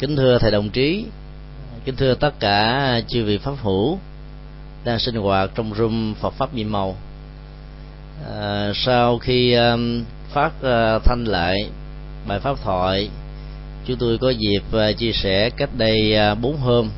[0.00, 1.04] kính thưa thầy đồng chí
[1.84, 3.98] kính thưa tất cả chư vị pháp hữu
[4.84, 6.96] đang sinh hoạt trong room Phật pháp nhiệm màu.
[8.30, 11.56] À, sau khi um, phát uh, thanh lại
[12.28, 13.10] bài pháp thoại
[13.86, 16.90] chúng tôi có dịp uh, chia sẻ cách đây uh, hôm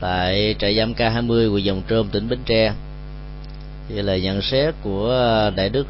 [0.00, 2.72] tại trại giam K20 huyện Dòng Trôm tỉnh Bến Tre.
[3.88, 5.10] Thì là nhận xét của
[5.56, 5.86] đại đức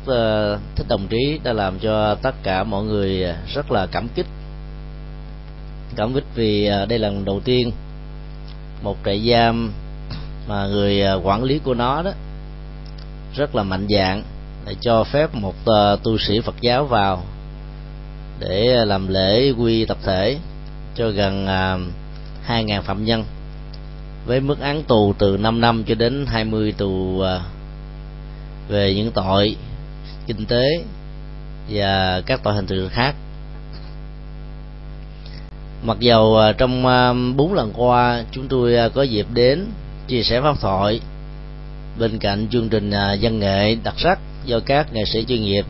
[0.77, 4.27] thích đồng trí đã làm cho tất cả mọi người rất là cảm kích
[5.96, 7.72] cảm kích vì à, đây là lần đầu tiên
[8.82, 9.72] một trại giam
[10.48, 12.11] mà người à, quản lý của nó đó
[13.34, 14.22] rất là mạnh dạng
[14.67, 17.22] để cho phép một à, tu sĩ Phật giáo vào
[18.40, 20.39] để làm lễ quy tập thể
[20.94, 21.46] cho gần
[22.48, 23.25] 2.000 phạm nhân
[24.26, 27.22] với mức án tù từ 5 năm cho đến 20 tù
[28.68, 29.56] về những tội
[30.26, 30.84] kinh tế
[31.68, 33.14] và các tội hình sự khác
[35.84, 39.67] mặc dầu à, trong à, bốn lần qua chúng tôi à, có dịp đến
[40.09, 41.00] chia sẻ pháp thoại
[41.98, 45.64] bên cạnh chương trình văn nghệ đặc sắc do các nghệ sĩ chuyên nghiệp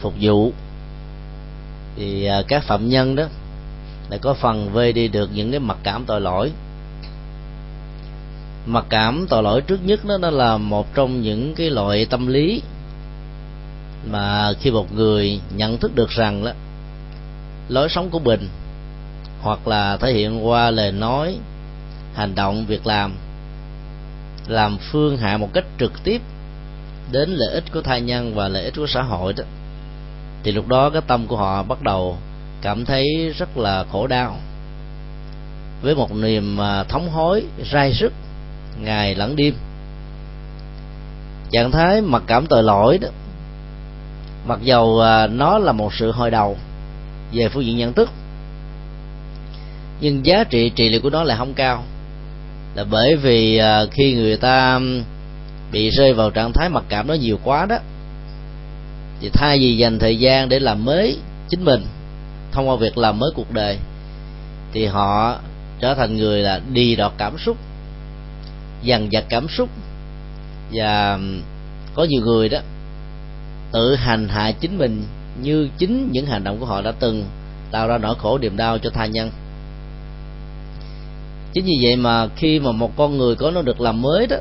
[0.00, 0.52] phục vụ
[1.96, 3.24] thì các phạm nhân đó
[4.10, 6.50] đã có phần vơi đi được những cái mặc cảm tội lỗi.
[8.66, 12.26] Mặc cảm tội lỗi trước nhất đó, đó là một trong những cái loại tâm
[12.26, 12.62] lý
[14.10, 16.52] mà khi một người nhận thức được rằng đó
[17.68, 18.48] lối sống của mình
[19.46, 21.36] hoặc là thể hiện qua lời nói,
[22.14, 23.14] hành động, việc làm
[24.46, 26.22] làm phương hại một cách trực tiếp
[27.12, 29.44] đến lợi ích của thai nhân và lợi ích của xã hội đó,
[30.42, 32.16] thì lúc đó cái tâm của họ bắt đầu
[32.62, 34.36] cảm thấy rất là khổ đau.
[35.82, 38.12] Với một niềm à, thống hối, rai sức,
[38.80, 39.54] ngày lẫn đêm,
[41.50, 43.08] trạng thái mặc cảm tội lỗi đó,
[44.46, 46.56] mặc dầu à, nó là một sự hồi đầu
[47.32, 48.10] về phương diện nhận thức
[50.00, 51.84] nhưng giá trị trị liệu của nó lại không cao.
[52.74, 54.80] Là bởi vì à, khi người ta
[55.72, 57.76] bị rơi vào trạng thái mặc cảm nó nhiều quá đó,
[59.20, 61.18] thì thay vì dành thời gian để làm mới
[61.48, 61.86] chính mình,
[62.52, 63.78] thông qua việc làm mới cuộc đời,
[64.72, 65.38] thì họ
[65.80, 67.56] trở thành người là đi đọt cảm xúc,
[68.82, 69.68] dằn vặt cảm xúc,
[70.72, 71.18] và
[71.94, 72.58] có nhiều người đó
[73.72, 75.04] tự hành hạ chính mình
[75.42, 77.24] như chính những hành động của họ đã từng
[77.70, 79.30] tạo ra nỗi khổ niềm đau cho tha nhân
[81.56, 84.36] chính vì vậy mà khi mà một con người có nó được làm mới đó,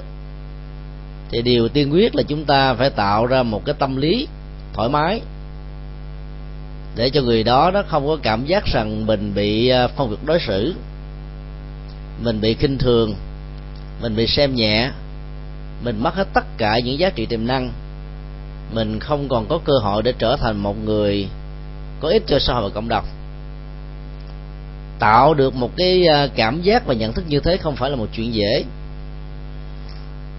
[1.31, 4.27] thì điều tiên quyết là chúng ta phải tạo ra một cái tâm lý
[4.73, 5.21] thoải mái,
[6.95, 10.25] để cho người đó nó không có cảm giác rằng mình bị à, phong việc
[10.25, 10.75] đối xử,
[12.23, 13.15] mình bị khinh thường,
[14.01, 14.91] mình bị xem nhẹ,
[15.83, 17.71] mình mất hết tất cả những giá trị tiềm năng.
[18.73, 21.27] Mình không còn có cơ hội để trở thành một người
[21.99, 23.05] có ích cho xã hội và cộng đồng
[24.99, 27.95] tạo được một cái à, cảm giác và nhận thức như thế không phải là
[27.95, 28.63] một chuyện dễ.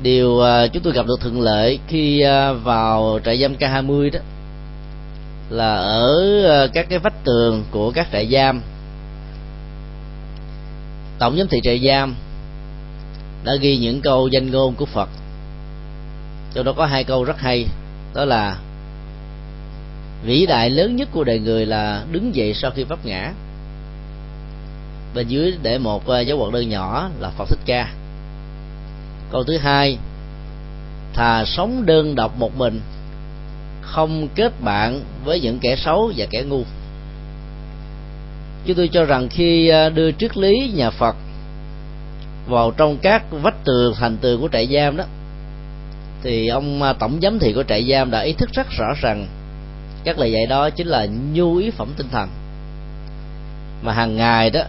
[0.03, 4.21] Điều à, chúng tôi gặp được thuận lợi khi à, vào trại giam K20 đó,
[5.51, 8.63] là ở các cái vách tường của các trại giam.
[11.19, 12.15] Tổng giám thị trại giam
[13.45, 15.09] đã ghi những câu danh ngôn của Phật.
[16.55, 17.67] Trong đó có hai câu rất hay,
[18.15, 18.57] đó là,
[20.25, 23.33] vĩ đại lớn nhất của đời người là đứng dậy sau khi vấp ngã
[25.17, 27.89] bên dưới để một ờ, dấu quạt đơn nhỏ là Phật thích ca.
[29.33, 29.99] Câu thứ hai,
[31.15, 32.81] thà sống đơn độc một mình,
[33.81, 36.63] không kết bạn với những kẻ xấu và kẻ ngu.
[38.67, 41.17] Chúng tôi cho rằng khi ờ, đưa triết lý nhà Phật
[42.49, 45.05] vào trong các vách tường thành tường của trại giam đó,
[46.23, 49.27] thì ông ờ, tổng giám thị của trại giam đã ý thức rất rõ rằng
[50.05, 52.29] các lời dạy đó chính là nhu yếu phẩm tinh thần.
[53.83, 54.61] Mà hàng ngày đó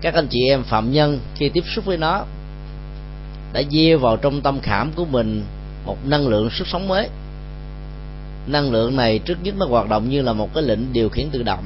[0.00, 2.24] các anh chị em phạm nhân khi tiếp xúc với nó
[3.52, 5.44] đã gieo vào trong tâm khảm của mình
[5.86, 7.08] một năng lượng sức sống mới.
[8.46, 11.30] Năng lượng này trước nhất nó hoạt động như là một cái lệnh điều khiển
[11.30, 11.64] tự động.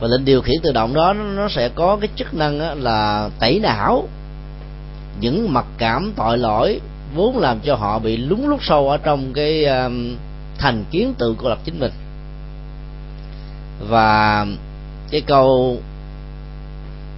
[0.00, 3.60] Và lệnh điều khiển tự động đó, nó sẽ có cái chức năng là tẩy
[3.60, 4.08] não,
[5.20, 6.80] những mặc cảm tội lỗi
[7.14, 10.16] vốn làm cho họ bị lúng lút sâu ở trong cái um,
[10.58, 11.92] thành kiến tự cô lập chính mình.
[13.88, 14.46] Và
[15.10, 15.78] cái câu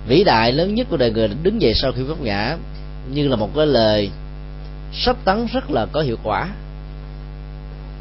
[0.06, 2.56] vĩ đại lớn nhất của đời người đứng dậy sau khi vấp ngã
[3.11, 4.11] như là một cái lời
[4.93, 6.49] sắp tấn rất là có hiệu quả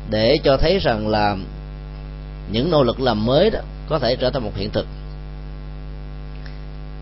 [0.10, 1.36] để cho thấy rằng là
[2.52, 3.60] những nỗ lực làm mới đó
[3.90, 4.88] có thể trở thành một hiện thực.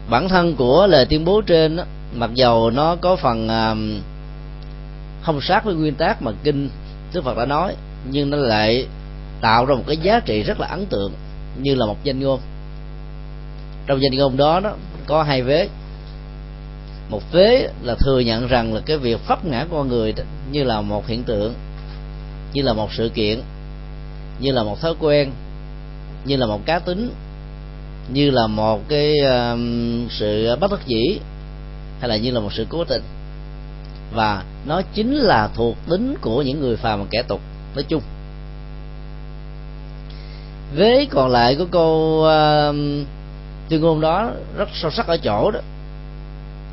[0.09, 1.83] Bản thân của lời tuyên bố trên đó,
[2.13, 4.01] mặc dầu nó có phần um,
[5.21, 6.69] không sát với nguyên tắc mà kinh
[7.13, 7.75] Đức Phật đã nói
[8.09, 8.87] nhưng nó lại
[9.41, 11.13] tạo ra một cái giá trị rất là ấn tượng
[11.61, 12.39] như là một danh ngôn
[13.87, 14.73] trong danh ngôn đó đó
[15.05, 15.69] có hai vế.
[17.09, 20.63] Một vế là thừa nhận rằng là cái việc pháp ngã con người đó, như
[20.63, 21.53] là một hiện tượng
[22.53, 23.41] như là một sự kiện
[24.39, 25.31] như là một thói quen
[26.25, 27.11] như là một cá tính
[28.13, 29.59] như là một cái uh,
[30.11, 31.19] sự bất đắc dĩ
[31.99, 33.01] hay là như là một sự cố tình.
[34.13, 37.41] Và nó chính là thuộc tính của những người phàm và kẻ tục
[37.75, 38.01] nói chung.
[40.75, 42.75] Vế còn lại của câu uh,
[43.69, 45.59] tuyên ngôn đó rất sâu sắc ở chỗ đó.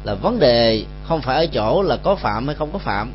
[0.04, 3.12] Là vấn đề không phải ở chỗ là có phạm hay không có phạm,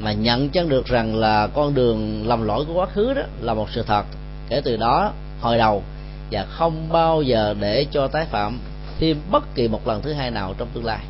[0.00, 3.54] mà nhận chân được rằng là con đường lầm lỗi của quá khứ đó là
[3.54, 4.04] một sự thật.
[4.48, 5.82] Kể từ đó, hồi đầu,
[6.30, 8.58] và không bao giờ để cho tái phạm
[9.00, 11.00] thêm bất kỳ một lần thứ hai nào trong tương lai.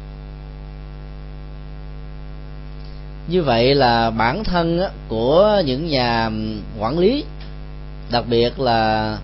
[3.28, 6.30] Như vậy là bản thân của những nhà
[6.78, 7.24] quản lý,
[8.10, 9.16] đặc biệt là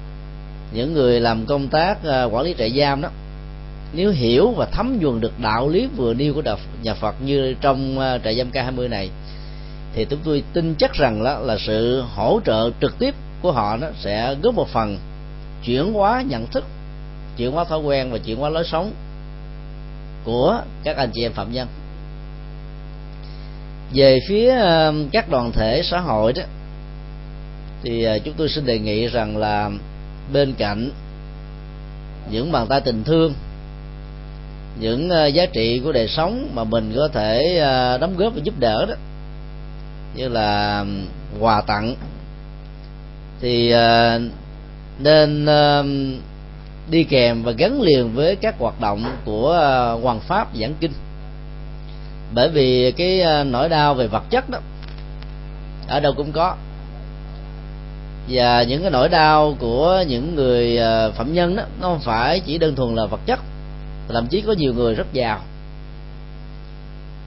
[0.73, 3.09] những người làm công tác à, quản lý trại giam đó,
[3.93, 7.55] nếu hiểu và thấm nhuần được đạo lý vừa nêu của đạo nhà Phật như
[7.61, 9.11] trong à, trại giam K20 này,
[9.95, 13.77] thì chúng tôi tin chắc rằng đó là sự hỗ trợ trực tiếp của họ
[13.77, 14.99] nó sẽ góp một phần
[15.65, 16.65] chuyển hóa nhận thức,
[17.37, 18.93] chuyển hóa thói quen và chuyển hóa lối sống
[20.25, 21.69] của các anh chị em phạm nhân.
[23.95, 26.43] Về phía à, các đoàn thể xã hội đó,
[27.83, 29.71] thì chúng tôi xin đề nghị rằng là
[30.33, 30.91] bên cạnh
[32.31, 33.35] những bàn tay tình thương,
[34.81, 38.41] những ờ, giá trị của đời sống mà mình có thể ờ, đóng góp và
[38.43, 38.95] giúp đỡ đó,
[40.15, 40.85] như là
[41.41, 41.95] quà tặng,
[43.41, 44.21] thì ờ,
[44.99, 45.47] nên
[46.91, 49.53] đi kèm và gắn liền với các hoạt động của
[50.03, 50.93] hoàng pháp giảng kinh.
[52.35, 54.59] Bởi vì cái nỗi đau về vật chất đó,
[55.89, 56.57] ở đâu cũng có
[58.29, 62.41] và những cái nỗi đau của những người à, phạm nhân đó, nó không phải
[62.41, 63.41] chỉ đơn thuần là vật chất,
[64.09, 65.41] thậm chí có nhiều người rất giàu.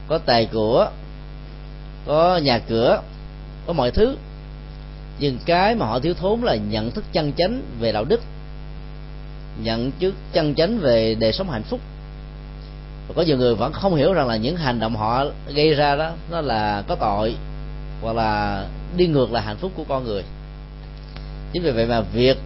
[0.08, 0.90] Có tài của,
[2.08, 3.02] có nhà cửa,
[3.68, 4.18] có mọi thứ.
[5.20, 8.22] Nhưng cái mà họ thiếu thốn là nhận thức chân chánh về đạo đức,
[9.64, 11.80] nhận thức chân chánh về đời sống hạnh phúc.
[13.08, 15.26] Và có nhiều người vẫn không hiểu rằng là những hành động họ
[15.56, 17.36] gây ra đó, nó là có tội
[18.02, 18.66] hoặc là
[18.98, 20.24] đi ngược lại hạnh phúc của con người
[21.54, 22.38] chính vì vậy mà việc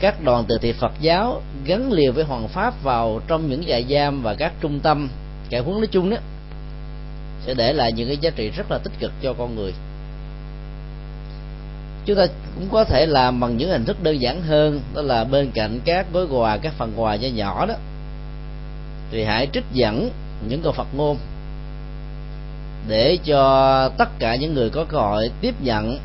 [0.00, 3.84] các đoàn từ thiện Phật giáo gắn liền với hoàng pháp vào trong những trại
[3.90, 5.08] giam và các trung tâm
[5.50, 6.16] cải huấn nói chung đó,
[7.46, 9.72] sẽ để lại những cái giá trị rất là tích cực cho con người.
[12.04, 15.24] Chúng ta cũng có thể làm bằng những hình thức đơn giản hơn, đó là
[15.24, 17.74] bên cạnh các gói quà, các phần quà nhỏ nhỏ đó,
[19.10, 20.10] thì hãy trích dẫn
[20.48, 21.16] những câu Phật ngôn
[22.88, 25.98] để cho tất cả những người có cơ hội tiếp nhận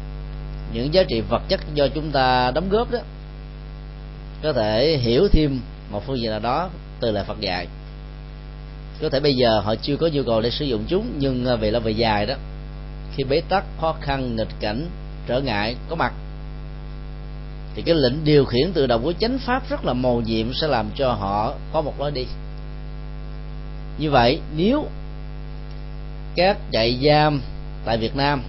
[0.73, 2.99] những giá trị vật chất do chúng ta đóng góp đó,
[4.43, 5.59] có thể hiểu thêm
[5.91, 7.67] một phương diện nào đó từ lời Phật dạy.
[9.01, 11.55] Có thể bây giờ họ chưa có nhu cầu để sử dụng chúng, nhưng à,
[11.55, 12.35] về lâu về dài đó,
[13.15, 14.87] khi bế tắc, khó khăn, nghịch cảnh,
[15.27, 16.13] trở ngại, có mặt,
[17.75, 20.67] thì cái lệnh điều khiển tự động của chánh pháp rất là màu nhiệm sẽ
[20.67, 22.25] làm cho họ có một lối đi.
[23.97, 24.85] Như vậy, nếu
[26.35, 27.41] các trại giam
[27.85, 28.43] tại Việt Nam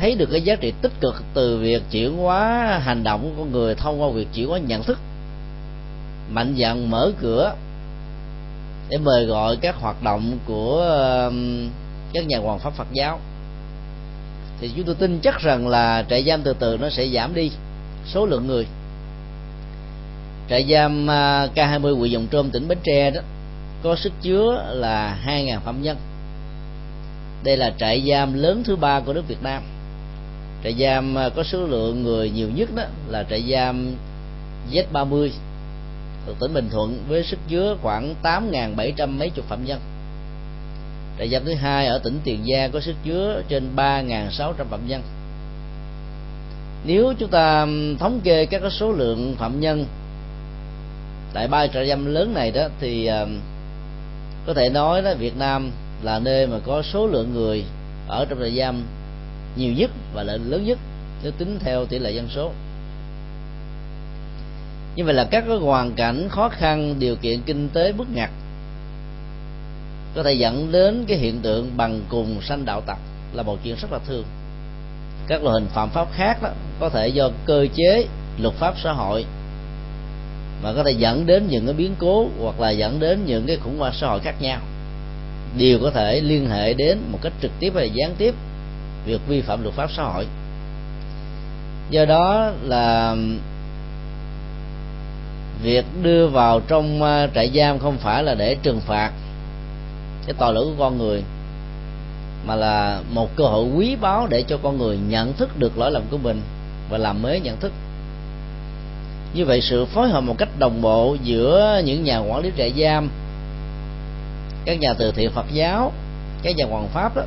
[0.00, 3.52] thấy được cái giá trị tích cực từ việc chuyển hóa hành động của con
[3.52, 4.98] người thông qua việc chuyển hóa nhận thức.
[6.30, 7.54] Mạnh dạn mở cửa
[8.88, 10.80] để mời gọi các hoạt động của
[11.26, 11.68] um,
[12.12, 13.18] các nhà hoàng pháp Phật giáo.
[14.60, 17.50] Thì chúng tôi tin chắc rằng là trại giam từ từ nó sẽ giảm đi
[18.06, 18.66] số lượng người.
[20.50, 23.20] Trại giam à, K20 huyện Dòng Trôm, tỉnh Bến Tre đó,
[23.82, 25.96] có sức chứa là 2.000 phạm nhân.
[27.44, 29.62] Đây là trại giam lớn thứ ba của nước Việt Nam
[30.64, 33.94] trại giam à, có số lượng người nhiều nhất đó là trại giam
[34.72, 35.30] Z30
[36.26, 39.80] thuộc tỉnh Bình Thuận với sức chứa khoảng 8.700 mấy chục phạm nhân.
[41.18, 45.02] Trại giam thứ hai ở tỉnh Tiền Giang có sức chứa trên 3.600 phạm nhân.
[46.84, 47.66] Nếu chúng ta
[47.98, 49.86] thống kê các số lượng phạm nhân
[51.32, 53.10] tại ba trại giam lớn này đó thì
[54.46, 55.70] có thể nói đó Việt Nam
[56.02, 57.64] là nơi mà có số lượng người
[58.08, 58.82] ở trong trại giam
[59.56, 60.78] nhiều nhất và là lớn nhất
[61.22, 62.52] nếu tính theo tỷ lệ dân số.
[64.96, 68.30] Như vậy là các cái hoàn cảnh khó khăn, điều kiện kinh tế bức ngặt
[70.14, 72.98] có thể dẫn đến cái hiện tượng bằng cùng sanh đạo tặc
[73.32, 74.24] là một chuyện rất là thương
[75.30, 78.06] các loại hình phạm pháp khác đó có thể do cơ chế,
[78.38, 79.24] luật pháp xã hội
[80.62, 83.56] mà có thể dẫn đến những cái biến cố hoặc là dẫn đến những cái
[83.56, 84.60] khủng hoảng xã hội khác nhau.
[85.58, 88.34] Đều có thể liên hệ đến một cách trực tiếp hay gián tiếp
[89.06, 90.26] việc vi phạm luật pháp xã hội.
[91.90, 93.16] Do đó là
[95.62, 99.12] việc đưa vào trong à, trại giam không phải là để trừng phạt
[100.26, 101.22] cái tội lỗi của con người,
[102.46, 105.90] mà là một cơ hội quý báu để cho con người nhận thức được lỗi
[105.90, 106.40] lầm của mình
[106.90, 107.72] và làm mới nhận thức.
[109.34, 112.72] Như vậy sự phối hợp một cách đồng bộ giữa những nhà quản lý trại
[112.78, 113.10] giam,
[114.64, 115.92] các nhà từ thiện phật giáo,
[116.42, 117.22] các nhà hoàng pháp đó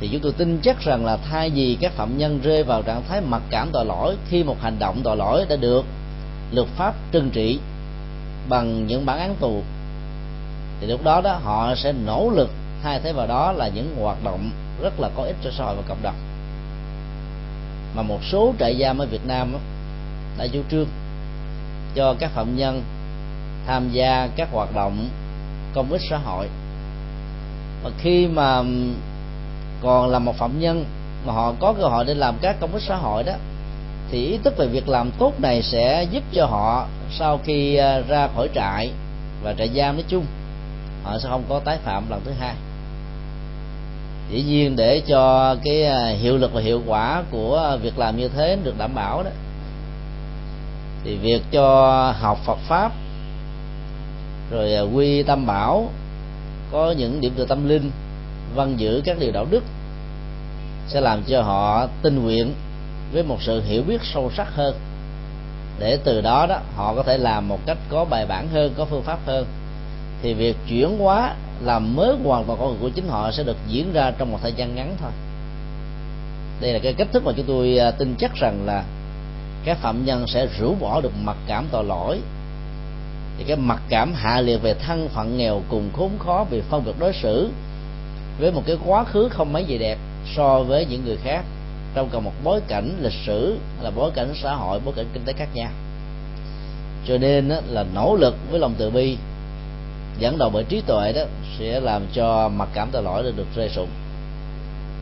[0.00, 3.02] thì chúng tôi tin chắc rằng là thay vì các phạm nhân rơi vào trạng
[3.08, 5.84] thái mặc cảm tội lỗi, khi một hành động tội lỗi đã được
[6.52, 7.58] luật pháp trừng trị
[8.48, 9.62] bằng những bản án tù,
[10.80, 12.50] thì lúc đó đó họ sẽ nỗ lực
[12.82, 14.50] thay thế vào đó là những hoạt động
[14.82, 16.14] rất là có ích cho xã hội và cộng đồng.
[17.96, 19.54] Mà một số trại giam ở Việt Nam
[20.38, 20.86] đã chủ trương,
[21.94, 22.82] cho các phạm nhân
[23.66, 25.08] tham gia các hoạt động
[25.74, 26.48] công ích xã hội.
[27.82, 28.62] Và khi mà
[29.82, 30.84] còn là một phạm nhân
[31.26, 33.32] mà họ có cơ hội để làm các công ích xã hội đó,
[34.10, 38.00] thì ý thức về việc làm tốt này sẽ giúp cho họ sau khi à,
[38.08, 38.90] ra khỏi trại
[39.42, 40.24] và trại giam nói chung,
[41.04, 42.54] họ sẽ không có tái phạm lần thứ hai.
[44.30, 48.28] Dĩ nhiên để cho cái à, hiệu lực và hiệu quả của việc làm như
[48.28, 49.30] thế được đảm bảo đó,
[51.04, 52.92] thì việc cho học Phật pháp,
[54.50, 55.88] rồi à, quy tâm bảo,
[56.72, 57.90] có những điểm từ tâm linh
[58.54, 59.64] văn giữ các điều đạo đức
[60.88, 62.54] sẽ làm cho họ tinh nguyện
[63.12, 64.74] với một sự hiểu biết sâu sắc hơn.
[65.78, 68.84] Để từ đó đó, họ có thể làm một cách có bài bản hơn, có
[68.84, 69.46] phương pháp hơn.
[70.22, 73.56] Thì việc chuyển hóa, làm mới hoàn toàn con người của chính họ sẽ được
[73.68, 75.10] diễn ra trong một thời gian ngắn thôi.
[76.60, 78.84] Đây là cái cách thức mà chúng tôi à, tin chắc rằng là
[79.64, 82.20] các phạm nhân sẽ rũ bỏ được mặc cảm tội lỗi.
[83.38, 86.84] Thì cái mặc cảm hạ liệt về thân phận nghèo cùng khốn khó vì phong
[86.84, 87.50] biệt đối xử
[88.40, 89.98] với một cái quá khứ không mấy gì đẹp
[90.36, 91.44] so với những người khác.
[91.94, 95.22] Trong cả một bối cảnh lịch sử là bối cảnh xã hội bối cảnh kinh
[95.24, 95.70] tế khác nhau.
[97.08, 99.16] Cho nên là nỗ lực với lòng từ bi
[100.18, 101.22] dẫn đầu bởi trí tuệ đó
[101.58, 103.88] sẽ làm cho mặc cảm tội lỗi được rơi sụng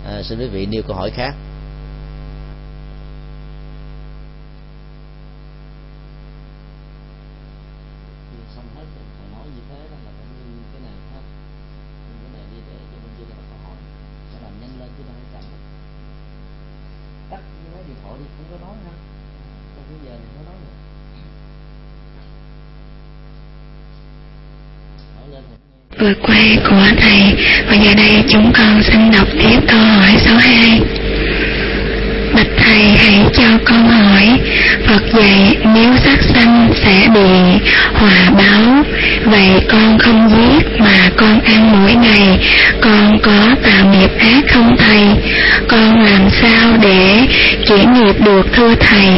[0.06, 1.34] à, xin quý vị nêu câu hỏi khác.
[26.00, 27.34] Vừa quay của thầy
[27.68, 30.80] Và giờ đây chúng con xin đọc tiếp câu hỏi số 2
[32.34, 34.40] Bạch thầy hãy cho con hỏi,
[34.86, 38.84] Phật dạy nếu sát sanh sẽ bị hòa báo,
[39.24, 42.38] Vậy con không giết mà con ăn mỗi ngày,
[42.80, 45.02] Con có tạo nghiệp ác không thầy?
[45.68, 47.26] Con làm sao để
[47.68, 49.08] chuyển nghiệp được thưa thầy?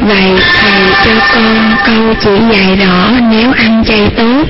[0.00, 4.44] Vậy thầy cho con câu chỉ dạy rõ nếu ăn chay tốt,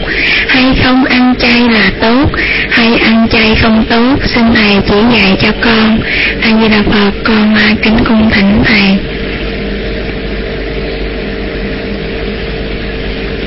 [0.48, 2.30] hay không ăn chay là tốt,
[2.70, 6.00] hay ăn chay không tốt, xin thầy chỉ dạy cho con.
[6.42, 8.98] A di đà phật con à, kính cung thỉnh thầy.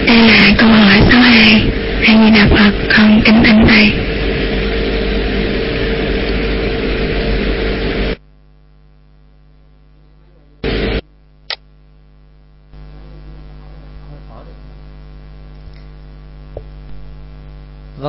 [0.07, 1.63] Đây là câu hỏi số 2
[2.07, 4.06] a di đà phật con kính thỉnh thầy.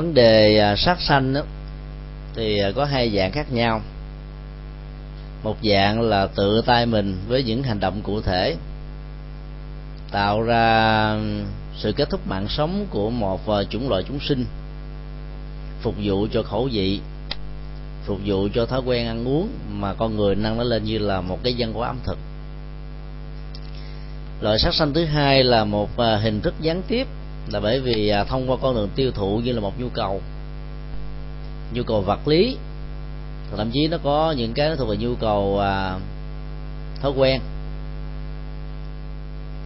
[0.08, 1.40] Vấn đề à, sát sanh đó,
[2.34, 3.80] thì à, có hai dạng khác nhau.
[5.42, 8.56] Một dạng là tự tay mình với những hành động cụ thể
[10.10, 11.16] tạo ra
[11.76, 14.44] sự kết thúc mạng sống của một à, chủng loại chúng sinh
[15.80, 17.00] phục vụ cho khẩu vị
[18.04, 21.20] phục vụ cho thói quen ăn uống mà con người nâng nó lên như là
[21.20, 22.18] một cái dân của ẩm thực.
[24.40, 27.06] Loại sát sanh thứ hai là một hình thức gián tiếp
[27.52, 30.20] là bởi vì à, thông qua con đường tiêu thụ như là một nhu cầu.
[31.72, 32.56] Nhu cầu vật lý.
[33.56, 35.98] Thậm chí nó có những cái nó thuộc về nhu cầu à,
[37.00, 37.40] thói quen.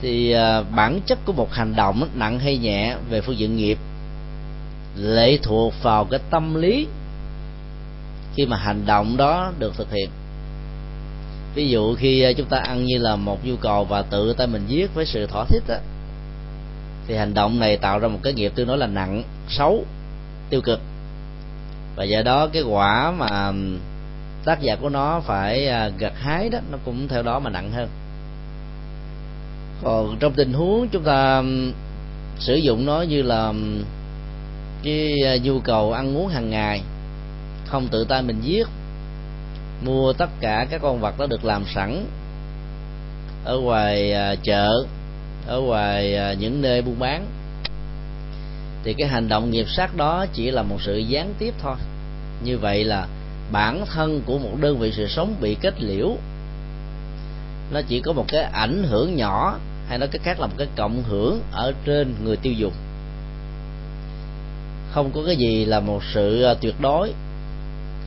[0.02, 3.78] Thì à, bản chất của một hành động nặng hay nhẹ về phương diện nghiệp
[4.96, 6.86] lệ thuộc vào cái tâm lý
[8.34, 10.10] khi mà hành động đó được thực hiện.
[11.54, 14.46] Ví dụ khi à, chúng ta ăn như là một nhu cầu và tự tay
[14.46, 15.76] mình giết với sự thỏa thích đó,
[17.06, 19.84] thì hành động này tạo ra một cái nghiệp tương đối là nặng, xấu,
[20.50, 20.80] tiêu cực.
[21.96, 23.52] Và do đó cái quả mà
[24.44, 27.70] tác giả của nó phải à, gặt hái đó, nó cũng theo đó mà nặng
[27.72, 27.88] hơn.
[29.82, 31.42] Còn trong tình huống chúng ta
[32.38, 33.52] sử dụng nó như là
[34.82, 36.82] cái à, nhu cầu ăn uống hàng ngày,
[37.66, 38.66] không tự tay mình giết,
[39.84, 42.06] mua tất cả các con vật đó được làm sẵn
[43.44, 44.84] ở ngoài à, chợ
[45.46, 47.26] ở ngoài à, những nơi buôn bán.
[48.84, 51.76] Thì cái hành động nghiệp sát đó chỉ là một sự gián tiếp thôi.
[52.44, 53.06] Như vậy là
[53.52, 56.16] bản thân của một đơn vị sự sống bị kết liễu.
[57.72, 59.58] Nó chỉ có một cái ảnh hưởng nhỏ,
[59.88, 62.72] hay nói cách khác là một cái cộng hưởng ở trên người tiêu dùng.
[64.92, 67.12] Không có cái gì là một sự à, tuyệt đối.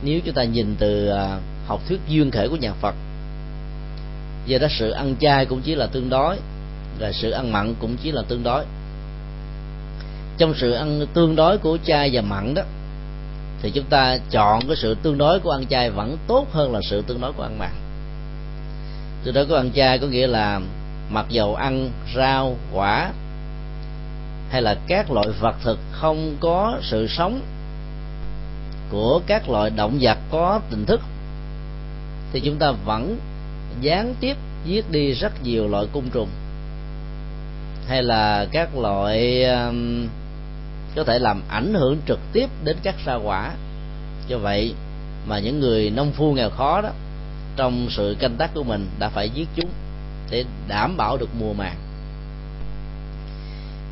[0.02, 2.94] Nếu chúng ta nhìn từ à, học thuyết duyên khởi của nhà Phật,
[4.46, 6.36] do đó sự ăn chay cũng chỉ là tương đối
[6.98, 8.64] là sự ăn mặn cũng chỉ là tương đối.
[10.38, 12.62] Trong sự ăn tương đối của chay và mặn đó,
[13.62, 16.80] thì chúng ta chọn cái sự tương đối của ăn chay vẫn tốt hơn là
[16.90, 17.70] sự tương đối của ăn mặn.
[19.24, 20.60] Tương đối của ăn chay có nghĩa là
[21.10, 23.12] mặc dầu ăn rau, quả,
[24.50, 27.40] hay là các loại vật thực không có sự sống
[28.90, 31.00] của các loại động vật có tình thức,
[32.32, 33.18] thì chúng ta vẫn
[33.80, 36.28] gián tiếp giết đi rất nhiều loại côn trùng
[37.88, 40.06] hay là các loại um,
[40.96, 43.52] có thể làm ảnh hưởng trực tiếp đến các ra quả
[44.28, 44.74] do vậy
[45.26, 46.90] mà những người nông phu nghèo khó đó
[47.56, 49.70] trong sự canh tác của mình đã phải giết chúng
[50.30, 51.76] để đảm bảo được mùa màng.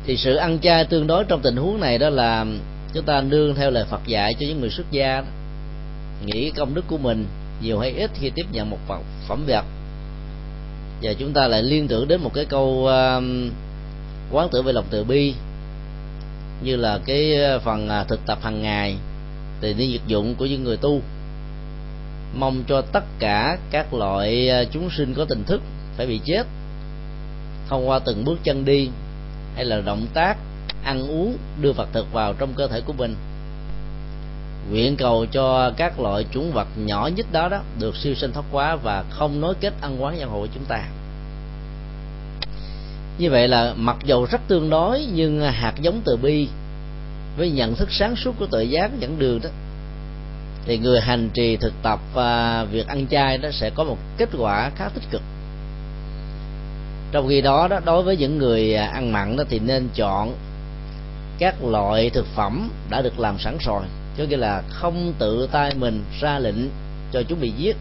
[0.05, 2.45] Thì sự ăn chay tương đối trong tình huống này đó là
[2.93, 5.27] chúng ta nương theo lời Phật dạy cho những người xuất gia đó,
[6.25, 7.25] nghĩ công đức của mình
[7.61, 8.77] nhiều hay ít khi tiếp nhận một
[9.27, 9.65] phẩm vật.
[11.01, 13.23] Và chúng ta lại liên tưởng đến một cái câu uh,
[14.31, 15.33] quán tưởng về lòng từ bi,
[16.63, 18.95] như là cái ờ, phần à, thực tập hàng ngày
[19.61, 21.01] từ đi vật dụng của những người tu.
[22.35, 25.61] Mong cho tất cả các loại ờ, chúng sinh có tình thức
[25.97, 26.47] phải bị chết,
[27.67, 28.89] thông qua từng bước chân đi,
[29.55, 30.37] hay là động tác,
[30.83, 33.15] ăn uống, đưa vật thực vào trong cơ thể của mình.
[34.71, 38.45] Nguyện cầu cho các loại chúng vật nhỏ nhất đó đó được siêu sinh thoát
[38.51, 40.83] quá và không nối kết ăn quán giang hộ của chúng ta
[43.17, 46.47] như vậy là mặc dầu rất tương đối, nhưng hạt giống từ bi
[47.37, 49.49] với nhận thức sáng suốt của tự giác dẫn đường đó,
[50.65, 54.29] thì người hành trì thực tập và việc ăn chay đó sẽ có một kết
[54.37, 55.21] quả khá tích cực.
[57.11, 60.33] Trong khi đó đó, đối với những người ăn mặn đó thì nên chọn
[61.39, 63.83] các loại thực phẩm đã được làm sẵn rồi
[64.17, 66.69] cho nghĩa là không tự tay mình ra lệnh
[67.11, 67.75] cho chúng bị giết.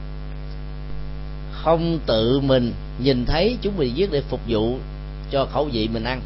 [1.52, 4.78] Không tự mình nhìn thấy chúng bị giết để phục vụ
[5.34, 6.20] cho khẩu vị mình ăn.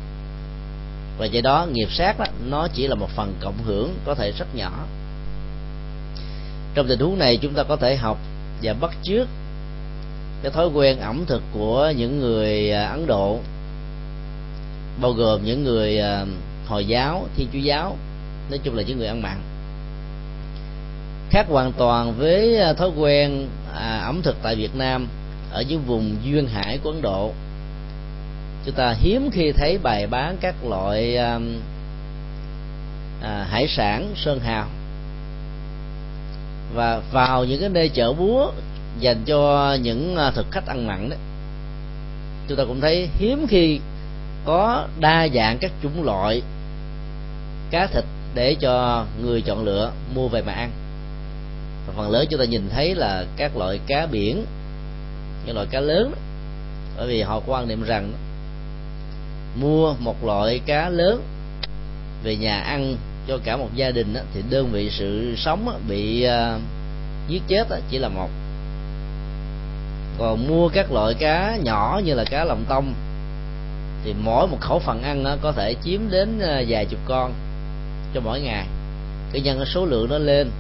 [1.18, 4.33] Và do đó nghiệp sát đó, nó chỉ là một phần cộng hưởng có thể
[4.38, 4.73] rất nhỏ.
[6.75, 8.18] Trong tình huống này chúng ta có thể học
[8.62, 9.29] và bắt chước
[10.42, 13.38] cái thói quen ẩm thực của những người à, ấn độ
[15.01, 16.25] bao gồm những người à,
[16.66, 17.97] hồi giáo thiên chúa giáo
[18.51, 19.40] nói chung là những người ăn mặn.
[21.31, 25.09] Khác hoàn toàn với à, thói quen à, ẩm thực tại Việt Nam
[25.51, 27.33] ở những vùng duyên hải của Ấn Độ
[28.69, 31.39] chúng ta hiếm khi thấy bày bán các loại à,
[33.23, 34.67] à, hải sản sơn hào
[36.75, 38.51] và vào những cái nơi chợ búa
[39.01, 41.17] dành cho những à, thực khách ăn mặn đó
[42.49, 43.81] chúng ta cũng thấy hiếm khi
[44.45, 46.43] có đa dạng các chủng loại
[47.71, 48.05] cá thịt
[48.35, 50.71] để cho người chọn lựa mua về mà ăn
[51.87, 54.45] và phần lớn chúng ta nhìn thấy là các loại cá biển
[55.47, 56.19] những loại cá lớn đó.
[56.97, 58.13] bởi vì họ quan niệm rằng
[59.61, 61.23] mua một loại cá lớn
[62.23, 62.97] về nhà ăn
[63.29, 66.61] cho cả một gia đình đó, thì đơn vị sự sống bị uh,
[67.29, 68.29] giết chết chỉ là một.
[70.18, 72.94] Còn mua các loại cá nhỏ như là cá lòng tông
[74.05, 77.33] thì mỗi một khẩu phần ăn có thể chiếm đến à, vài chục con
[78.14, 78.66] cho mỗi ngày.
[79.33, 80.51] Cái nhân số lượng nó lên.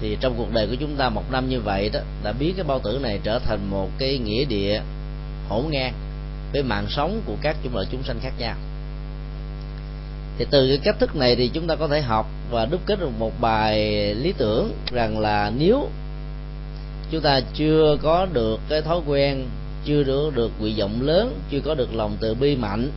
[0.00, 2.64] Thì trong cuộc đời của chúng ta một năm như vậy đó đã biến cái
[2.64, 4.80] bao tử này trở thành một cái nghĩa địa
[5.48, 5.92] hỗn ngang
[6.52, 8.54] với mạng sống của các chủng loại chúng sanh khác nhau.
[10.38, 13.00] Thì từ cái cách thức này thì chúng ta có thể học và đúc kết
[13.00, 13.78] được một bài
[14.14, 15.88] lý tưởng rằng là nếu
[17.10, 19.44] chúng ta chưa có được cái thói quen,
[19.84, 22.90] chưa được được nguyện vọng lớn, chưa có được lòng từ bi mạnh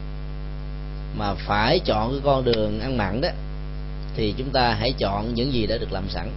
[1.17, 3.29] mà phải chọn cái con đường ăn mặn đó,
[4.15, 6.29] thì chúng ta hãy chọn những gì đã được làm sẵn.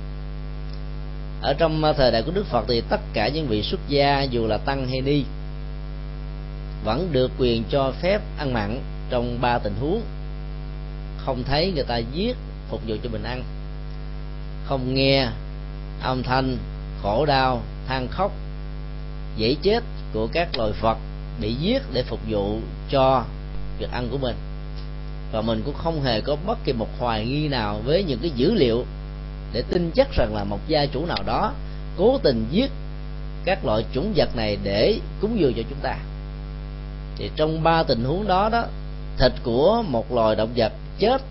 [1.42, 4.22] Ở trong ờ, thời đại của đức phật thì tất cả những vị xuất gia
[4.22, 5.24] dù là tăng hay ni
[6.84, 10.02] vẫn được quyền cho phép ăn mặn trong ba tình huống.
[11.18, 12.36] Không thấy người ta giết
[12.70, 13.42] phục vụ cho mình ăn
[14.68, 15.28] không nghe
[16.02, 16.56] âm thanh,
[17.02, 18.32] khổ đau, than khóc,
[19.36, 20.98] dễ chết của các loài vật
[21.40, 22.58] bị giết để phục vụ
[22.90, 23.24] cho
[23.78, 24.36] việc ăn của mình.
[25.32, 28.30] Và mình cũng không hề có bất kỳ một hoài nghi nào với những cái
[28.36, 28.84] dữ liệu
[29.52, 31.52] để tin chắc rằng là một gia chủ nào đó
[31.98, 32.70] cố tình giết
[33.44, 35.96] các loại chủng vật này để cúng dường cho chúng ta
[37.18, 38.64] thì trong ba tình huống đó đó,
[39.18, 41.22] thịt của một loài động vật chết,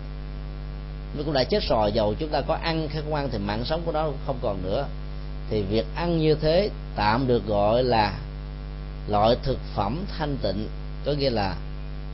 [1.16, 3.64] nó cũng đã chết rồi dầu, chúng ta có ăn hay không ăn thì mạng
[3.64, 4.86] sống của nó cũng không còn nữa.
[5.50, 8.18] Thì việc ăn như thế tạm được gọi là
[9.08, 10.68] loại thực phẩm thanh tịnh,
[11.04, 11.56] có nghĩa là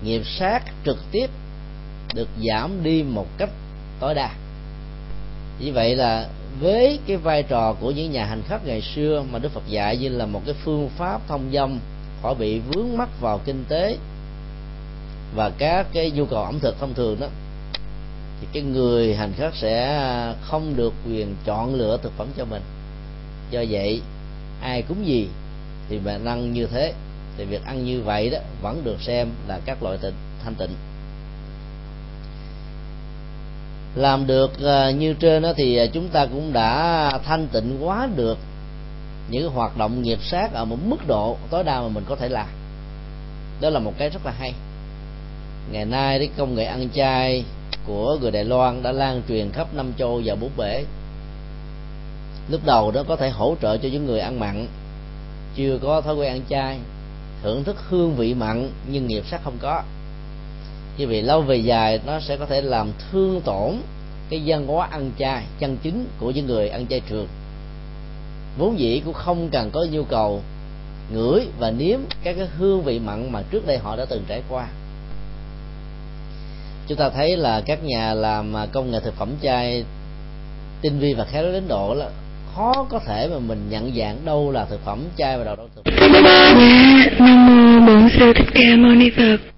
[0.04, 1.30] nghiệp sát trực tiếp
[2.14, 3.50] được giảm đi một cách
[4.00, 4.30] tối đa.
[5.60, 6.28] Như vậy là
[6.60, 9.96] với cái vai trò của những nhà hành khất ngày xưa mà đức phật dạy
[9.96, 11.78] như là một cái phương pháp thông dong
[12.24, 13.96] khỏi bị vướng mắc vào kinh tế
[15.34, 17.26] và các cái nhu cầu ẩm thực thông thường đó,
[18.40, 20.02] thì cái người hành khách sẽ
[20.42, 22.62] không được quyền chọn lựa thực phẩm cho mình.
[23.50, 24.00] Do vậy,
[24.62, 25.28] ai cúng gì
[25.88, 26.92] thì mình ăn như thế,
[27.36, 30.74] thì việc ăn như vậy đó vẫn được xem là các loại tịnh thanh tịnh.
[33.94, 38.08] Làm được à, như trên đó thì à, chúng ta cũng đã thanh tịnh quá
[38.16, 38.38] được
[39.30, 42.28] những hoạt động nghiệp sát ở một mức độ tối đa mà mình có thể
[42.28, 42.46] làm.
[43.60, 44.54] Đó là một cái rất là hay.
[45.72, 47.44] Ngày nay cái công nghệ ăn chay
[47.86, 50.84] của người Đài Loan đã lan truyền khắp năm châu và bốn bể.
[52.48, 54.66] Lúc đầu đó có thể hỗ trợ cho những người ăn mặn,
[55.56, 56.78] chưa có thói quen ăn chay,
[57.42, 59.82] thưởng thức hương vị mặn nhưng nghiệp sắc không có.
[60.98, 63.76] Như vậy lâu về dài nó sẽ có thể làm thương tổn
[64.28, 67.28] cái văn hóa ăn chay, chân chính của những người ăn chay trường
[68.58, 70.42] vốn dĩ cũng không cần có nhu cầu
[71.12, 74.42] ngửi và nếm các cái hương vị mặn mà trước đây họ đã từng trải
[74.48, 74.66] qua.
[76.86, 79.84] Chúng ta thấy là các nhà làm à, công nghệ thực phẩm chay,
[80.82, 82.08] tinh vi và khéo đến độ là
[82.54, 85.62] khó có thể mà mình nhận dạng đâu là thực phẩm chay và đâu là
[85.74, 86.22] thực phẩm.
[87.18, 89.54] Nam mô bổn sư thích ca mâu ni phật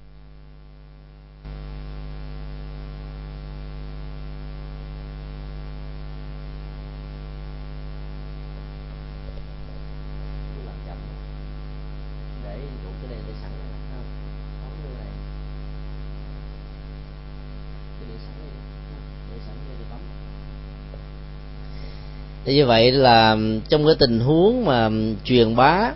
[22.45, 23.36] thì như vậy là
[23.68, 24.90] trong cái tình huống mà
[25.24, 25.90] truyền bá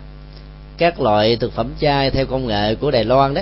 [0.77, 3.41] các loại thực phẩm chay theo công nghệ của Đài Loan đó,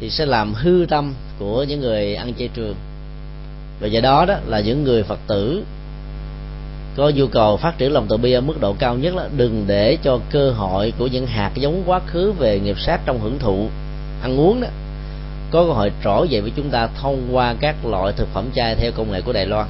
[0.00, 2.74] thì sẽ làm hư tâm của những người ăn chay trường.
[3.80, 5.64] Và do đó đó là những người Phật tử
[6.96, 9.64] có nhu cầu phát triển lòng từ bi ở mức độ cao nhất là đừng
[9.66, 13.38] để cho cơ hội của những hạt giống quá khứ về nghiệp sát trong hưởng
[13.38, 13.68] thụ,
[14.22, 14.68] ăn uống đó,
[15.50, 18.74] có cơ hội trỗi dậy với chúng ta thông qua các loại thực phẩm chay
[18.74, 19.66] theo công nghệ của Đài Loan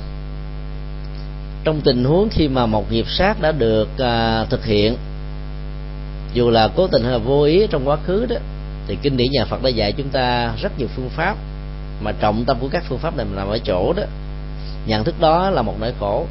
[1.64, 4.96] trong tình huống khi mà một nghiệp sát đã được à, thực hiện.
[6.34, 8.36] Dù là cố tình hay là vô ý trong quá khứ đó
[8.86, 11.36] thì kinh điển nhà Phật đã dạy chúng ta rất nhiều phương pháp
[12.00, 14.02] mà trọng tâm của các phương pháp này nằm ở chỗ đó.
[14.86, 16.26] Nhận thức đó là một nỗi khổ.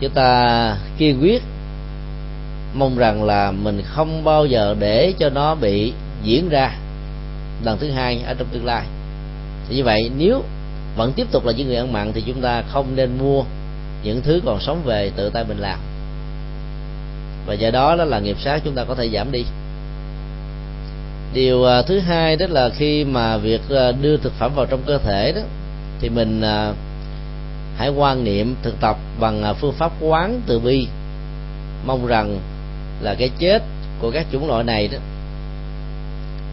[0.00, 1.42] Chúng ta kiên quyết
[2.74, 6.76] mong rằng là mình không bao giờ để cho nó bị diễn ra
[7.64, 8.82] lần thứ hai ở trong tương lai.
[9.68, 10.42] Thì như vậy nếu
[10.96, 13.44] vẫn tiếp tục là những người ăn mặn thì chúng ta không nên mua
[14.02, 15.78] những thứ còn sống về tự tay mình làm.
[17.46, 19.44] Và do đó đó là nghiệp sát chúng ta có thể giảm đi.
[21.34, 24.82] Điều à, thứ hai đó là khi mà việc à, đưa thực phẩm vào trong
[24.86, 25.40] cơ thể đó
[26.00, 26.72] thì mình à,
[27.76, 30.86] hãy quan niệm thực tập bằng phương pháp quán từ bi.
[31.86, 32.38] Mong rằng
[33.00, 33.62] là cái chết
[34.00, 34.98] của các chủng loại này đó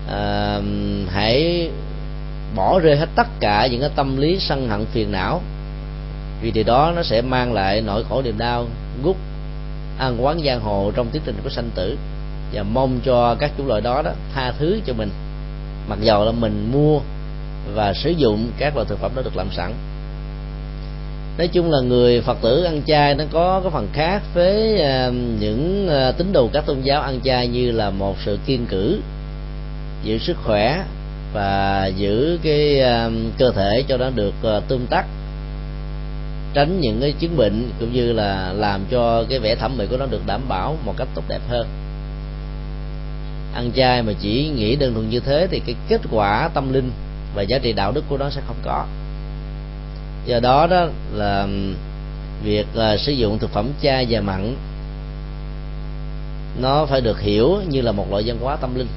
[0.10, 0.60] à,
[1.10, 1.70] hãy
[2.56, 5.42] bỏ rơi hết tất cả những cái tâm lý sân hận phiền não
[6.42, 8.66] vì điều đó nó sẽ mang lại nỗi khổ niềm đau
[9.04, 9.16] gút
[9.98, 11.98] ăn quán giang hồ trong tiến trình của sanh tử.
[12.54, 15.10] Và mong cho các chủ loại đó đó tha thứ cho mình.
[15.90, 17.00] Mặc dầu là mình mua
[17.74, 19.74] và sử dụng các loại thực phẩm đó được làm sẵn.
[21.38, 25.10] Nói chung là người phật tử ăn chay nó có cái phần khác với à,
[25.40, 29.00] những à, tín đồ các tôn giáo ăn chay như là một sự kiên cử,
[30.04, 30.84] giữ sức khỏe
[31.34, 34.34] và giữ cái à, cơ thể cho nó được
[34.68, 35.06] tương tác
[36.58, 39.98] tránh những cái chứng bệnh cũng như là làm cho cái vẻ thẩm mỹ của
[39.98, 41.68] nó được đảm bảo một cách tốt đẹp hơn.
[43.54, 46.92] Ăn chay mà chỉ nghĩ đơn thuần như thế thì cái kết quả tâm linh
[47.36, 48.86] và giá trị đạo đức của nó sẽ không có.
[50.26, 51.48] Do đó đó là
[52.44, 54.56] việc là sử dụng thực phẩm chay và mặn
[56.62, 58.88] nó phải được hiểu như là một loại văn hóa tâm linh.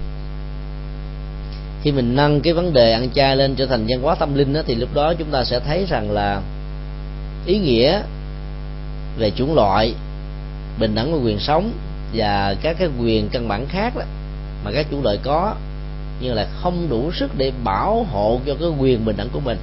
[1.83, 4.53] Khi mình nâng cái vấn đề ăn chay lên trở thành văn hóa tâm linh
[4.53, 6.43] đó, thì lúc đó chúng ta sẽ thấy rằng là
[7.47, 8.03] ý nghĩa
[9.19, 9.95] về chủng loại
[10.79, 11.73] bình đẳng quyền sống
[12.15, 14.03] và các cái quyền căn bản khác đó
[14.65, 15.55] mà các chủ loại có
[16.21, 19.59] nhưng là không đủ sức để bảo hộ cho cái quyền bình đẳng của mình.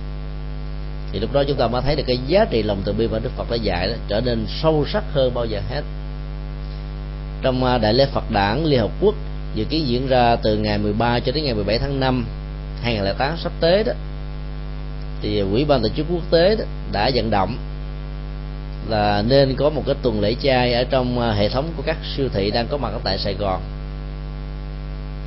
[1.11, 3.19] Thì lúc đó chúng ta mới thấy được cái giá trị lòng từ bi mà
[3.19, 5.81] đức phật đã dạy đó, trở nên sâu sắc hơn bao giờ hết.
[7.41, 9.15] Trong à, đại lễ phật đản liên hợp quốc
[9.55, 12.25] dự kiến diễn ra từ ngày 13 cho đến ngày 17 tháng 5
[12.81, 13.93] 2008 sắp tới đó
[15.21, 17.57] thì quỹ ban tổ chức quốc tế đó đã vận động
[18.89, 21.97] là nên có một cái tuần lễ chay ở trong à, hệ thống của các
[22.17, 23.61] siêu thị đang có mặt ở tại Sài Gòn.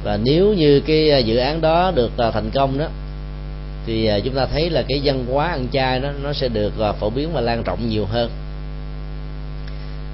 [0.05, 2.87] Và nếu như cái à, dự án đó được à, thành công đó,
[3.87, 7.11] thì chúng ta thấy là cái văn hóa ăn chay đó, nó sẽ được phổ
[7.11, 8.31] biến và lan rộng nhiều hơn.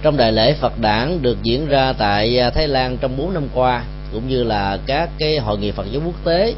[0.02, 3.84] Trong đại lễ Phật đản được diễn ra tại Thái Lan trong 4 năm qua,
[4.12, 6.54] cũng như là các cái hội nghị Phật giáo quốc tế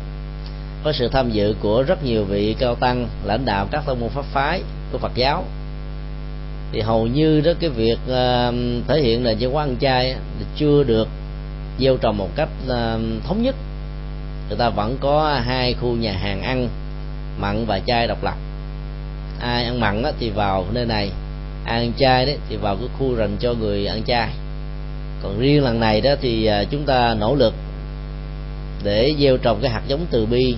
[0.84, 4.08] có sự tham dự của rất nhiều vị cao tăng lãnh đạo các tông môn
[4.08, 4.62] pháp phái
[4.92, 5.44] của Phật giáo
[6.72, 8.54] thì hầu như đó cái việc uh,
[8.88, 10.14] thể hiện là văn hóa ăn chay
[10.56, 11.08] chưa được
[11.80, 12.70] gieo trồng một cách uh,
[13.24, 13.54] thống nhất.
[14.48, 16.68] Người ta vẫn có hai khu nhà hàng ăn
[17.38, 18.34] mặn và chay độc lập.
[19.40, 21.10] Ai ăn mặn đó thì vào nơi này
[21.64, 24.28] ai ăn chay đấy thì vào cái khu dành cho người ăn chay.
[25.22, 27.54] Còn riêng lần này đó thì ờ, chúng ta nỗ lực
[28.84, 30.56] để gieo trồng cái hạt giống từ bi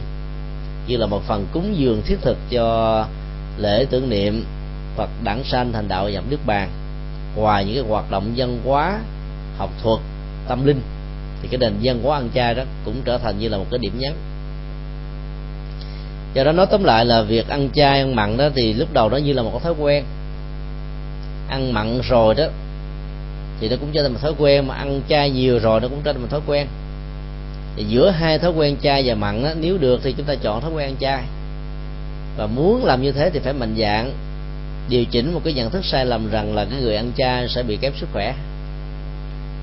[0.91, 3.07] như là một phần cúng dường thiết thực cho
[3.59, 4.45] lễ tưởng niệm
[4.97, 6.69] Phật đản sanh thành đạo nhập nước bàn.
[7.37, 8.99] Ngoài những cái hoạt động văn hóa,
[9.59, 10.01] học thuật,
[10.49, 10.81] tâm linh,
[11.43, 13.79] thì cái nền văn hóa ăn chay đó cũng trở thành như là một cái
[13.79, 14.13] điểm nhấn.
[16.35, 19.09] Do đó nói tóm lại là việc ăn chay, ăn mặn đó thì lúc đầu
[19.09, 20.05] nó như là một cái thói quen.
[21.49, 22.45] Ăn mặn rồi đó
[23.61, 26.01] thì nó cũng trở thành một thói quen, mà ăn chay nhiều rồi nó cũng
[26.05, 26.67] trở thành một thói quen
[27.77, 30.61] thì giữa hai thói quen chay và mặn đó, nếu được thì chúng ta chọn
[30.61, 31.23] thói quen chay
[32.37, 34.13] và muốn làm như thế thì phải mạnh dạng
[34.89, 37.63] điều chỉnh một cái nhận thức sai lầm rằng là cái người ăn chay sẽ
[37.63, 38.35] bị kém sức khỏe.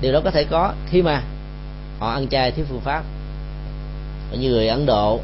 [0.00, 1.22] Điều đó có thể có khi mà
[1.98, 3.04] họ ăn chay thiếu phương pháp.
[4.32, 5.20] Như người ấn độ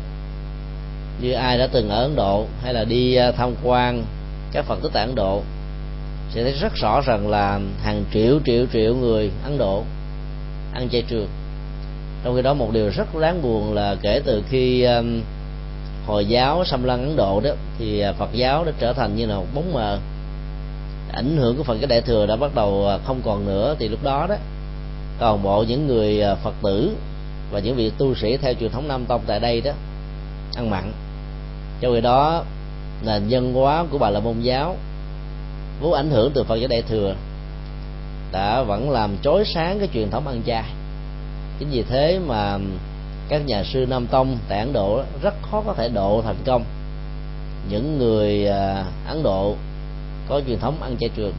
[1.20, 4.05] như ai đã từng ở ấn độ hay là đi à, tham quan
[4.53, 5.42] các phật tử tại ấn độ
[6.31, 9.85] sẽ thấy rất rõ rằng là hàng triệu triệu triệu người ấn độ
[10.73, 11.29] ăn chay trường
[12.25, 15.21] trong khi đó một điều rất đáng buồn là kể từ khi um,
[16.07, 19.27] hồi giáo xâm lăng ấn độ đó thì à, phật giáo đã trở thành như
[19.27, 19.99] là một bóng mờ.
[21.13, 23.89] Ảnh hưởng của phần cái đại thừa đã bắt đầu à, không còn nữa thì
[23.89, 24.35] lúc đó đó
[25.19, 26.97] toàn bộ những người à, phật tử
[27.53, 29.73] và những vị tu sĩ theo truyền thống nam tông tại đây đó
[30.57, 30.93] ăn mặn.
[31.81, 32.45] Cho người đó
[33.07, 34.77] nền dân hóa của bà la môn giáo
[35.81, 37.15] vốn ảnh hưởng từ phật giáo đại thừa
[38.33, 40.65] đã vẫn làm chói sáng cái truyền thống ăn chay
[41.59, 42.59] chính vì thế mà
[43.29, 46.64] các nhà sư nam tông tại ấn độ rất khó có thể độ thành công.
[47.71, 49.55] Những người à, ấn độ
[50.29, 51.33] có truyền thống ăn chay trường.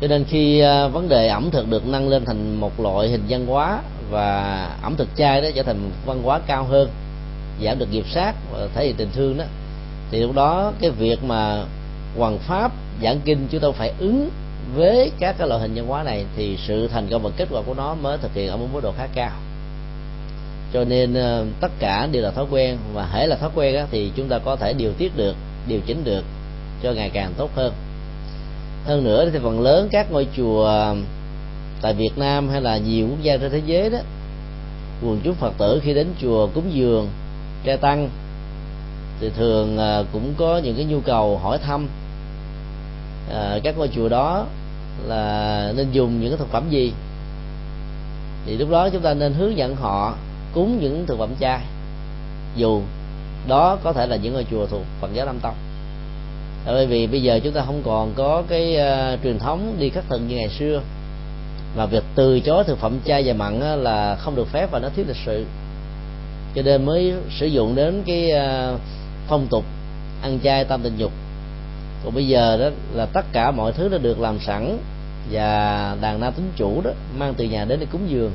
[0.00, 3.22] Cho nên khi à, vấn đề ẩm thực được nâng lên thành một loại hình
[3.28, 6.88] văn hóa và ẩm thực chay đó trở thành văn hóa cao hơn,
[7.64, 9.44] giảm được nghiệp sát và thể hiện tình thương đó,
[10.10, 11.64] thì lúc đó cái việc mà
[12.18, 14.30] hoàng pháp giảng kinh chúng ta phải ứng
[14.74, 17.62] với các cái loại hình văn hóa này thì sự thành công và kết quả
[17.66, 19.32] của nó mới thực hiện ở một mức độ khá cao.
[20.72, 23.86] Cho nên ờ, tất cả đều là thói quen và hễ là thói quen á,
[23.90, 25.36] thì chúng ta có thể điều tiết được
[25.68, 26.24] điều chỉnh được
[26.82, 27.72] cho ngày càng tốt hơn.
[28.84, 30.94] Hơn nữa thì phần lớn các ngôi chùa
[31.82, 33.98] tại Việt Nam hay là nhiều quốc gia trên thế giới đó
[35.02, 37.08] quần chúng Phật tử khi đến chùa cúng dường
[37.64, 38.10] tre tăng
[39.20, 41.88] thì thường ờ, cũng có những cái nhu cầu hỏi thăm
[43.32, 44.46] à, các ngôi chùa đó
[45.06, 46.92] là nên dùng những cái thực phẩm gì?
[48.46, 50.14] Thì lúc đó chúng ta nên hướng dẫn họ
[50.54, 51.60] cúng những thực phẩm chay
[52.56, 52.82] dù
[53.48, 55.54] đó có thể là những ngôi chùa thuộc Phật giáo Nam Tông.
[56.66, 60.04] Bởi vì bây giờ chúng ta không còn có cái uh, truyền thống đi khất
[60.08, 60.80] thực như ngày xưa
[61.76, 64.88] mà việc từ chối thực phẩm chay và mặn là không được phép và nó
[64.96, 65.44] thiếu lịch sự.
[66.54, 68.80] Cho nên mới sử dụng đến cái uh,
[69.28, 69.64] phong tục
[70.22, 71.12] ăn chay tam tình dục
[72.06, 74.78] còn bây giờ đó là tất cả mọi thứ đã được làm sẵn
[75.30, 78.32] và đàn nam tính chủ đó mang từ nhà đến để cúng dường.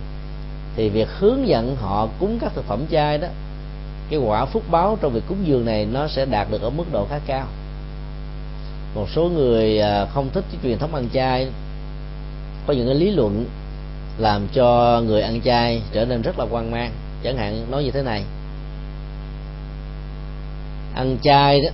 [0.76, 3.28] Thì việc hướng dẫn họ cúng các thực phẩm chay đó,
[4.10, 6.84] cái quả phúc báo trong việc cúng dường này nó sẽ đạt được ở mức
[6.92, 7.48] độ khá cao.
[8.96, 11.48] Một số người à, không thích cái truyền thống ăn chay,
[12.68, 13.46] có những cái lý luận
[14.18, 16.92] làm cho người ăn chay trở nên rất là quan mang.
[17.24, 18.24] Chẳng hạn nói như thế này.
[20.96, 21.70] Ăn chay đó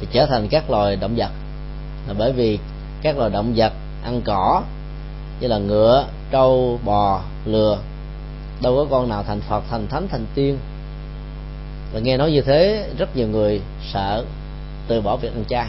[0.00, 1.30] thì trở thành các loài động vật.
[2.08, 2.58] Là bởi vì
[3.02, 3.72] các loài động vật
[4.04, 4.62] ăn cỏ
[5.40, 7.78] như là ngựa trâu bò lừa
[8.62, 10.58] đâu có con nào thành phật thành thánh thành tiên.
[11.92, 13.60] Và nghe nói như thế rất nhiều người
[13.92, 14.24] sợ
[14.88, 15.68] từ bỏ việc ăn chay.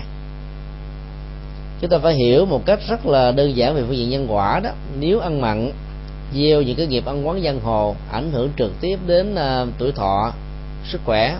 [1.81, 4.59] Chúng ta phải hiểu một cách rất là đơn giản về phương diện nhân quả
[4.59, 4.69] đó.
[4.99, 5.71] Nếu ăn mặn
[6.33, 9.91] gieo những cái nghiệp ăn quán giang hồ ảnh hưởng trực tiếp đến uh, tuổi
[9.91, 10.33] thọ
[10.91, 11.35] sức khỏe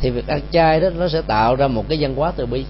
[0.00, 2.64] thì việc ăn chay đó, nó sẽ tạo ra một cái văn hóa từ bi.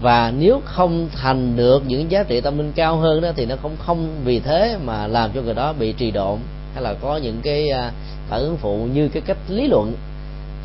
[0.00, 3.56] Và nếu không thành được những giá trị tâm linh cao hơn đó, thì nó
[3.62, 6.38] không không vì thế mà làm cho người đó bị trì độn,
[6.74, 7.92] hay là có những cái à,
[8.28, 9.94] phản ứng phụ như cái cách lý luận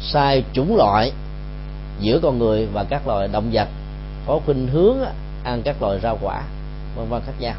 [0.02, 1.12] sai chủng loại
[2.00, 3.68] giữa con người và các loài động vật,
[4.28, 4.98] có khuynh hướng
[5.44, 6.44] ăn các loài rau quả,
[6.96, 7.56] vân vân khác nhau.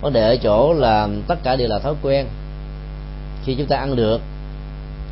[0.00, 2.26] Vấn đề ở chỗ là tất cả đều là thói quen.
[3.44, 4.20] Khi chúng ta ăn được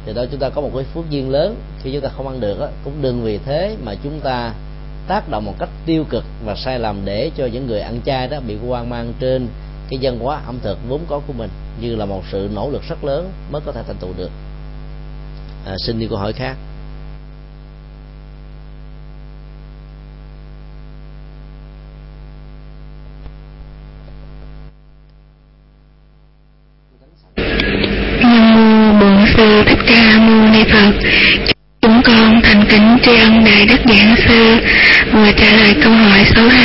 [0.07, 1.57] thì đó chúng ta có một cái phước duyên lớn.
[1.83, 4.55] Khi chúng ta không ăn được đó, cũng đừng vì thế mà chúng ta
[5.09, 8.29] tác động một cách tiêu cực và sai lầm để cho những người ăn chay
[8.29, 9.49] đó bị hoang mang trên
[9.91, 12.83] cái dân hóa ẩm thực vốn có của mình như là một sự nỗ lực
[12.88, 14.31] rất lớn mới có thể thành tựu được.
[15.67, 16.57] À, xin đi câu hỏi khác.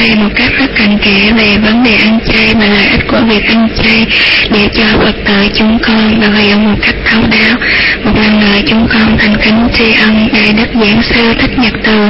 [0.07, 3.21] Thầy một cách rất cặn kẽ về vấn đề ăn chay và lợi ích của
[3.27, 4.05] việc ăn chay
[4.51, 7.57] để cho Phật tử chúng con được hiểu một cách thấu đáo.
[8.03, 11.73] Một lần nữa chúng con thành kính tri ân Đại Đức Giảng Sư Thích Nhật
[11.83, 12.09] Từ.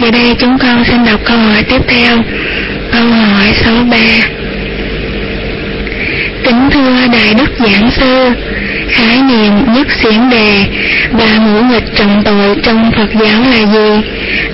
[0.00, 2.16] Giờ đây chúng con xin đọc câu hỏi tiếp theo.
[2.92, 3.96] Câu hỏi số 3
[6.44, 8.30] Kính thưa Đại Đức Giảng Sư,
[8.88, 10.64] khái niệm nhất xiển đề
[11.12, 14.08] và ngũ nghịch trọng tội trong Phật giáo là gì?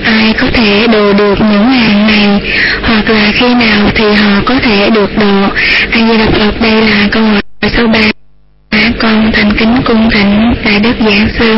[0.05, 2.40] Ai có thể độ được những hàng này,
[2.83, 5.49] hoặc là khi nào thì họ có thể được độ?
[5.90, 7.99] A Di Đà Phật đây là câu hỏi số 3.
[8.99, 11.57] Con thành kính cung thỉnh Đại Đức Giảng Sư.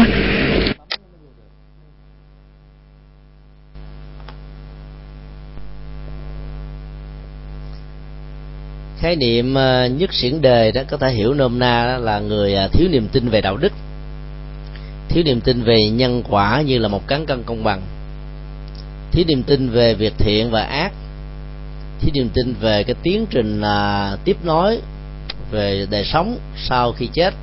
[9.06, 12.68] Khái niệm ờ, nhất xiển đề đó, có thể hiểu nôm na là người à,
[12.68, 13.72] thiếu niềm tin về đạo đức.
[15.08, 17.82] Thiếu niềm tin về nhân quả như là một cán cân công bằng.
[19.12, 20.92] Thiếu niềm tin về việc thiện và ác.
[22.00, 24.78] Thiếu niềm tin về cái tiến trình là tiếp nối
[25.50, 27.34] về đời sống sau khi chết.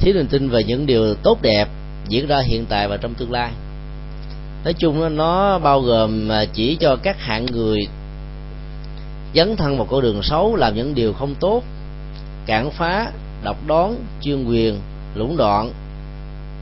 [0.00, 1.68] Thiếu niềm tin về những điều tốt đẹp
[2.08, 3.50] diễn ra hiện tại và trong tương lai.
[4.64, 7.86] Nói chung nó bao gồm à, chỉ cho các hạng người
[9.34, 11.62] dấn thân một con đường xấu làm những điều không tốt,
[12.46, 13.10] cản phá,
[13.44, 14.78] độc đoán, chuyên quyền,
[15.14, 15.72] lũng đoạn,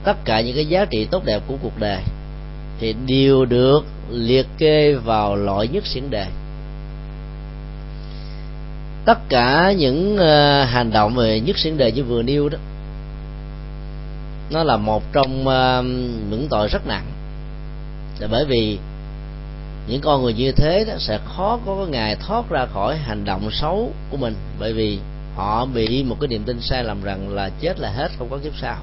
[0.04, 2.02] tất cả những cái giá trị tốt đẹp của cuộc đời,
[2.80, 6.26] thì đều được liệt kê vào loại nhất xiển đề.
[9.04, 12.58] Tất cả những ờ, hành động về nhất xiển đề như vừa nêu đó,
[14.50, 15.44] nó là một trong
[16.30, 17.04] những tội rất nặng.
[18.18, 18.78] Là bởi vì
[19.90, 23.24] những con người như thế đó sẽ khó có cái ngày thoát ra khỏi hành
[23.24, 24.34] động xấu của mình.
[24.58, 24.98] Bởi vì
[25.36, 28.38] họ bị một cái niềm tin sai lầm rằng là chết là hết, không có
[28.44, 28.76] kiếp sau.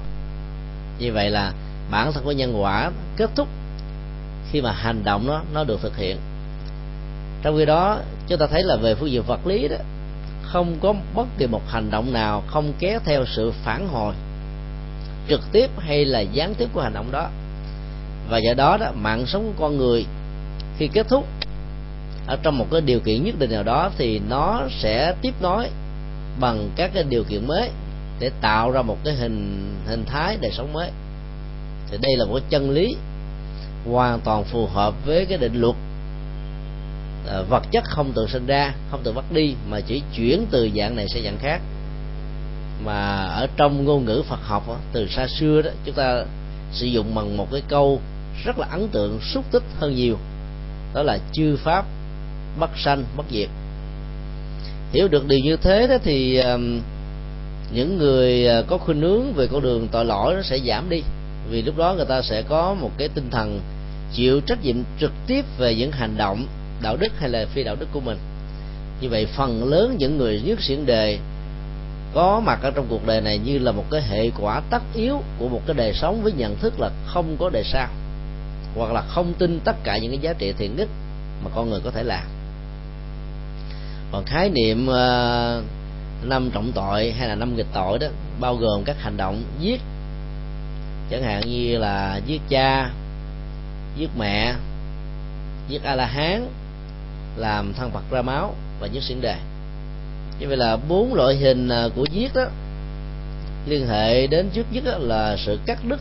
[0.98, 1.52] Như vậy là
[1.90, 3.48] bản thân của nhân quả kết thúc
[4.50, 6.16] khi mà hành động nó nó được thực hiện.
[7.42, 9.76] Trong khi đó, chúng ta thấy là về phương diện vật lý đó,
[10.42, 14.14] không có bất kỳ một hành động nào không kéo theo sự phản hồi
[15.28, 17.28] trực tiếp hay là gián tiếp của hành động đó.
[18.28, 20.06] Và do đó đó, mạng sống của con người
[20.78, 21.26] khi kết thúc
[22.26, 25.68] ở trong một cái điều kiện nhất định nào đó thì nó sẽ tiếp nối
[26.40, 27.70] bằng các cái điều kiện mới
[28.20, 30.90] để tạo ra một cái hình hình thái đời sống mới.
[31.90, 32.96] Thì đây là một chân lý
[33.86, 35.76] hoàn toàn phù hợp với cái định luật
[37.28, 40.70] à, vật chất không tự sinh ra không tự bắt đi mà chỉ chuyển từ
[40.76, 41.60] dạng này sang dạng khác.
[42.84, 46.24] Mà ở trong ngôn ngữ Phật học từ xa xưa đó chúng ta
[46.72, 48.00] sử dụng bằng một cái câu
[48.44, 50.18] rất là ấn tượng xúc tích hơn nhiều
[50.94, 51.84] đó là chư pháp,
[52.60, 53.48] bất sanh, bất diệt.
[54.92, 56.42] Hiểu được điều như thế đó thì
[57.72, 61.02] những người ờ, có khuynh hướng về con đường tội lỗi nó sẽ giảm đi.
[61.50, 63.60] Vì lúc đó người ta sẽ có một cái tinh thần
[64.12, 66.46] chịu trách nhiệm trực tiếp về những hành động,
[66.82, 68.18] đạo đức hay là phi đạo đức của mình.
[69.00, 71.18] Như vậy phần lớn những người nhất xiển đề
[72.14, 75.22] có mặt ở trong cuộc đời này như là một cái hệ quả tất yếu
[75.38, 77.88] của một cái đời sống với nhận thức là không có đời sau
[78.78, 80.88] hoặc là không tin tất cả những cái giá trị thiện ích
[81.44, 82.24] mà con người có thể làm.
[84.12, 85.64] Còn khái niệm uh,
[86.22, 88.06] năm trọng tội hay là năm nghịch tội đó
[88.40, 89.80] bao gồm các hành động giết
[91.10, 92.90] chẳng hạn như là giết cha
[93.96, 94.54] giết mẹ
[95.68, 96.48] giết a la hán
[97.36, 99.36] làm thân phật ra máu và giết xiển đề
[100.40, 102.44] như vậy là bốn loại hình ờ, của giết đó
[103.66, 106.00] liên hệ đến trước nhất là sự cắt đứt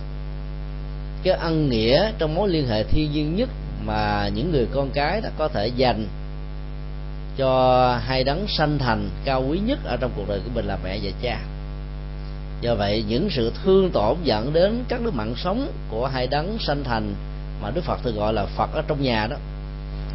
[1.23, 3.49] cái ân nghĩa trong mối liên hệ thiên nhiên nhất
[3.85, 6.07] mà những người con cái đã có thể dành
[7.37, 10.77] cho hai đấng sanh thành cao quý nhất ở trong cuộc đời của mình là
[10.83, 11.39] mẹ và cha.
[12.61, 16.57] Do vậy, những sự thương tổn dẫn đến các đứa mạng sống của hai đấng
[16.59, 17.13] sanh thành
[17.61, 19.35] mà đức phật thường gọi là phật ở trong nhà đó,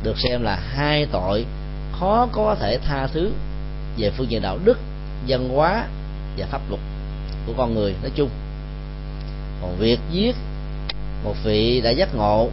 [0.03, 1.45] được xem là hai tội
[1.93, 3.31] khó có thể tha thứ
[3.99, 4.79] về phương diện đạo đức,
[5.29, 5.85] văn hóa
[6.39, 6.81] và pháp luật
[7.47, 8.29] của con người nói chung.
[9.63, 10.37] Còn việc giết
[11.25, 12.49] một vị đã giác ngộ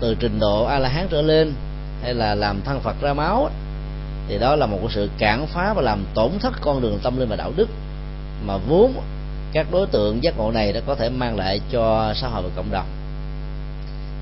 [0.00, 1.52] từ trình độ a la hán trở lên
[2.02, 3.50] hay là làm thân phật ra máu
[4.28, 7.28] thì đó là một sự cản phá và làm tổn thất con đường tâm linh
[7.28, 7.68] và đạo đức
[8.46, 8.92] mà vốn
[9.52, 12.48] các đối tượng giác ngộ này đã có thể mang lại cho xã hội và
[12.56, 12.86] cộng đồng.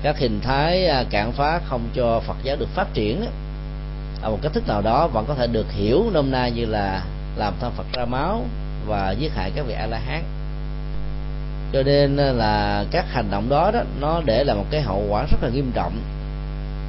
[0.03, 3.25] Các hình thái à, cản phá không cho phật giáo được phát triển
[4.21, 7.03] ở một cách thức nào đó vẫn có thể được hiểu nôm na như là
[7.35, 8.43] làm thân phật ra máu
[8.87, 10.23] và giết hại các vị a la hán
[11.73, 15.05] cho nên ờ, là các hành động đó đó nó để lại một cái hậu
[15.09, 15.93] quả rất là nghiêm trọng.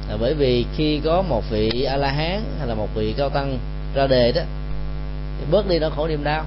[0.09, 3.29] Là bởi vì khi có một vị a la hán hay là một vị cao
[3.29, 3.57] tăng
[3.95, 4.41] ra đề đó
[5.39, 6.45] thì bớt đi nó khổ niềm đau.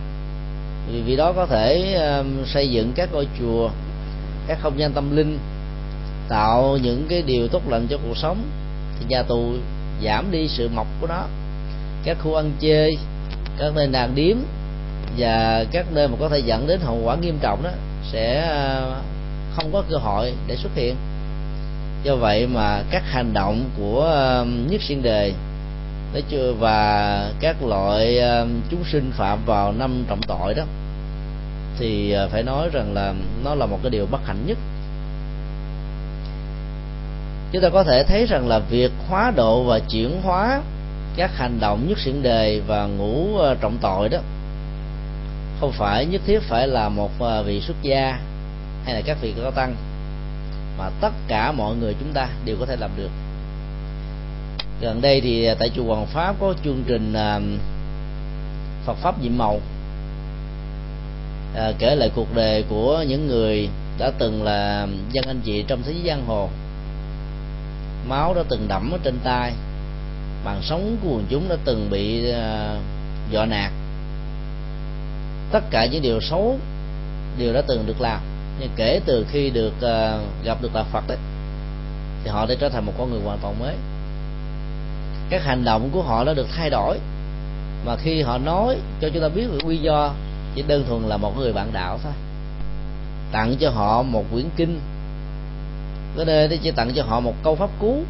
[0.93, 3.71] Vì vì đó có thể um, xây dựng các ngôi chùa
[4.47, 5.39] các không gian tâm linh
[6.29, 8.43] tạo những cái điều tốt lành cho cuộc sống
[8.99, 9.53] thì nhà tù
[10.05, 11.23] giảm đi sự mọc của nó.
[12.05, 12.97] Các khu ăn chơi
[13.59, 14.37] các nơi nàng điếm
[15.19, 17.71] và các nơi mà có thể dẫn đến hậu quả nghiêm trọng đó
[18.13, 19.01] sẽ ờ,
[19.57, 20.97] không có cơ hội để xuất hiện.
[22.05, 25.33] Do vậy mà các hành động của ờ, nhất xuyên đề,
[26.13, 30.63] nói chưa và các loại ờ, chúng sinh phạm vào năm trọng tội đó,
[31.79, 34.59] thì phải nói rằng là nó là một cái điều bất hạnh nhất.
[37.53, 40.63] Chúng ta có thể thấy rằng là việc hóa độ và chuyển hóa
[41.17, 44.19] các hành động nhất xuyên đề và ngũ trọng tội đó
[45.61, 48.19] không phải nhất thiết phải là một ờ, vị xuất gia
[48.85, 49.75] hay là các vị cao tăng
[50.79, 53.11] mà tất cả mọi người chúng ta đều có thể làm được.
[54.81, 57.41] Gần đây thì ờ, tại chùa Hoàng Pháp có chương trình ờ,
[58.85, 59.61] Phật pháp nhiệm màu.
[61.55, 65.83] À, kể lại cuộc đời của những người đã từng là dân anh chị trong
[65.83, 66.49] thế giới giang hồ.
[68.09, 69.53] Máu đã từng đẫm ở trên tay
[70.45, 72.77] mạng sống của quần chúng đã từng bị à,
[73.31, 73.73] dọa nạt
[75.55, 76.59] tất cả những điều xấu
[77.39, 78.21] đều đã từng được làm.
[78.61, 81.19] Nhưng kể từ khi được uh, gặp được đạo Phật đấy
[82.25, 83.75] thì họ đã trở thành một con người hoàn toàn mới.
[85.31, 86.99] Các hành động của họ đã được thay đổi.
[87.87, 90.13] Mà khi họ nói cho chúng ta biết về nguyên do
[90.55, 92.13] chỉ đơn thuần là một người bạn đạo thôi.
[93.33, 94.81] Tặng cho họ một quyển kinh.
[96.17, 98.03] Có nơi thì chỉ tặng cho họ một câu pháp cú.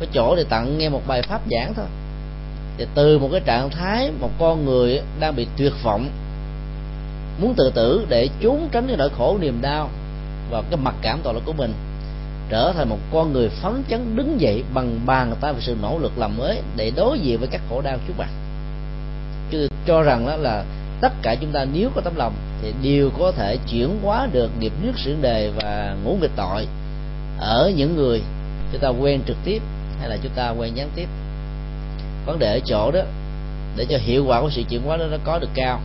[0.00, 1.86] Có chỗ thì tặng nghe một bài pháp giảng thôi.
[2.78, 6.08] Thì từ một cái trạng thái một con người đang bị tuyệt vọng
[7.40, 9.90] muốn tự tử để trốn tránh cái nỗi khổ, niềm đau
[10.50, 11.72] và cái mặc cảm tội lỗi của mình,
[12.48, 15.98] trở thành một con người phấn chấn đứng dậy bằng bàn tay và sự nỗ
[15.98, 18.28] lực làm mới để đối diện với các khổ đau trước mặt.
[19.50, 20.64] Chứ cho rằng đó là
[21.00, 24.50] tất cả chúng ta nếu có tấm lòng thì đều có thể chuyển hóa được
[24.58, 26.66] nghiệp nước sự đề và ngũ nghịch tội
[27.38, 28.22] ở những người
[28.72, 29.62] chúng ta quen trực tiếp
[30.00, 31.06] hay là chúng ta quen gián tiếp.
[32.26, 33.00] Vấn đề ở chỗ đó,
[33.76, 35.80] để cho hiệu quả của sự chuyển hóa đó nó có được cao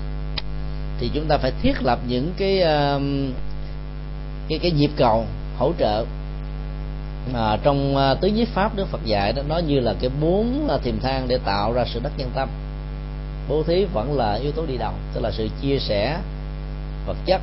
[1.00, 3.32] thì chúng ta phải thiết lập những cái um,
[4.50, 5.26] cái cái nhịp cầu
[5.58, 6.06] hỗ trợ.
[7.34, 10.68] Mà trong à, tứ nhiếp pháp đức Phật dạy đó, nó như là cái bốn
[10.70, 12.50] à, thiềm thang để tạo ra sự đắc nhân tâm.
[13.50, 16.18] Bố thí vẫn là yếu tố đi đầu, tức là sự chia sẻ
[17.08, 17.42] vật chất.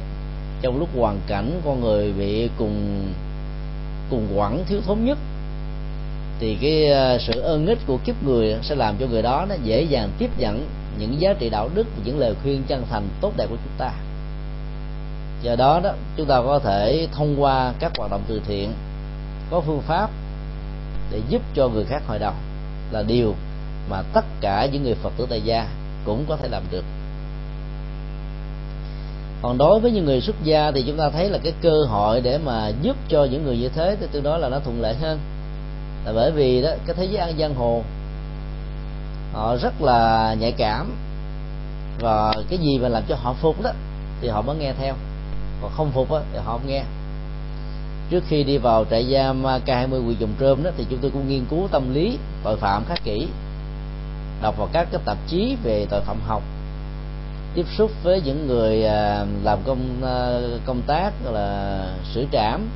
[0.62, 3.08] Trong lúc hoàn cảnh con người bị cùng
[4.10, 5.18] cùng quẩn thiếu thốn nhất,
[6.40, 9.54] thì cái à, sự ơn ích của kiếp người sẽ làm cho người đó nó
[9.64, 10.66] dễ dàng tiếp nhận
[10.98, 13.92] những giá trị đạo đức, những lời khuyên chân thành tốt đẹp của chúng ta.
[15.42, 18.72] Do đó đó, chúng ta có thể thông qua các hoạt động từ thiện,
[19.50, 20.10] có phương pháp
[21.12, 22.32] để giúp cho người khác hồi đầu
[22.90, 23.34] là điều
[23.90, 25.68] mà tất cả những người phật tử tại gia
[26.04, 26.84] cũng có thể làm được.
[29.42, 32.20] Còn đối với những người xuất gia thì chúng ta thấy là cái cơ hội
[32.20, 34.94] để mà giúp cho những người như thế, thì tương đối là nó thuận lợi
[34.94, 35.18] hơn.
[36.04, 37.82] Là bởi vì đó, cái thế giới ăn giang hồ
[39.36, 40.96] họ rất là nhạy cảm.
[42.00, 43.70] Và cái gì mà làm cho họ phục đó
[44.20, 44.94] thì họ mới nghe theo.
[45.62, 46.82] Còn không phục đó, thì họ không nghe.
[48.10, 51.28] Trước khi đi vào trại giam K20 huyện Dùng Trơm đó thì chúng tôi cũng
[51.28, 53.28] nghiên cứu tâm lý tội phạm khá kỹ
[54.42, 56.42] đọc vào các cái tạp chí về tội phạm học.
[57.54, 61.80] Tiếp xúc với những người à, làm công à, công tác là
[62.14, 62.68] xử trảm.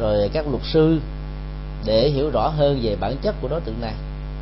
[0.00, 1.00] Rồi các luật sư
[1.84, 3.94] để hiểu rõ hơn về bản chất của đối tượng này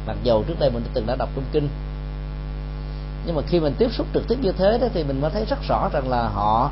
[0.07, 1.69] mặc dù trước đây mình từng đã đọc trong kinh.
[3.27, 5.45] Nhưng mà khi mình tiếp xúc trực tiếp như thế đó thì mình mới thấy
[5.45, 6.71] rất rõ rằng là họ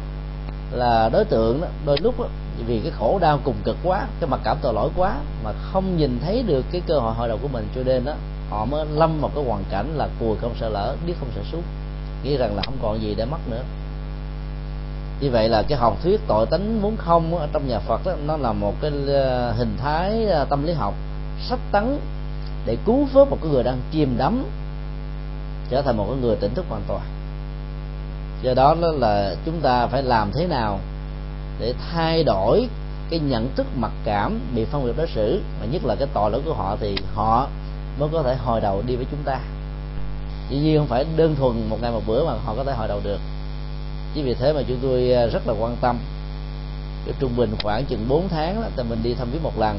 [0.72, 2.26] là đối tượng đó, đôi lúc đó,
[2.66, 5.96] vì cái khổ đau cùng cực quá cái mặc cảm tội lỗi quá mà không
[5.96, 7.68] nhìn thấy được cái cơ hội hội đầu của mình.
[7.74, 8.12] Cho nên đó
[8.50, 11.42] họ mới lâm vào cái hoàn cảnh là cùi không sợ lỡ biết không sợ
[11.52, 11.62] suốt
[12.24, 13.62] nghĩ rằng là không còn gì để mất nữa.
[15.20, 18.12] Như vậy là cái học thuyết tội tánh muốn không ở trong nhà Phật đó,
[18.26, 20.94] nó là một cái ờ, hình thái ờ, tâm lý học.
[21.48, 21.98] Sách tấn
[22.70, 24.44] để cứu vớt một cái người đang chìm đắm,
[25.70, 27.02] trở thành một cái người tỉnh thức hoàn toàn.
[28.42, 30.80] Do đó là chúng ta phải làm thế nào
[31.60, 32.68] để thay đổi
[33.10, 36.30] cái nhận thức mặc cảm bị phân biệt đối xử, mà nhất là cái tội
[36.30, 37.48] lỗi của họ thì họ
[37.98, 39.40] mới có thể hồi đầu đi với chúng ta.
[40.50, 42.88] Dĩ nhiên không phải đơn thuần một ngày một bữa mà họ có thể hồi
[42.88, 43.18] đầu được.
[44.14, 45.00] Chính vì thế mà chúng tôi
[45.32, 45.98] rất là quan tâm.
[47.04, 49.78] Cái trung bình khoảng chừng 4 tháng là mình đi thăm viếng một lần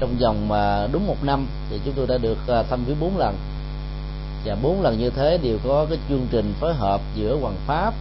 [0.00, 3.18] trong vòng mà đúng một năm thì chúng tôi đã được à, thăm viếng bốn
[3.18, 3.36] lần.
[4.44, 7.94] Và bốn lần như thế đều có cái chương trình phối hợp giữa hoàng pháp,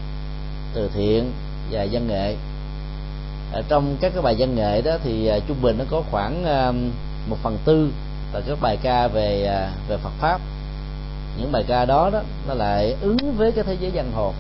[0.74, 1.32] từ thiện
[1.72, 2.36] và văn nghệ.
[3.54, 6.44] Ở trong các cái bài văn nghệ đó thì à, trung bình nó có khoảng
[7.30, 7.90] một phần tư
[8.34, 10.42] là các bài ca về về Phật pháp.
[11.40, 14.34] Những bài ca đó đó, nó lại ứng với cái thế giới văn hồn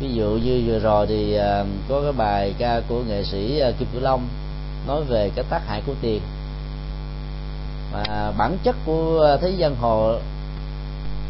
[0.00, 1.38] ví dụ như vừa rồi thì
[1.88, 4.28] có cái bài ca của nghệ sĩ kim cửu long
[4.86, 6.20] nói về cái tác hại của tiền.
[7.92, 10.18] Và bản chất của thế gian hồ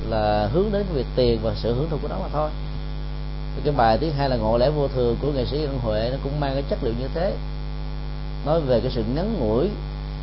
[0.08, 2.50] là hướng đến việc tiền và sự hưởng thụ của nó mà thôi.
[3.64, 6.16] Cái bài thứ hai là ngộ lẽ vô thường của nghệ sĩ ân huệ, nó
[6.24, 7.34] cũng mang cái chất liệu như thế.
[8.46, 9.68] Nói về cái sự ngắn ngủi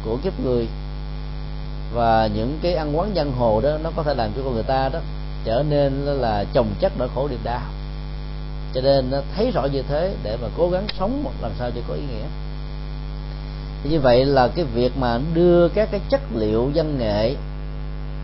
[0.06, 0.68] của kiếp người
[1.94, 4.64] và những cái ăn quán giang hồ đó, nó có thể làm cho con người
[4.64, 5.00] ta đó
[5.44, 7.62] trở nên là chồng chất nỗi khổ niềm đau.
[8.74, 11.82] Cho nên nó thấy rõ như thế để mà cố gắng sống làm sao cho
[11.88, 12.26] có ý nghĩa
[13.84, 17.36] như vậy là cái việc mà đưa các cái chất liệu văn nghệ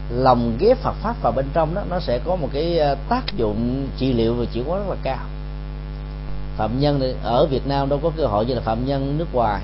[0.09, 3.23] lòng ghép Phật pháp vào bên trong đó, nó sẽ có một cái ờ, tác
[3.37, 5.25] dụng trị liệu và chịu quá rất là cao.
[6.57, 9.61] Phạm nhân ở Việt Nam đâu có cơ hội như là phạm nhân nước ngoài.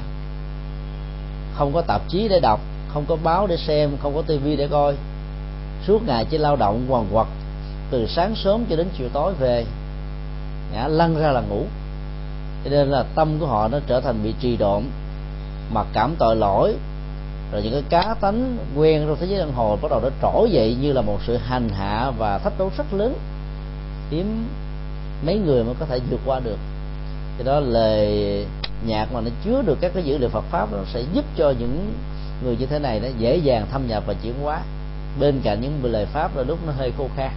[1.56, 4.68] Không có tạp chí để đọc, không có báo để xem, không có tivi để
[4.68, 4.96] coi.
[5.88, 7.28] Suốt ngày chỉ lao động quằn quật,
[7.92, 9.66] từ sáng sớm cho đến chiều tối về.
[10.74, 11.64] Ngã lăn ra là ngủ.
[12.64, 14.84] Cho nên là tâm của họ nó trở thành bị trì độn
[15.72, 16.76] mặc cảm tội lỗi.
[17.52, 20.52] Rồi những cái cá tánh quen trong thế giới đăng hồ bắt đầu nó trỗi
[20.52, 23.14] dậy như là một sự hành hạ và thách đấu rất lớn.
[24.10, 24.48] Hiếm
[25.26, 26.58] mấy người mới có thể vượt qua được.
[27.38, 28.46] Thì đó lời
[28.86, 31.54] nhạc mà nó chứa được các cái dữ liệu Phật pháp nó sẽ giúp cho
[31.60, 31.94] những
[32.44, 34.62] người như thế này nó dễ dàng thâm nhập và chuyển hóa.
[35.20, 37.32] Bên cạnh những lời pháp là lúc nó hơi khô khan.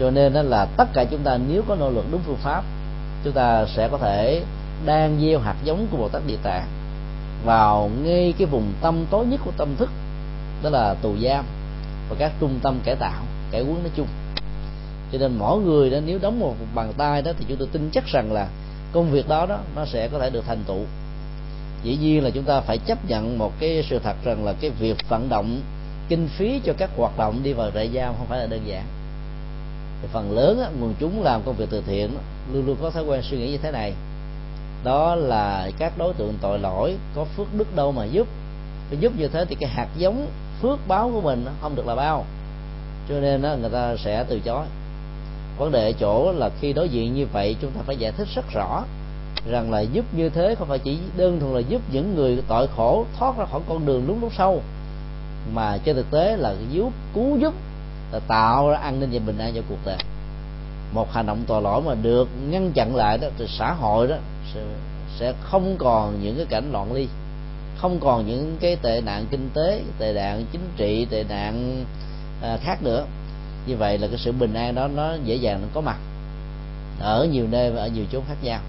[0.00, 2.62] Cho nên đó là tất cả chúng ta nếu có nỗ lực đúng phương pháp,
[3.24, 4.42] chúng ta sẽ có thể
[4.86, 6.66] đang gieo hạt giống của bồ tát địa tạng
[7.44, 9.90] vào ngay cái vùng tâm tối nhất của tâm thức
[10.62, 11.44] đó là tù giam
[12.08, 14.06] và các trung tâm cải tạo cải huấn nói chung.
[15.12, 17.90] Cho nên mỗi người đó nếu đóng một bàn tay đó thì chúng tôi tin
[17.92, 18.48] chắc rằng là
[18.92, 20.84] công việc đó đó nó sẽ có thể được thành tựu.
[21.84, 24.70] Dĩ nhiên là chúng ta phải chấp nhận một cái sự thật rằng là cái
[24.70, 25.60] việc vận động
[26.08, 28.84] kinh phí cho các hoạt động đi vào trại giam không phải là đơn giản.
[30.02, 32.10] Thì phần lớn á, nguồn chúng làm công việc từ thiện
[32.52, 33.92] luôn luôn có thói quen suy nghĩ như thế này
[34.84, 38.28] đó là các đối tượng tội lỗi có phước đức đâu mà giúp.
[39.00, 40.26] Giúp như thế thì cái hạt giống
[40.62, 42.24] phước báo của mình không được là bao.
[43.08, 44.66] Cho nên đó, người ta sẽ từ chối.
[45.58, 48.28] Vấn đề ở chỗ là khi đối diện như vậy chúng ta phải giải thích
[48.34, 48.84] rất rõ
[49.50, 52.68] rằng là giúp như thế không phải chỉ đơn thuần là giúp những người tội
[52.76, 54.62] khổ thoát ra khỏi con đường lún lúc sâu
[55.54, 57.54] mà trên thực tế là giúp cứu giúp
[58.12, 59.98] là tạo ra an ninh và bình an cho cuộc đời
[60.92, 64.16] một hành động tội lỗi mà được ngăn chặn lại đó thì xã hội đó
[64.54, 64.60] sẽ,
[65.18, 67.08] sẽ không còn những cái cảnh loạn ly
[67.78, 71.84] không còn những cái tệ nạn kinh tế tệ nạn chính trị tệ nạn
[72.42, 73.04] à, khác nữa.
[73.66, 75.96] Như vậy là cái sự bình an đó nó dễ dàng nó có mặt
[77.00, 78.60] ở nhiều nơi và ở nhiều chốn khác nhau.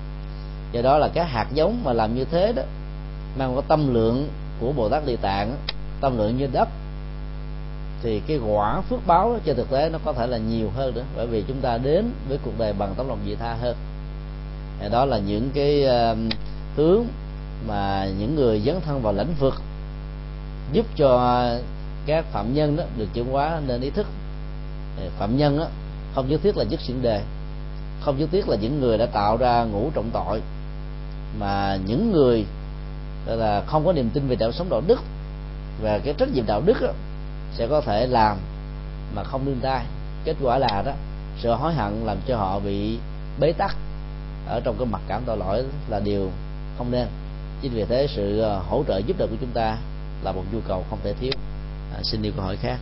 [0.71, 2.63] Do đó là cái hạt giống mà làm như thế đó
[3.37, 5.55] mang có tâm lượng của bồ tát địa tạng
[6.01, 6.69] tâm lượng như đất
[8.03, 11.03] thì cái quả phước báo trên thực tế nó có thể là nhiều hơn nữa.
[11.15, 13.75] Bởi vì chúng ta đến với cuộc đời bằng tấm lòng vị tha hơn.
[14.91, 16.29] Đó là những cái um,
[16.75, 17.03] hướng
[17.67, 19.53] mà những người dấn thân vào lĩnh vực
[20.71, 21.45] giúp cho
[22.05, 24.07] các phạm nhân đó được chuyển hóa nên ý thức.
[25.19, 25.67] Phạm nhân đó,
[26.15, 27.21] không nhất thiết là dứt xỉn đề
[28.01, 30.41] không nhất thiết là những người đã tạo ra ngũ trọng tội
[31.39, 32.45] mà những người
[33.25, 34.99] là không có niềm tin về đạo sống đạo đức
[35.81, 36.91] và cái trách nhiệm đạo đức đó,
[37.53, 38.37] sẽ có thể làm
[39.15, 39.85] mà không nương tay
[40.25, 40.91] kết quả là đó
[41.37, 42.99] sự hối hận làm cho họ bị
[43.39, 43.75] bế tắc
[44.47, 46.31] ở trong cái mặt cảm tội lỗi là điều
[46.77, 47.07] không nên.
[47.61, 49.77] Chính vì thế sự ờ, hỗ trợ giúp đỡ của chúng ta
[50.23, 51.31] là một nhu cầu không thể thiếu.
[51.93, 52.77] À, xin điều câu hỏi khác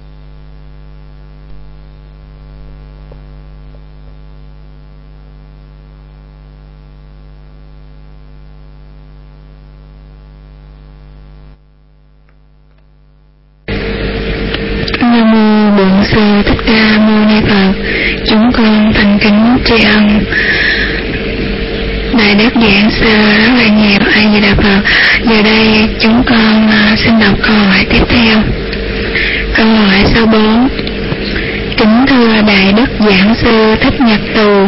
[16.11, 17.74] sư thích ca mâu ni phật
[18.26, 20.24] chúng con thành kính tri ân
[22.18, 24.82] đại Đại Đức Giảng Sư rất là nhiều A Di Đà Phật.
[25.30, 28.37] Giờ đây chúng con uh, xin đọc câu hỏi tiếp theo.
[29.53, 30.69] Câu hỏi số 4
[31.77, 34.67] Kính thưa Đại Đức Giảng Sư Thích Nhật Từ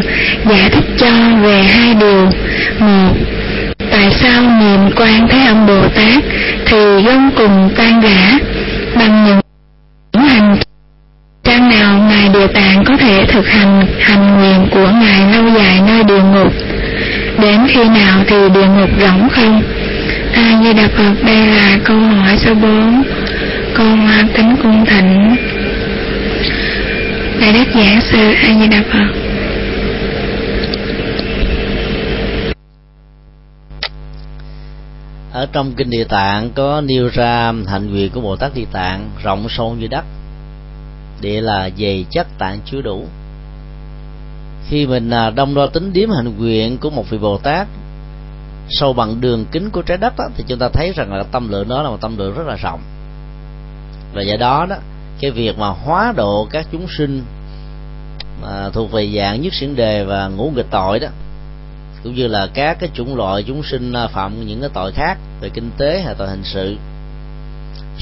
[0.49, 1.07] giải thích cho
[1.41, 2.29] về hai điều.
[2.79, 3.13] Một,
[3.91, 6.23] tại sao niệm quan Thế Âm Bồ Tát
[6.65, 8.39] thì gông cùng tan rã
[8.95, 9.39] bằng những
[10.27, 10.57] hành
[11.43, 15.81] trang nào Ngài Địa Tạng có thể thực hành hành nguyện của Ngài lâu dài
[15.87, 16.53] nơi địa ngục?
[17.41, 19.61] Đến khi nào thì địa ngục rỗng không?
[20.33, 23.03] A Di Đà Phật, đây là câu hỏi số 4
[23.73, 25.35] Con à, kính cung thỉnh.
[27.41, 29.29] Đại Đức Giảng Sư A Di Đà Phật.
[35.31, 39.09] Ở trong kinh địa tạng có nêu ra hạnh nguyện của bồ tát địa tạng
[39.23, 40.05] rộng sâu như đất.
[41.21, 43.05] Địa là dày chất tạng chứa đủ.
[44.69, 47.67] Khi mình à, đông đo tính điếm hạnh nguyện của một vị bồ tát
[48.69, 51.49] sâu bằng đường kính của trái đất đó, thì chúng ta thấy rằng là tâm
[51.49, 52.79] lượng đó là một tâm lượng rất là rộng.
[54.13, 54.75] Và do đó đó
[55.19, 57.23] cái việc mà hóa độ các chúng sinh
[58.41, 61.07] mà thuộc về dạng nhất diễn đề và ngũ nghịch tội đó
[62.03, 65.17] cũng như là các cái chủng loại chúng sinh à, phạm những cái tội khác
[65.41, 66.77] về kinh tế hay tội hình sự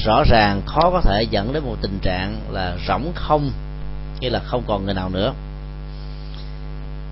[0.04, 3.50] rõ ràng khó có thể dẫn đến một tình trạng là rỗng không
[4.20, 5.32] như là không còn người nào nữa.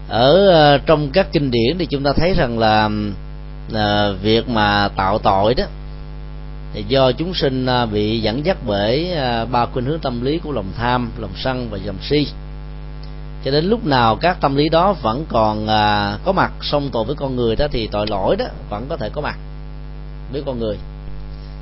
[0.08, 2.90] Ở à, trong các kinh điển thì chúng ta thấy rằng là
[3.68, 5.64] là việc mà tạo tội đó
[6.76, 10.38] thì do chúng sinh à, bị dẫn dắt bởi à, ba khuynh hướng tâm lý
[10.38, 12.26] của lòng tham lòng sân và lòng si.
[13.44, 17.04] Cho đến lúc nào các tâm lý đó vẫn còn à, có mặt song tội
[17.04, 19.36] với con người đó thì tội lỗi đó vẫn có thể có mặt
[20.32, 20.76] với con người.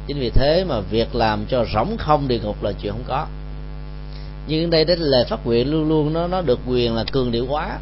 [0.07, 3.27] Chính vì thế mà việc làm cho rỗng không địa ngục là chuyện không có.
[4.47, 7.47] Nhưng đây đấy lời phát nguyện luôn luôn nó nó được quyền là cường điệu
[7.49, 7.79] quá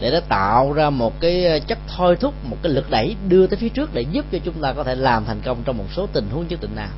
[0.00, 3.46] để nó tạo ra một cái ờ, chất thôi thúc, một cái lực đẩy đưa
[3.46, 5.84] tới phía trước để giúp cho chúng ta có thể làm thành công trong một
[5.96, 6.90] số tình huống nhất định nào.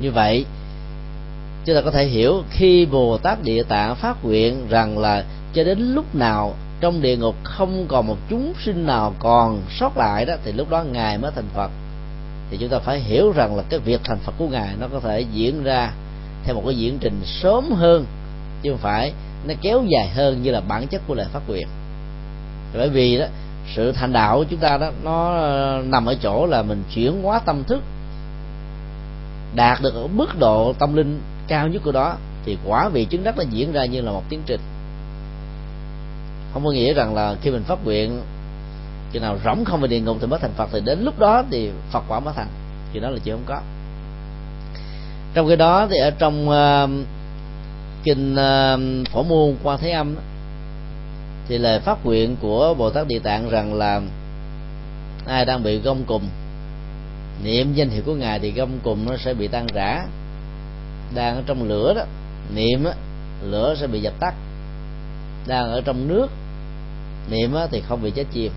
[0.00, 0.44] Như vậy,
[1.64, 5.24] chúng ta có thể hiểu khi bồ tát địa tạng phát nguyện rằng là
[5.54, 9.96] cho đến lúc nào trong địa ngục không còn một chúng sinh nào còn sót
[9.96, 11.70] lại đó, thì lúc đó ngài mới thành phật.
[12.50, 15.00] Thì chúng ta phải hiểu rằng là cái việc thành phật của ngài nó có
[15.00, 15.92] thể diễn ra
[16.44, 18.06] theo một cái diễn trình sớm hơn,
[18.62, 19.12] chứ không phải
[19.46, 21.68] nó kéo dài hơn như là bản chất của lời phát nguyện
[22.74, 23.26] bởi vì đó
[23.74, 27.22] sự thành đạo của chúng ta đó nó ờ, nằm ở chỗ là mình chuyển
[27.22, 27.82] hóa tâm thức
[29.54, 33.24] đạt được ở mức độ tâm linh cao nhất của đó thì quả vị chứng
[33.24, 34.60] đắc nó diễn ra như là một tiến trình.
[36.52, 38.22] Không có nghĩa rằng là khi mình phát nguyện
[39.12, 41.44] khi nào rỗng không về địa ngục thì mới thành phật thì đến lúc đó
[41.50, 42.48] thì phật quả mới thành
[42.92, 43.60] thì đó là chuyện không có.
[45.34, 46.90] Trong cái đó thì ở trong uh,
[48.04, 48.78] kinh ờ,
[49.12, 50.20] phổ môn qua thế âm đó,
[51.48, 54.00] thì lời phát nguyện của bồ tát địa tạng rằng là
[55.26, 56.22] ai đang bị gông cùng
[57.44, 60.06] niệm danh hiệu của ngài thì gông cùng nó sẽ bị tan rã.
[61.14, 62.02] Đang ở trong lửa đó
[62.54, 62.92] niệm á
[63.42, 64.34] lửa sẽ bị dập tắt.
[65.46, 66.26] Đang ở trong nước
[67.30, 68.52] niệm á thì không bị chết chìm.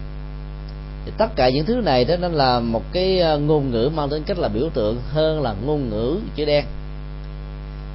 [1.06, 4.10] Thì tất cả những thứ này đó nó là một cái ờ, ngôn ngữ mang
[4.10, 6.66] tính cách là biểu tượng hơn là ngôn ngữ chữ đen.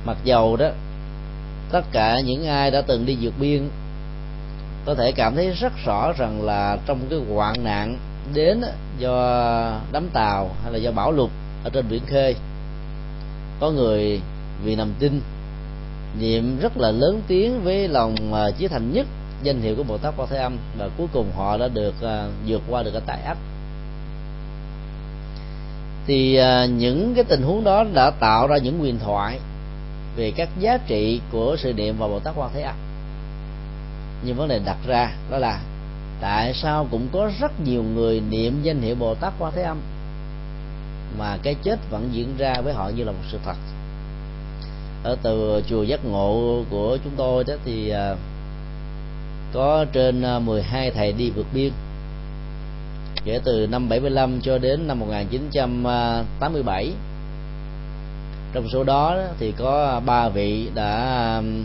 [0.05, 0.69] Mặc dầu đó
[1.73, 3.69] tất cả những ai đã từng đi vượt biên
[4.85, 7.99] có thể cảm thấy rất rõ rằng là trong cái hoạn nạn
[8.35, 8.61] đến
[8.99, 9.15] do
[9.93, 11.31] đám tàu hay là do bão lụt
[11.65, 12.37] ở trên biển khơi,
[13.61, 14.21] có người
[14.65, 15.21] vì nằm tin,
[16.21, 19.07] niệm rất là lớn tiếng với lòng à, chí thành nhất
[19.43, 22.27] danh hiệu của bồ tát quan thế âm và cuối cùng họ đã được à,
[22.47, 23.39] vượt qua được cái tại ách
[26.07, 29.39] thì à, những cái tình huống đó đã tạo ra những huyền thoại
[30.17, 32.75] về các giá trị của sự niệm và bồ tát quan thế âm.
[34.25, 35.61] Nhưng vấn đề đặt ra đó là
[36.21, 39.81] tại sao cũng có rất nhiều người niệm danh hiệu bồ tát quan thế âm
[41.19, 43.57] mà cái chết vẫn diễn ra với họ như là một sự thật.
[45.05, 48.15] Ở từ chùa giác ngộ của chúng tôi đó thì à,
[49.53, 51.73] có trên à, 12 thầy đi vượt biên.
[53.25, 56.93] Kể từ năm 75 cho đến năm 1987
[58.53, 61.65] trong số đó thì có ba vị đã um,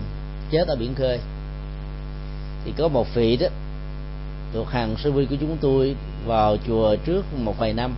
[0.51, 1.19] chết ở biển khơi.
[2.65, 3.47] Thì có một vị đó
[4.53, 7.95] thuộc hàng sư vi của chúng tôi vào chùa trước một vài năm.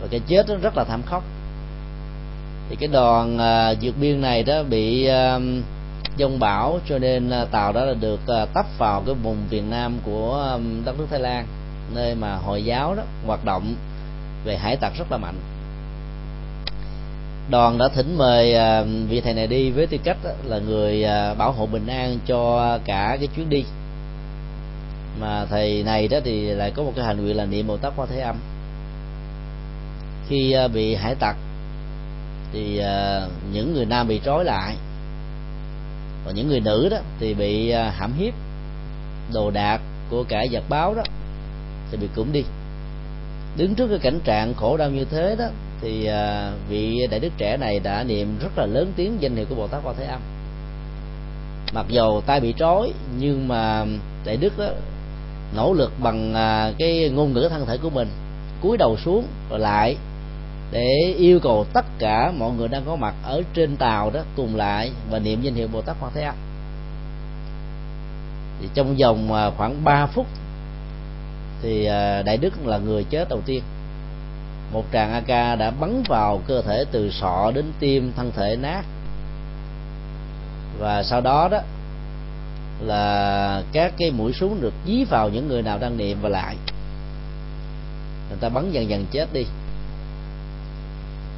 [0.00, 1.22] Và cái chết đó rất là thảm khốc.
[2.68, 5.42] Thì cái đoàn à, uh, vượt biên này đó bị uh,
[6.18, 9.64] dông bão cho nên à, tàu đó là được à, tấp vào cái vùng Việt
[9.70, 11.46] Nam của um, đất nước Thái Lan
[11.94, 13.74] nơi mà hồi giáo đó hoạt động
[14.44, 15.34] về hải tặc rất là mạnh
[17.50, 21.34] đoàn đã thỉnh mời à, vị thầy này đi với tư cách là người à,
[21.34, 23.64] bảo hộ bình an cho cả cái chuyến đi.
[25.20, 27.92] Mà thầy này đó thì lại có một cái hành nguyện là niệm bồ tát
[27.96, 28.36] quan thế âm.
[30.28, 31.36] Khi à, bị hải tặc
[32.52, 32.82] thì
[33.52, 34.76] những người nam bị trói lại,
[36.24, 38.34] và những người nữ đó thì bị hãm hiếp,
[39.32, 39.80] đồ đạc
[40.10, 41.02] của cả giặc báo đó
[41.90, 42.44] thì bị củng đi.
[43.56, 45.44] Đứng trước cái cảnh trạng khổ đau như thế đó
[45.82, 49.46] thì à, vị đại đức trẻ này đã niệm rất là lớn tiếng danh hiệu
[49.48, 50.20] của bồ tát quan thế âm.
[51.72, 53.84] Mặc dầu tay bị trói nhưng mà
[54.24, 54.68] đại đức đó,
[55.56, 58.08] nỗ lực bằng à, cái ngôn ngữ thân thể của mình
[58.62, 59.96] cúi đầu xuống rồi lại
[60.72, 64.56] để yêu cầu tất cả mọi người đang có mặt ở trên tàu đó cùng
[64.56, 66.34] lại và niệm danh hiệu bồ tát quan thế âm.
[68.60, 70.26] Thì trong vòng à, khoảng 3 phút
[71.62, 71.84] thì
[72.24, 73.62] đại đức là người chết đầu tiên
[74.72, 78.82] một tràng AK đã bắn vào cơ thể từ sọ đến tim thân thể nát.
[80.78, 81.58] Và sau đó đó
[82.80, 86.56] là các cái mũi súng được dí vào những người nào đang niệm và lại.
[88.28, 89.44] Người ta bắn dần dần chết đi.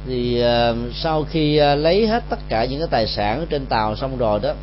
[0.07, 3.95] Thì uh, sau khi uh, lấy hết tất cả những cái tài sản trên tàu
[3.95, 4.53] xong rồi đó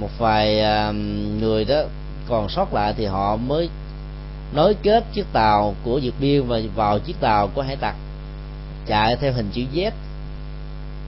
[0.00, 0.94] một vài uh,
[1.40, 1.82] người đó
[2.28, 3.68] còn sót lại thì họ mới
[4.54, 7.94] nối kết chiếc tàu của Dược Biên và vào chiếc tàu của hải tặc
[8.86, 9.90] chạy theo hình chữ Z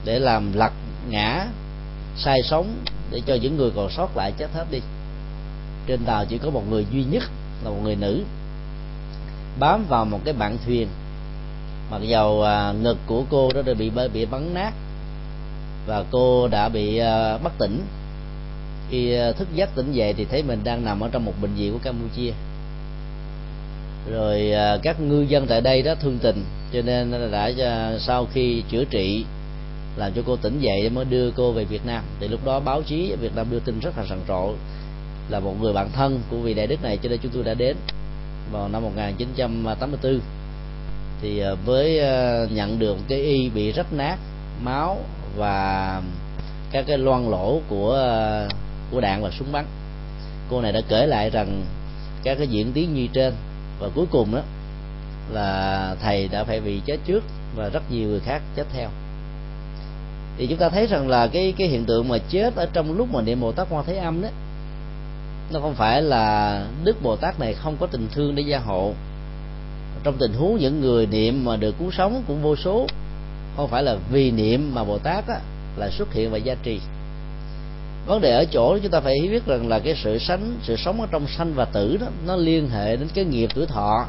[0.05, 0.71] để làm lật
[1.09, 1.47] ngã
[2.17, 2.75] sai sống
[3.11, 4.79] để cho những người còn sót lại chết hết đi.
[5.87, 7.23] Trên tàu chỉ có một người duy nhất
[7.63, 8.23] là một người nữ
[9.59, 10.87] bám vào một cái bạn thuyền.
[11.91, 14.73] Mặc dầu à, ngực của cô đó đã bị bị bắn nát
[15.87, 17.81] và cô đã bị à, bất tỉnh.
[18.89, 21.53] Khi à, thức giấc tỉnh dậy thì thấy mình đang nằm ở trong một bệnh
[21.53, 22.31] viện của Campuchia
[24.11, 26.43] rồi à, các ngư dân tại đây đó thương tình,
[26.73, 29.25] cho nên đã à, sau khi chữa trị,
[29.95, 32.03] làm cho cô tỉnh dậy mới đưa cô về Việt Nam.
[32.19, 34.53] Thì lúc đó báo chí ở Việt Nam đưa tin rất là rầm rộ,
[35.29, 37.53] là một người bạn thân của vị đại đức này, cho nên chúng tôi đã
[37.53, 37.77] đến
[38.51, 40.19] vào năm 1984
[41.21, 42.01] thì à, với
[42.49, 44.17] nhận được cái y bị rách nát,
[44.63, 44.97] máu
[45.35, 46.01] và
[46.71, 48.09] các cái loang lỗ của
[48.91, 49.65] của đạn và súng bắn,
[50.49, 51.65] cô này đã kể lại rằng
[52.23, 53.33] các cái diễn tiến như trên
[53.83, 54.41] và cuối cùng đó
[55.31, 57.23] là thầy đã phải bị chết trước
[57.55, 58.89] và rất nhiều người khác chết theo.
[60.37, 63.13] Thì chúng ta thấy rằng là cái cái hiện tượng mà chết ở trong lúc
[63.13, 64.29] mà niệm bồ tát quan thế âm đó
[65.51, 68.93] nó không phải là đức bồ tát này không có tình thương để gia hộ.
[70.03, 72.87] Trong tình huống những người niệm mà được cứu sống cũng vô số
[73.55, 75.39] không phải là vì niệm mà bồ tát á,
[75.77, 76.79] là xuất hiện và gia trì
[78.05, 81.01] vấn đề ở chỗ chúng ta phải biết rằng là cái sự sánh sự sống
[81.01, 84.05] ở trong sanh và tử đó nó liên hệ đến cái nghiệp tuổi thọ.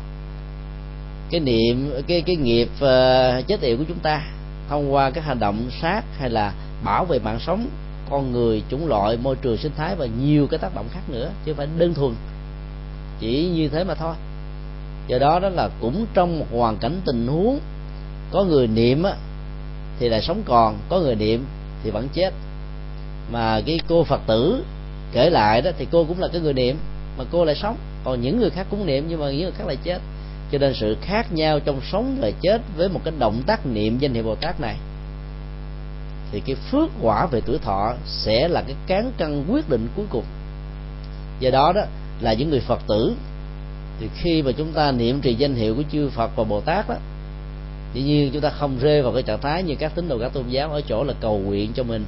[1.30, 4.26] Cái niệm cái cái nghiệp uh, chết yểu của chúng ta
[4.68, 6.52] thông qua các hành động sát hay là
[6.84, 7.66] bảo vệ mạng sống
[8.10, 11.30] con người chủng loại môi trường sinh thái và nhiều cái tác động khác nữa
[11.44, 12.14] chứ không phải đơn thuần
[13.20, 14.14] chỉ như thế mà thôi.
[15.06, 17.60] Do đó đó là cũng trong một hoàn cảnh tình huống
[18.30, 19.12] có người niệm á,
[19.98, 21.44] thì lại sống còn có người niệm
[21.82, 22.32] thì vẫn chết
[23.30, 24.64] mà cái cô phật tử
[25.12, 26.76] kể lại đó, thì cô cũng là cái người niệm,
[27.18, 27.76] mà cô lại sống.
[28.04, 30.00] Còn những người khác cũng niệm, nhưng mà những người khác lại chết.
[30.52, 33.98] Cho nên sự khác nhau trong sống và chết với một cái động tác niệm
[33.98, 34.76] danh hiệu bồ tát này,
[36.32, 40.06] thì cái phước quả về tuổi thọ sẽ là cái cán cân quyết định cuối
[40.10, 40.24] cùng.
[41.40, 41.82] Do đó đó,
[42.20, 43.14] là những người phật tử,
[44.00, 46.88] thì khi mà chúng ta niệm trì danh hiệu của chư phật và bồ tát
[46.88, 46.94] đó,
[47.94, 50.32] dĩ nhiên chúng ta không rơi vào cái trạng thái như các tín đồ các
[50.32, 52.04] tôn giáo ở chỗ là cầu nguyện cho mình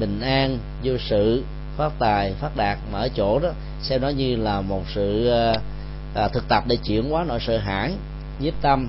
[0.00, 1.42] bình an vô sự
[1.76, 3.48] phát tài phát đạt mà ở chỗ đó
[3.82, 5.54] xem nó như là một sự ờ,
[6.14, 7.92] à, thực tập để chuyển hóa nỗi sợ hãi
[8.40, 8.88] nhiếp tâm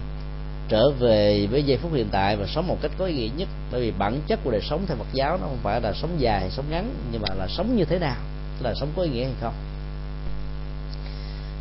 [0.69, 3.47] trở về với giây phút hiện tại và sống một cách có ý nghĩa nhất.
[3.71, 6.09] Bởi vì bản chất của đời sống theo Phật giáo nó không phải là sống
[6.17, 8.17] dài hay sống ngắn nhưng mà là sống như thế nào
[8.61, 9.53] là sống có ý nghĩa hay không.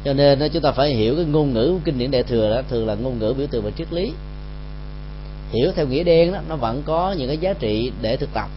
[0.05, 2.63] Cho nên chúng ta phải hiểu cái ngôn ngữ của kinh điển đại thừa đó
[2.69, 4.13] thường là ngôn ngữ biểu tượng và triết lý.
[5.53, 8.49] Hiểu theo nghĩa đen đó nó vẫn có những cái giá trị để thực tập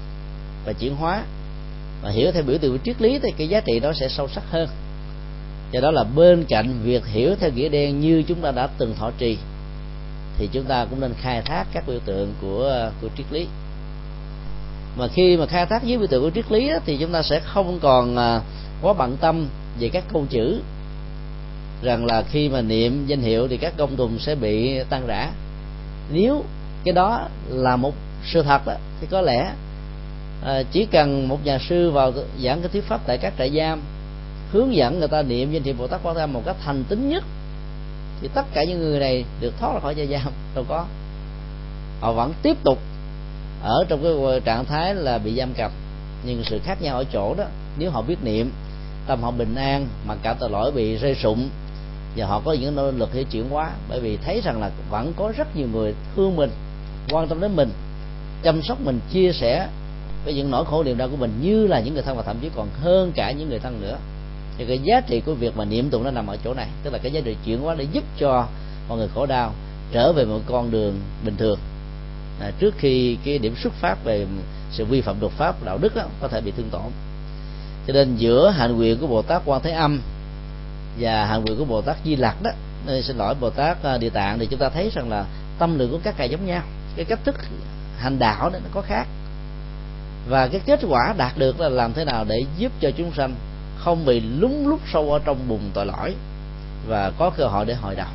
[0.66, 1.24] và chuyển hóa.
[2.02, 4.28] Và hiểu theo biểu tượng của triết lý thì cái giá trị đó sẽ sâu
[4.28, 4.70] sắc hơn.
[5.72, 8.96] Do đó là bên cạnh việc hiểu theo nghĩa đen như chúng ta đã từng
[8.96, 9.38] thọ trì
[10.38, 13.48] thì chúng ta cũng nên khai thác các biểu tượng của của triết lý.
[14.98, 17.24] Mà khi mà khai thác với biểu tượng của triết lý đó, thì chúng ta
[17.24, 18.42] sẽ không còn à,
[18.82, 19.48] quá bận tâm
[19.80, 20.62] về các câu chữ.
[21.84, 25.32] Rằng là khi mà niệm danh hiệu thì các công tùng sẽ bị tan rã.
[26.12, 26.44] Nếu
[26.84, 27.94] cái đó là một
[28.26, 29.52] sự thật đó, thì có lẽ
[30.46, 32.14] à, chỉ cần một nhà sư vào
[32.44, 33.82] giảng cái thuyết pháp tại các trại giam
[34.52, 37.10] hướng dẫn người ta niệm danh hiệu bồ tát quan thế một cách thành tín
[37.10, 37.24] nhất
[38.22, 40.86] thì tất cả những người này được thoát ra khỏi trại giam đâu có.
[42.02, 42.80] Họ vẫn tiếp tục
[43.64, 45.72] ở trong cái trạng thái là bị giam cầm
[46.26, 47.44] nhưng sự khác nhau ở chỗ đó
[47.78, 48.52] nếu họ biết niệm
[49.08, 51.50] tâm họ bình an mà cả tội lỗi bị rơi sụng
[52.16, 55.14] và họ có những nỗ lực để chuyển hóa bởi vì thấy rằng là vẫn
[55.16, 56.50] có rất nhiều người thương mình
[57.12, 57.70] quan tâm đến mình
[58.44, 59.68] chăm sóc mình chia sẻ
[60.26, 62.38] với những nỗi khổ niềm đau của mình như là những người thân và thậm
[62.42, 63.98] chí còn hơn cả những người thân nữa.
[64.58, 66.68] Thì cái giá trị của việc mà niệm tụng nó nằm ở chỗ này.
[66.84, 68.48] Tức là cái giá trị chuyển hóa để giúp cho
[68.90, 69.54] mọi người khổ đau
[69.92, 71.60] trở về một con đường bình thường.
[72.40, 74.26] À, trước khi cái điểm xuất phát về
[74.72, 76.92] sự vi phạm luật pháp đạo đức đó, có thể bị thương tổn.
[77.88, 80.02] Cho nên giữa hạnh nguyện của bồ tát quan thế âm
[81.00, 82.52] và hạnh nguyện của bồ tát di lặc đó
[82.86, 85.26] nên xin lỗi bồ tát à, địa tạng thì chúng ta thấy rằng là
[85.60, 86.62] tâm lượng của các ngài giống nhau.
[86.96, 87.36] Cái cách thức
[87.98, 89.08] hành đạo đó nó có khác
[90.30, 93.36] và cái kết quả đạt được là làm thế nào để giúp cho chúng sanh
[93.78, 96.16] không bị lúng lút sâu ở trong bùn tội lỗi
[96.88, 98.08] và có cơ hội để hồi đầu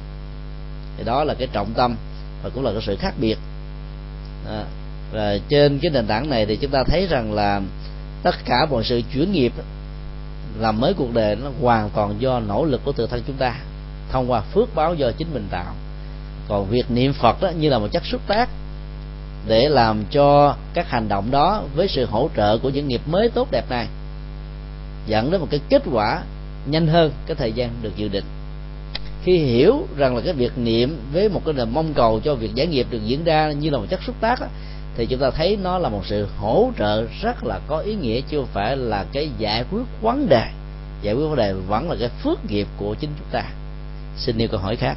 [0.97, 1.97] thì đó là cái trọng tâm
[2.43, 3.39] và cũng là cái sự khác biệt.
[4.49, 4.65] À,
[5.13, 7.61] và trên cái nền tảng này thì chúng ta thấy rằng là
[8.23, 9.53] tất cả mọi sự chuyển nghiệp
[10.59, 13.55] làm mới cuộc đời nó hoàn toàn do nỗ lực của tự thân chúng ta
[14.11, 15.75] thông qua phước báo do chính mình tạo.
[16.49, 18.49] Còn việc niệm phật đó như là một chất xúc tác
[19.47, 23.29] để làm cho các hành động đó với sự hỗ trợ của những nghiệp mới
[23.29, 23.87] tốt đẹp này
[25.07, 26.23] dẫn đến một cái kết quả
[26.67, 28.25] nhanh hơn cái thời gian được dự định.
[29.25, 32.55] Khi hiểu rằng là cái việc niệm với một cái niềm mong cầu cho việc
[32.55, 34.47] giải nghiệp được diễn ra như là một chất xúc tác đó,
[34.97, 38.21] thì chúng ta thấy nó là một sự hỗ trợ rất là có ý nghĩa
[38.21, 40.45] chứ không phải là cái giải quyết vấn đề.
[41.03, 43.45] Giải quyết vấn đề vẫn là cái phước nghiệp của chính chúng ta.
[44.17, 44.97] Xin nêu câu hỏi khác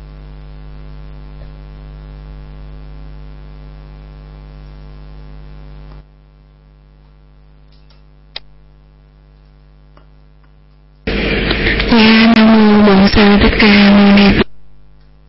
[11.91, 14.39] Dạ Nam Mô Bổn Sư Thích Ca Mâu Ni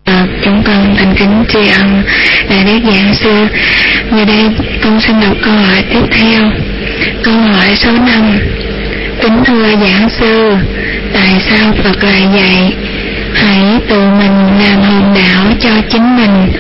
[0.06, 2.02] Phật Chúng con thành kính tri ân
[2.48, 3.46] ờ, Đại Đức Giảng Sư
[4.10, 4.50] Giờ đây,
[4.82, 6.50] con xin đọc câu hỏi tiếp theo.
[7.22, 8.38] Câu hỏi số 5
[9.22, 10.56] Kính thưa Giảng Sư,
[11.12, 12.72] Tại sao Phật lại dạy,
[13.34, 16.52] Hãy tự mình làm hồn đảo cho chính mình,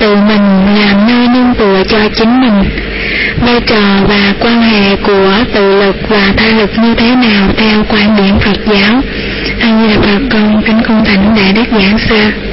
[0.00, 2.64] Tự mình làm nơi nương tựa cho chính mình.
[3.46, 7.84] Vai trò và quan hệ của tự lực và tha lực như thế nào theo
[7.88, 9.02] quan điểm Phật giáo?
[9.60, 12.51] A di đà phật con kính cung thỉnh đại đức giảng sư?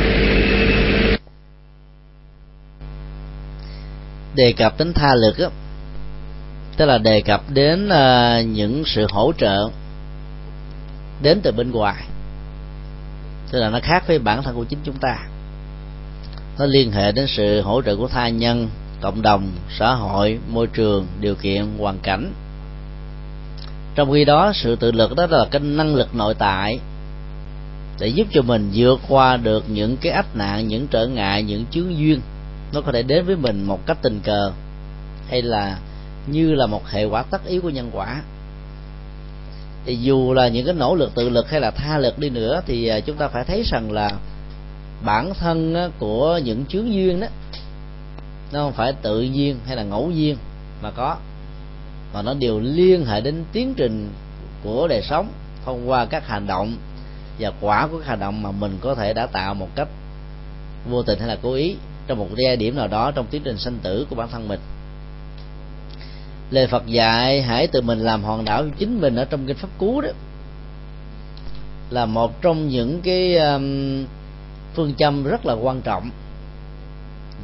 [4.35, 5.49] Đề cập đến tha lực á.
[6.77, 9.69] Tức là đề cập đến uh, những sự hỗ trợ
[11.21, 12.03] đến từ bên ngoài.
[13.51, 15.17] Tức là nó khác với bản thân của chính chúng ta.
[16.59, 18.69] Nó liên hệ đến sự hỗ trợ của tha nhân
[19.01, 22.33] cộng đồng xã hội môi trường điều kiện hoàn cảnh.
[23.95, 26.79] Trong khi đó sự tự lực đó là cái năng lực nội tại
[27.99, 31.65] để giúp cho mình vượt qua được những cái ách nạn những trở ngại những
[31.71, 32.21] chướng duyên
[32.73, 34.51] nó có thể đến với mình một cách tình cờ,
[35.29, 35.77] hay là
[36.27, 38.21] như là một hệ quả tất yếu của nhân quả.
[39.85, 42.61] Thì dù là những cái nỗ lực tự lực hay là tha lực đi nữa,
[42.65, 44.11] thì à, chúng ta phải thấy rằng là
[45.05, 47.27] bản thân của những chướng duyên đó,
[48.51, 50.37] nó không phải tự nhiên hay là ngẫu nhiên
[50.81, 51.17] mà có,
[52.13, 54.09] mà nó đều liên hệ đến tiến trình
[54.63, 55.31] của đời sống
[55.65, 56.75] thông qua các hành động
[57.39, 59.87] và quả của các hành động mà mình có thể đã tạo một cách
[60.89, 61.75] vô tình hay là cố ý
[62.09, 64.59] trong một giai điểm nào đó trong tiến trình sanh tử của bản thân mình.
[66.51, 69.67] Lời Phật dạy hãy tự mình làm hòn đảo chính mình ở trong kinh pháp
[69.77, 70.09] cú đó
[71.89, 74.05] là một trong những cái um,
[74.73, 76.09] phương châm rất là quan trọng.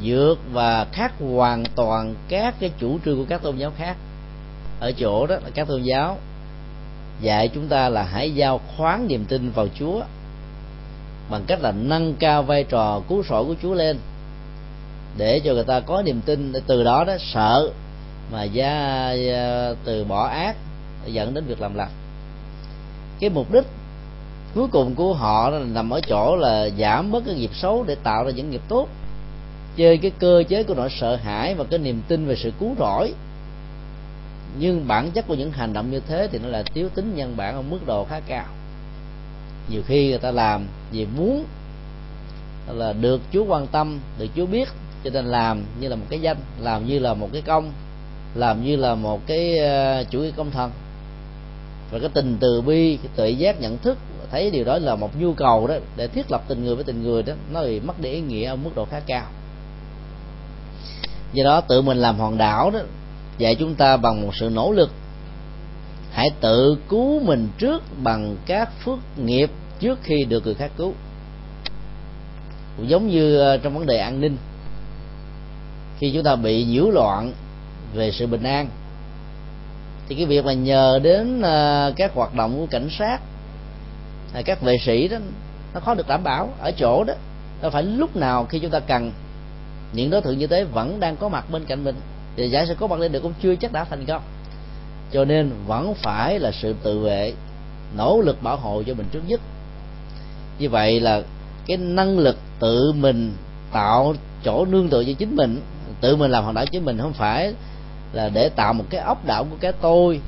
[0.03, 3.97] Vượt và khác hoàn toàn các cái chủ trương của các tôn giáo khác.
[4.80, 6.18] Ở chỗ đó là các tôn giáo
[7.22, 10.01] dạy chúng ta là hãy giao khoán niềm tin vào Chúa
[11.30, 13.97] bằng cách là nâng cao vai trò cứu rỗi của Chúa lên
[15.18, 16.51] để cho người ta có niềm tin.
[16.53, 17.70] Để từ đó đó, sợ
[18.32, 20.55] mà ra à, từ bỏ ác
[21.05, 21.91] dẫn đến việc làm lành.
[23.20, 23.66] Cái mục đích
[24.55, 27.95] cuối cùng của họ là nằm ở chỗ là giảm bớt cái nghiệp xấu để
[27.95, 28.88] tạo ra những nghiệp tốt.
[29.76, 32.76] Chơi cái cơ chế của nỗi sợ hãi và cái niềm tin về sự cứu
[32.80, 33.13] rỗi.
[34.59, 37.34] Nhưng bản chất của những hành động như thế thì nó là thiếu tính nhân
[37.38, 38.45] bản ở mức độ khá cao.
[39.70, 41.45] Nhiều khi người ta làm vì muốn
[42.68, 44.70] là được Chúa quan tâm, được Chúa biết
[45.06, 47.72] cho nên làm như là một cái danh, làm như là một cái công,
[48.36, 50.72] làm như là một cái ờ, chủ nghĩa công thần
[51.91, 53.97] và cái tình từ bi, cái tự giác, nhận thức,
[54.32, 57.03] thấy điều đó là một nhu cầu đó, để thiết lập tình người với tình
[57.03, 59.26] người đó, nó bị mất đi ý nghĩa ở mức độ khá cao.
[61.34, 62.80] Do đó tự mình làm hòn đảo đó,
[63.38, 64.91] dạy chúng ta bằng một sự nỗ lực.
[66.12, 70.93] Hãy tự cứu mình trước bằng các phước nghiệp trước khi được người khác cứu.
[72.78, 74.38] Cũng giống như ờ, trong vấn đề an ninh
[76.00, 77.34] khi chúng ta bị nhiễu loạn
[77.93, 78.68] về sự bình an.
[80.08, 83.20] Thì cái việc mà nhờ đến à, các hoạt động của cảnh sát
[84.34, 85.18] hay các vệ sĩ đó,
[85.74, 87.14] nó khó được đảm bảo ở chỗ đó.
[87.62, 89.12] Nó phải lúc nào khi chúng ta cần,
[89.93, 91.96] những đối tượng như thế vẫn đang có mặt bên cạnh mình.
[92.36, 94.22] Thì giả sử có mặt lên được cũng chưa chắc đã thành công.
[95.12, 97.34] Cho nên vẫn phải là sự tự vệ,
[97.98, 99.41] nỗ lực bảo hộ cho mình trước nhất.
[100.60, 101.22] Như vậy là
[101.66, 103.34] cái năng lực tự mình
[103.72, 105.62] tạo chỗ nương tựa cho chính mình
[106.02, 107.54] tự mình làm hoàn đảo chính mình không phải
[108.14, 110.20] là để tạo một cái ốc đảo của cái tôi,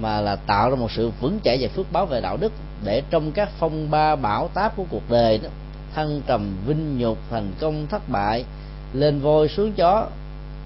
[0.00, 2.52] mà là tạo ra một sự vững chãi về phước báo về đạo đức
[2.84, 5.48] để trong các phong ba bão táp của cuộc đời đó,
[5.94, 8.44] thăng trầm, vinh nhục, thành công, thất bại,
[8.92, 10.06] lên voi xuống chó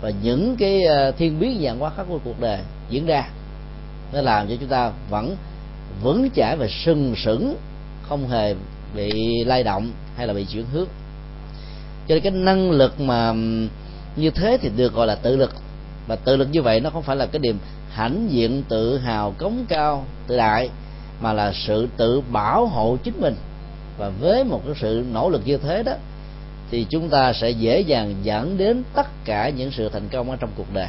[0.00, 2.58] và những cái ờ, thiên biến dạng quá khắc của cuộc đời
[2.90, 3.28] diễn ra,
[4.12, 5.36] nó làm cho chúng ta vẫn
[6.02, 7.56] vững chãi và sừng sững,
[8.02, 8.54] không hề
[8.94, 10.88] bị lay động hay là bị chuyển hướng.
[12.08, 13.34] Cho nên cái năng lực mà
[14.16, 15.54] như thế thì được gọi là tự lực.
[16.06, 17.58] Và tự lực như vậy nó không phải là cái niềm
[17.90, 20.70] hãnh diện tự hào cống cao, tự đại,
[21.20, 23.34] mà là sự tự bảo hộ chính mình.
[23.98, 25.92] Và với một cái sự nỗ lực như thế đó,
[26.70, 30.36] thì chúng ta sẽ dễ dàng dẫn đến tất cả những sự thành công ở
[30.40, 30.88] trong cuộc đời.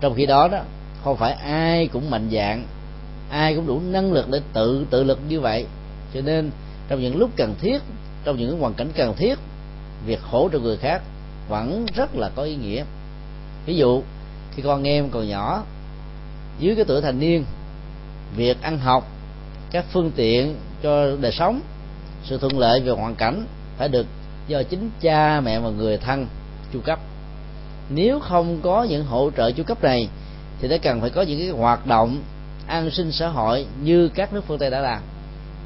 [0.00, 0.58] Trong khi đó đó,
[1.04, 2.64] không phải ai cũng mạnh dạng,
[3.30, 5.66] ai cũng đủ năng lực để tự tự lực như vậy.
[6.14, 6.50] Cho nên,
[6.88, 7.82] trong những lúc cần thiết,
[8.24, 9.38] trong những hoàn cảnh cần thiết,
[10.06, 11.02] việc hỗ trợ người khác
[11.48, 12.84] vẫn rất là có ý nghĩa.
[13.66, 14.02] Ví dụ,
[14.54, 15.62] khi con em còn nhỏ,
[16.58, 17.44] dưới cái tuổi thành niên,
[18.36, 19.08] việc ăn học,
[19.70, 21.60] các phương tiện cho đời sống,
[22.24, 23.46] sự thuận lợi về hoàn cảnh
[23.78, 24.06] phải được
[24.48, 26.26] do chính cha, mẹ và người thân
[26.72, 26.98] chu cấp.
[27.90, 30.08] Nếu không có những hỗ trợ chu cấp này,
[30.60, 32.22] thì nó cần phải có những cái hoạt động
[32.66, 35.02] an sinh xã hội như các nước phương tây đã làm.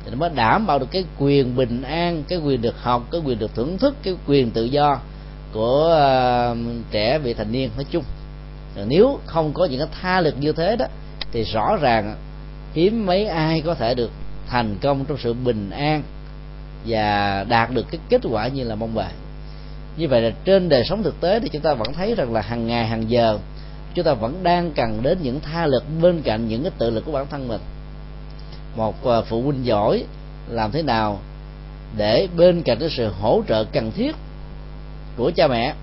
[0.04, 3.20] Thì nó mới đảm bảo được cái quyền bình an, cái quyền được học, cái
[3.24, 4.98] quyền được thưởng thức, cái quyền tự do
[5.52, 6.54] của à,
[6.90, 8.04] trẻ vị thành niên nói chung.
[8.76, 10.86] Rồi nếu không có những cái tha lực như thế đó,
[11.32, 12.16] thì rõ ràng
[12.74, 14.10] hiếm mấy ai có thể được
[14.48, 16.02] thành công trong sự bình an
[16.86, 19.12] và đạt được cái kết quả như là mong đợi.
[19.96, 22.40] Như vậy là trên đời sống thực tế thì chúng ta vẫn thấy rằng là
[22.40, 23.38] hàng ngày, hàng giờ,
[23.94, 27.04] chúng ta vẫn đang cần đến những tha lực bên cạnh những cái tự lực
[27.04, 27.60] của bản thân mình.
[28.76, 30.04] Một à, phụ huynh giỏi
[30.48, 31.18] làm thế nào
[31.96, 34.16] để bên cạnh cái sự hỗ trợ cần thiết
[35.16, 35.74] của cha mẹ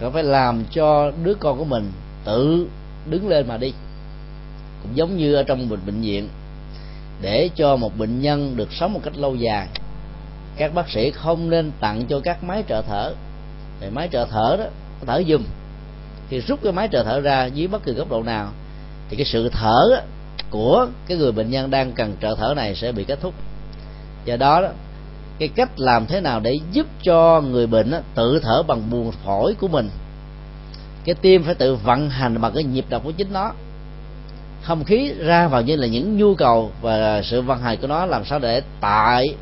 [0.00, 1.92] còn phải làm cho đứa con của mình
[2.24, 2.66] tự
[3.10, 3.72] đứng lên mà đi.
[4.82, 6.28] Cũng giống như ở trong một bệnh viện
[7.20, 9.68] để cho một bệnh nhân được sống một cách lâu dài
[10.56, 13.14] các bác sĩ không nên tặng cho các máy trợ thở.
[13.80, 14.64] Thì máy trợ thở đó
[15.06, 15.44] thở dùm.
[16.30, 18.48] Thì rút cái máy trợ thở ra dưới bất kỳ góc độ nào
[19.08, 20.02] thì cái sự thở
[20.50, 23.34] của cái người bệnh nhân đang cần trợ thở này sẽ bị kết thúc.
[24.24, 24.68] Do đó, đó
[25.38, 29.54] cái cách làm thế nào để giúp cho người bệnh tự thở bằng buồng phổi
[29.54, 29.90] của mình?
[31.04, 33.52] Cái tim phải tự vận hành bằng cái nhịp đập của chính nó.
[34.62, 38.06] Không khí ra vào như là những nhu cầu và sự vận hành của nó
[38.06, 39.36] làm sao để tại,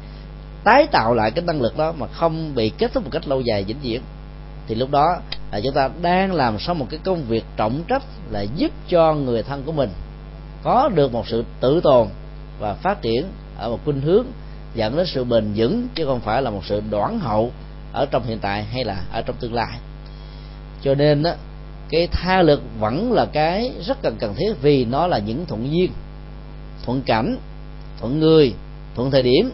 [0.64, 3.40] tái tạo lại cái năng lực đó mà không bị kết thúc một cách lâu
[3.40, 4.00] dài vĩnh viễn.
[4.68, 5.16] Thì lúc đó
[5.52, 9.14] là chúng ta đang làm xong một cái công việc trọng trách là giúp cho
[9.14, 9.90] người thân của mình
[10.62, 12.08] có được một sự tự tồn
[12.60, 13.26] và phát triển
[13.58, 14.26] ở một khuynh hướng
[14.74, 17.52] dẫn đến sự bền vững chứ không phải là một sự đoán hậu
[17.92, 19.78] ở trong hiện tại hay là ở trong tương lai.
[20.82, 21.30] Cho nên đó,
[21.88, 25.72] cái tha lực vẫn là cái rất cần cần thiết vì nó là những thuận
[25.72, 25.90] duyên
[26.84, 27.36] thuận cảnh
[28.00, 28.54] thuận người
[28.94, 29.52] thuận thời điểm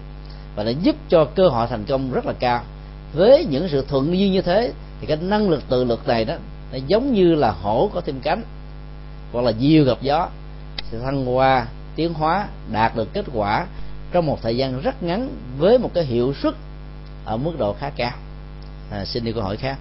[0.57, 2.63] và nó giúp cho cơ hội thành công rất là cao.
[3.15, 6.35] Với những sự thuận duyên như thế thì cái năng lực tự lực này đó
[6.73, 8.43] nó giống như là hổ có thêm cánh
[9.33, 10.29] hoặc là diều gặp gió
[10.91, 11.67] sẽ thăng hoa
[11.97, 13.67] tiến hóa đạt được kết quả
[14.13, 15.29] trong một thời gian rất ngắn
[15.59, 16.55] với một cái hiệu suất
[17.25, 18.13] ở mức độ khá cao.
[18.91, 19.77] À, xin đi câu hỏi khác.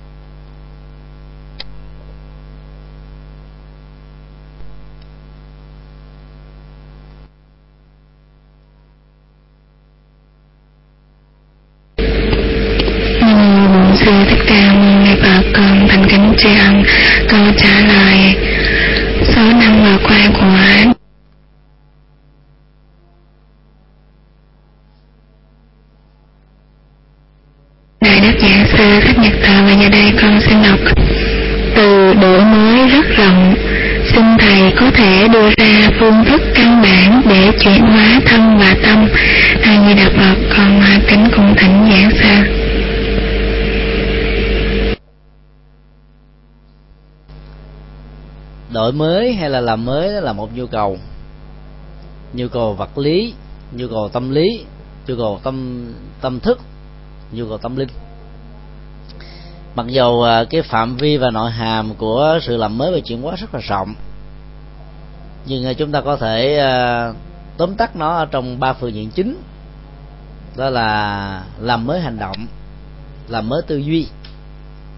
[13.22, 16.84] Ờ, Sư thích ca mâu ni phật con thành kính tri ân
[17.30, 18.36] câu trả lời.
[19.36, 20.97] Số năm vừa qua của
[34.80, 39.08] có thể đưa ra phương thức căn bản để chuyển hóa thân và tâm.
[39.64, 42.54] A Di Đà Phật, con kính cung thỉnh Giảng sơ
[48.74, 50.98] đổi mới hay là làm mới đó là một nhu cầu.
[52.34, 53.34] Nhu cầu vật lý,
[53.72, 54.66] nhu cầu tâm lý,
[55.08, 55.86] nhu cầu tâm
[56.22, 56.60] tâm thức,
[57.32, 57.90] nhu cầu tâm linh.
[59.76, 63.22] Mặc dù à, cái phạm vi và nội hàm của sự làm mới và chuyển
[63.22, 63.96] hóa rất là rộng
[65.48, 67.14] nhưng chúng ta có thể ờ,
[67.58, 69.42] tóm tắt nó ở trong ba phương diện chính.
[70.56, 72.48] Đó là làm mới hành động
[73.28, 74.08] làm mới tư duy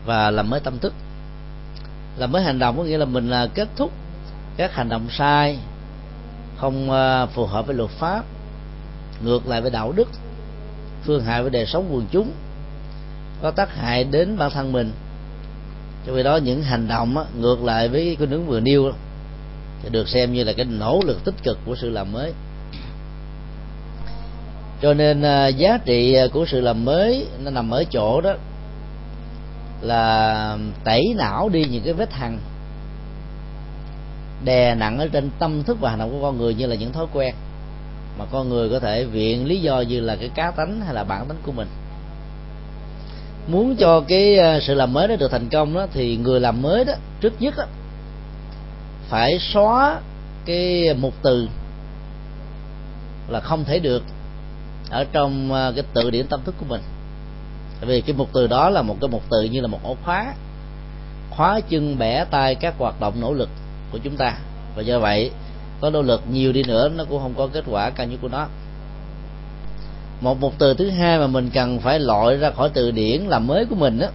[0.06, 0.94] và làm mới tâm thức.
[2.18, 3.92] Làm mới hành động có nghĩa là mình là kết thúc
[4.58, 5.60] các hành động sai
[6.58, 8.24] không ờ, phù hợp với luật pháp
[9.24, 10.10] ngược lại với đạo đức
[11.04, 12.32] phương hại với đời sống quần chúng
[13.42, 14.92] có tác hại đến bản thân mình.
[16.08, 18.92] Cho vì đó những hành động á, ngược lại với cái nướng vừa nêu
[19.84, 22.34] thì được xem như là cái nỗ lực tích cực của sự làm mới.
[24.82, 28.34] Cho nên à, giá trị à, của sự làm mới nó nằm ở chỗ đó
[29.82, 32.40] là tẩy não đi những cái vết hằn
[34.46, 36.92] đè nặng ở trên tâm thức và hành động của con người như là những
[36.92, 37.36] thói quen
[38.20, 41.04] mà con người có thể viện lý do như là cái cá tánh hay là
[41.04, 41.68] bản tính của mình.
[43.48, 46.62] Muốn cho cái à, sự làm mới đó được thành công đó thì người làm
[46.62, 47.66] mới đó trước nhất đó,
[49.10, 50.00] phải xóa
[50.46, 51.48] cái mục từ
[53.28, 54.04] là không thể được
[54.90, 56.82] ở trong à, cái tự điển tâm thức của mình.
[57.80, 59.96] Tại vì cái mục từ đó là một cái mục từ như là một ổ
[60.06, 60.34] khóa
[61.30, 63.50] khóa chân bẻ tay các hoạt động nỗ lực
[63.92, 64.38] của chúng ta.
[64.76, 65.32] Và do vậy,
[65.82, 68.28] có nỗ lực nhiều đi nữa, nó cũng không có kết quả cao nhất của
[68.28, 68.48] nó.
[70.22, 73.48] Một mục từ thứ hai mà mình cần phải loại ra khỏi từ điển làm
[73.48, 74.08] mới của mình đó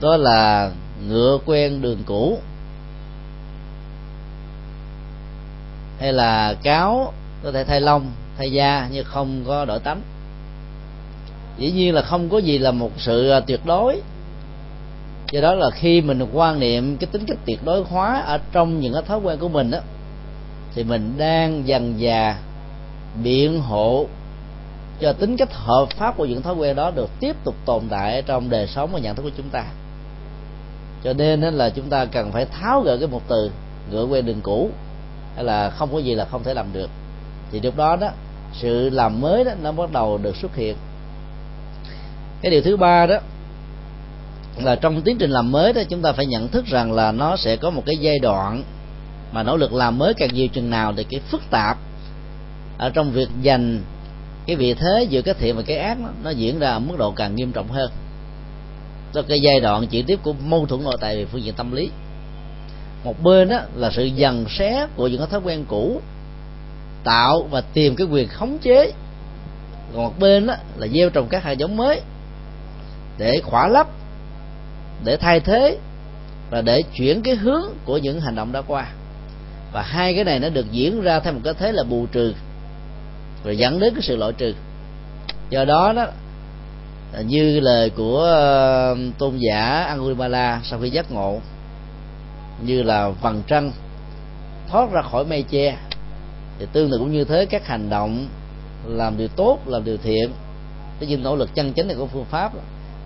[0.00, 0.70] đó là
[1.08, 2.38] ngựa quen đường cũ.
[5.98, 10.00] Hay là cáo có thể thay lông, thay da, nhưng không có đổi tánh.
[11.58, 14.00] Dĩ nhiên là không có gì là một sự à, tuyệt đối.
[15.32, 18.80] Do đó là khi mình quan niệm cái tính cách tuyệt đối hóa ở trong
[18.80, 19.78] những cái thói quen của mình đó
[20.74, 22.36] thì mình đang dần già
[23.22, 24.06] biện hộ
[25.00, 28.22] cho tính cách hợp pháp của những thói quen đó được tiếp tục tồn tại
[28.26, 29.64] trong đời sống và nhận thức của chúng ta.
[31.04, 33.50] Cho nên là chúng ta cần phải tháo gỡ cái một từ
[33.90, 34.70] gỡ quen đường cũ
[35.36, 36.90] hay là không có gì là không thể làm được.
[37.52, 38.08] Thì lúc đó đó
[38.52, 40.76] sự làm mới đó nó bắt đầu được xuất hiện.
[42.42, 43.16] Cái điều thứ ba đó
[44.56, 47.36] là trong tiến trình làm mới đó chúng ta phải nhận thức rằng là nó
[47.36, 48.62] sẽ có một cái giai đoạn
[49.32, 51.78] mà nỗ lực làm mới càng nhiều chừng nào thì cái phức tạp
[52.78, 53.80] ở trong việc dành
[54.46, 56.94] cái vị thế giữa cái thiện và cái ác đó, nó diễn ra ở mức
[56.98, 57.90] độ càng nghiêm trọng hơn.
[59.14, 61.72] Cho cái giai đoạn chuyển tiếp của mâu thuẫn nội tại về phương diện tâm
[61.72, 61.90] lý
[63.06, 66.00] một bên đó là sự dần xé của những cái thói quen cũ,
[67.04, 68.92] tạo và tìm cái quyền khống chế.
[69.94, 72.00] Còn một bên đó là gieo trồng các hạt giống mới
[73.18, 73.86] để khỏa lấp,
[75.04, 75.78] để thay thế
[76.50, 78.86] và để chuyển cái hướng của những hành động đã qua.
[79.72, 82.34] Và hai cái này nó được diễn ra theo một cái thế là bù trừ
[83.44, 84.54] rồi dẫn đến cái sự loại trừ.
[85.50, 86.06] Do đó đó,
[87.26, 91.40] như lời của ờ, tôn giả Angulimala sau khi giác ngộ
[92.62, 93.72] như là vầng trăng
[94.68, 95.76] thoát ra khỏi mây che.
[96.58, 98.26] Thì tương tự cũng như thế các hành động
[98.86, 100.30] làm điều tốt làm điều thiện
[101.00, 102.52] cái những nỗ lực chân chính này của phương pháp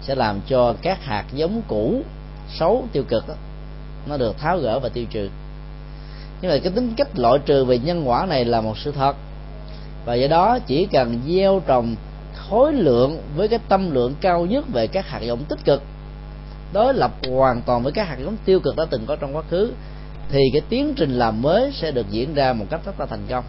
[0.02, 2.02] sẽ làm cho các hạt giống cũ
[2.58, 3.34] xấu tiêu cực đó,
[4.06, 5.28] nó được tháo gỡ và tiêu trừ.
[6.42, 9.16] Nhưng mà cái tính cách loại trừ về nhân quả này là một sự thật.
[10.04, 11.96] Và do đó chỉ cần gieo trồng
[12.34, 15.82] khối lượng với cái tâm lượng cao nhất về các hạt giống tích cực
[16.72, 19.42] đối lập hoàn toàn với các hạt giống tiêu cực đã từng có trong quá
[19.50, 19.72] khứ
[20.30, 23.26] thì cái tiến trình làm mới sẽ được diễn ra một cách rất là thành
[23.28, 23.44] công.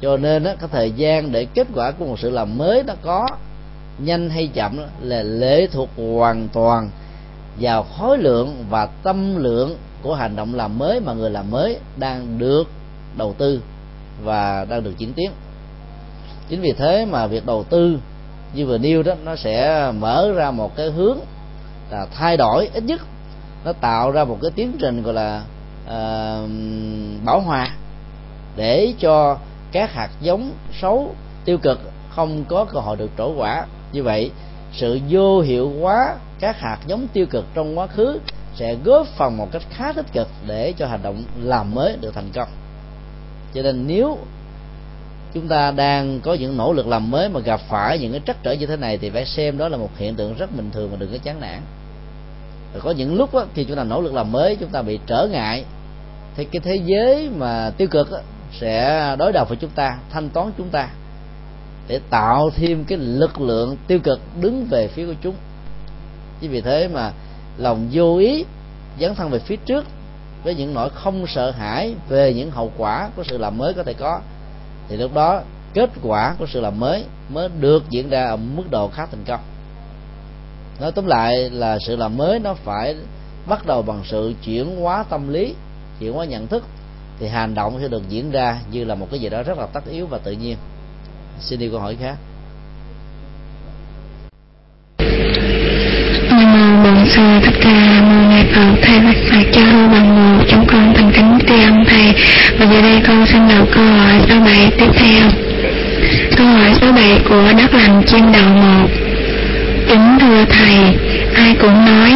[0.00, 2.94] Cho nên đó, cái thời gian để kết quả của một sự làm mới nó
[3.02, 3.26] có
[3.98, 6.90] nhanh hay chậm là lệ thuộc hoàn toàn
[7.60, 11.78] vào khối lượng và tâm lượng của hành động làm mới mà người làm mới
[11.96, 12.68] đang được
[13.16, 13.60] đầu tư
[14.24, 15.30] và đang được chuyển tiến.
[16.48, 17.98] Chính vì thế mà việc đầu tư
[18.54, 21.18] như vừa nêu đó nó sẽ mở ra một cái hướng
[21.92, 23.00] là thay đổi ít nhất
[23.64, 25.42] nó tạo ra một cái tiến trình gọi là
[25.84, 26.50] uh,
[27.24, 27.70] bảo hòa
[28.56, 29.38] để cho
[29.72, 31.14] các hạt giống xấu
[31.44, 33.66] tiêu cực không có cơ hội được trổ quả.
[33.92, 34.30] Như vậy
[34.72, 38.20] sự vô hiệu hóa các hạt giống tiêu cực trong quá khứ
[38.56, 42.14] sẽ góp phần một cách khá tích cực để cho hành động làm mới được
[42.14, 42.48] thành công.
[43.54, 44.18] Cho nên nếu
[45.34, 48.42] chúng ta đang có những nỗ lực làm mới mà gặp phải những cái trắc
[48.42, 50.90] trở như thế này thì phải xem đó là một hiện tượng rất bình thường
[50.90, 51.60] mà đừng có chán nản
[52.72, 54.98] rồi có những lúc đó, khi chúng ta nỗ lực làm mới chúng ta bị
[55.06, 55.64] trở ngại.
[56.36, 58.18] Thì cái thế giới mà tiêu cực đó,
[58.60, 60.88] sẽ đối đầu với chúng ta thanh toán chúng ta
[61.88, 65.34] để tạo thêm cái lực lượng tiêu cực đứng về phía của chúng.
[66.40, 67.12] Chính vì thế mà
[67.58, 68.44] lòng vô ý
[69.00, 69.84] dấn thân về phía trước
[70.44, 73.82] với những nỗi không sợ hãi về những hậu quả của sự làm mới có
[73.82, 74.20] thể có
[74.88, 75.42] thì lúc đó
[75.74, 79.24] kết quả của sự làm mới mới được diễn ra ở mức độ khá thành
[79.26, 79.40] công
[80.80, 82.94] nói tóm lại là sự làm mới nó phải
[83.46, 85.54] bắt đầu bằng sự chuyển hóa tâm lý,
[86.00, 86.64] chuyển hóa nhận thức.
[87.20, 89.66] Thì hành động sẽ được diễn ra như là một cái gì đó rất là
[89.66, 90.56] tất yếu và tự nhiên.
[91.40, 92.16] Xin đi câu hỏi khác.
[96.84, 100.66] Bổn sư thích ca mâu ni phật thay bạch phật cho hư bằng một, chúng
[100.66, 102.12] con thành kính tri ân thầy.
[102.58, 105.28] Và giờ đây con xin đọc câu hỏi số bảy tiếp theo.
[106.36, 109.11] Câu hỏi số bảy của đất lành chim đầu một
[109.92, 110.94] kính thưa thầy,
[111.34, 112.12] ai cũng nói,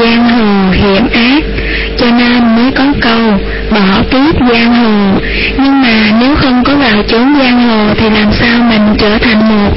[0.00, 1.42] giang hồ hiểm ác,
[1.98, 3.38] cho nên mới có câu
[3.70, 5.20] bỏ kiếp giang hồ.
[5.58, 9.48] Nhưng mà nếu không có vào chốn giang hồ thì làm sao mình trở thành
[9.48, 9.76] một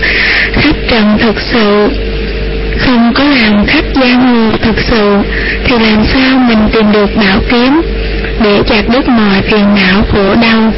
[0.53, 1.89] khách trần thực sự?
[2.77, 5.17] Không có làm khách giang hồ thực sự
[5.63, 7.81] thì làm sao mình tìm được bảo kiếm
[8.43, 10.73] để chặt đứt mọi phiền não khổ đau?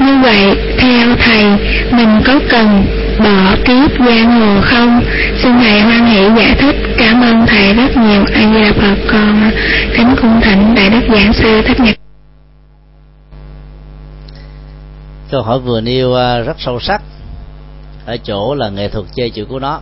[0.00, 1.44] Như vậy, theo thầy,
[1.90, 2.84] mình có cần
[3.18, 5.02] bỏ kiếp giang hồ không?
[5.42, 6.76] Xin thầy hoan hỷ giải thích.
[6.98, 8.24] Cảm ơn thầy rất nhiều.
[8.34, 8.96] A di đà phật.
[9.12, 9.50] Con
[9.96, 11.96] kính cung thỉnh đại đức giảng sư thích nhật.
[15.30, 17.02] Câu hỏi vừa nêu à, rất sâu sắc.
[18.06, 19.80] Ở chỗ là nghệ thuật chơi chữ của nó.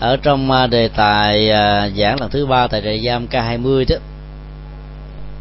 [0.00, 3.96] Ở trong à, đề tài à, giảng lần thứ ba tại trại giam K20 đó,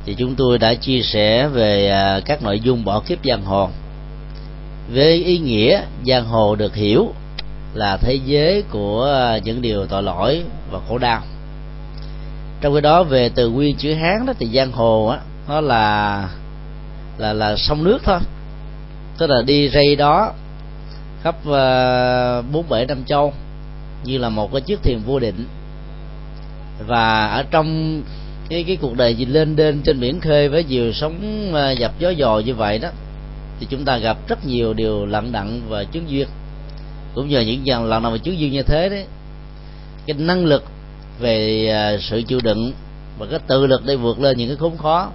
[0.05, 1.91] thì chúng tôi đã chia sẻ về
[2.25, 3.69] các nội dung bỏ kiếp giang hồ
[4.93, 7.13] với ý nghĩa giang hồ được hiểu
[7.73, 11.21] là thế giới của những điều tội lỗi và khổ đau.
[12.61, 16.29] Trong khi đó, về từ nguyên chữ hán đó, thì giang hồ á, nó là
[17.17, 18.19] là là sông nước thôi.
[19.17, 20.31] Tức là đi rây đó
[21.23, 23.33] khắp ờ, bốn bể năm châu
[24.03, 25.45] như là một cái chiếc thuyền vô định.
[26.87, 28.01] Và ở trong
[28.49, 31.91] cái cái cuộc đời gì lên đên trên biển khơi với nhiều sóng ờ, dập
[31.99, 32.89] gió dò như vậy đó
[33.59, 36.27] thì chúng ta gặp rất nhiều điều lận đặng và chứng duyên.
[37.15, 39.05] Cũng nhờ những dần lần nào mà chứng duyên như thế đấy,
[40.07, 40.63] cái năng lực
[41.19, 42.71] về à, sự chịu đựng
[43.17, 45.09] và cái tự lực để vượt lên những cái khốn khó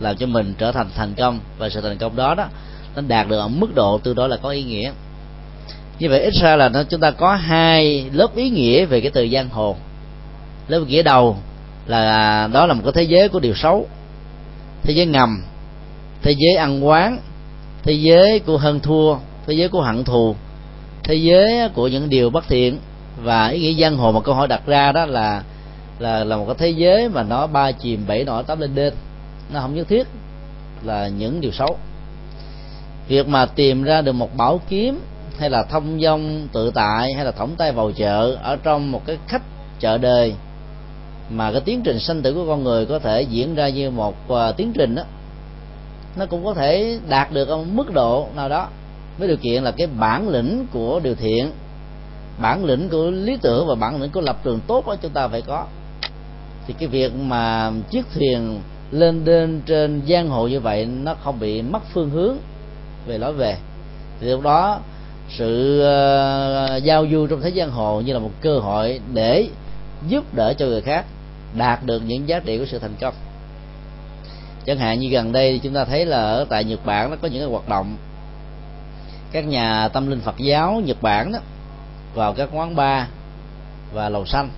[0.00, 1.40] làm cho mình trở thành thành công.
[1.58, 2.48] Và sự thành công đó đó,
[2.96, 4.92] nó đạt được ở mức độ từ đó là có ý nghĩa.
[5.98, 9.10] Như vậy ít ra là nó, chúng ta có hai lớp ý nghĩa về cái
[9.10, 9.76] từ giang hồ.
[10.68, 11.36] Lớp ý nghĩa đầu
[11.86, 13.88] là à, đó là một cái thế giới của điều xấu,
[14.82, 15.42] thế giới ngầm,
[16.22, 17.18] thế giới ăn quán
[17.86, 20.34] thế giới của hơn thua thế giới của hận thù
[21.02, 22.78] thế giới của những điều bất thiện.
[23.22, 25.42] Và ý nghĩa giang hồ mà câu hỏi đặt ra đó là
[25.98, 28.94] là là một cái thế giới mà nó ba chìm bảy nổi tám lên đên.
[29.52, 30.06] Nó không nhất thiết
[30.84, 31.78] là những điều xấu.
[33.08, 35.00] Việc mà tìm ra được một bảo kiếm
[35.38, 39.06] hay là thông dong tự tại hay là thõng tay vào chợ ở trong một
[39.06, 39.42] cái khách
[39.80, 40.34] chợ đời
[41.30, 44.14] mà cái tiến trình sanh tử của con người có thể diễn ra như một
[44.32, 45.02] uh, tiến trình đó
[46.16, 48.68] nó cũng có thể đạt được ở một mức độ nào đó.
[49.18, 51.50] Với điều kiện là cái bản lĩnh của điều thiện
[52.38, 55.28] bản lĩnh của lý tưởng và bản lĩnh của lập trường tốt đó chúng ta
[55.28, 55.66] phải có.
[56.66, 58.60] Thì cái việc mà chiếc thuyền
[58.90, 62.36] lên đên trên giang hồ như vậy nó không bị mất phương hướng
[63.06, 63.56] về lối về.
[64.20, 64.80] Thì lúc đó
[65.28, 69.48] sự uh, giao du trong thế gian hồ như là một cơ hội để
[70.08, 71.04] giúp đỡ cho người khác
[71.56, 73.14] đạt được những giá trị của sự thành công
[74.66, 77.28] chẳng hạn như gần đây chúng ta thấy là ở tại nhật bản nó có
[77.28, 77.96] những cái hoạt động.
[79.32, 81.38] Các nhà tâm linh phật giáo nhật bản đó,
[82.14, 83.06] vào các quán bar
[83.92, 84.48] và lầu xanh.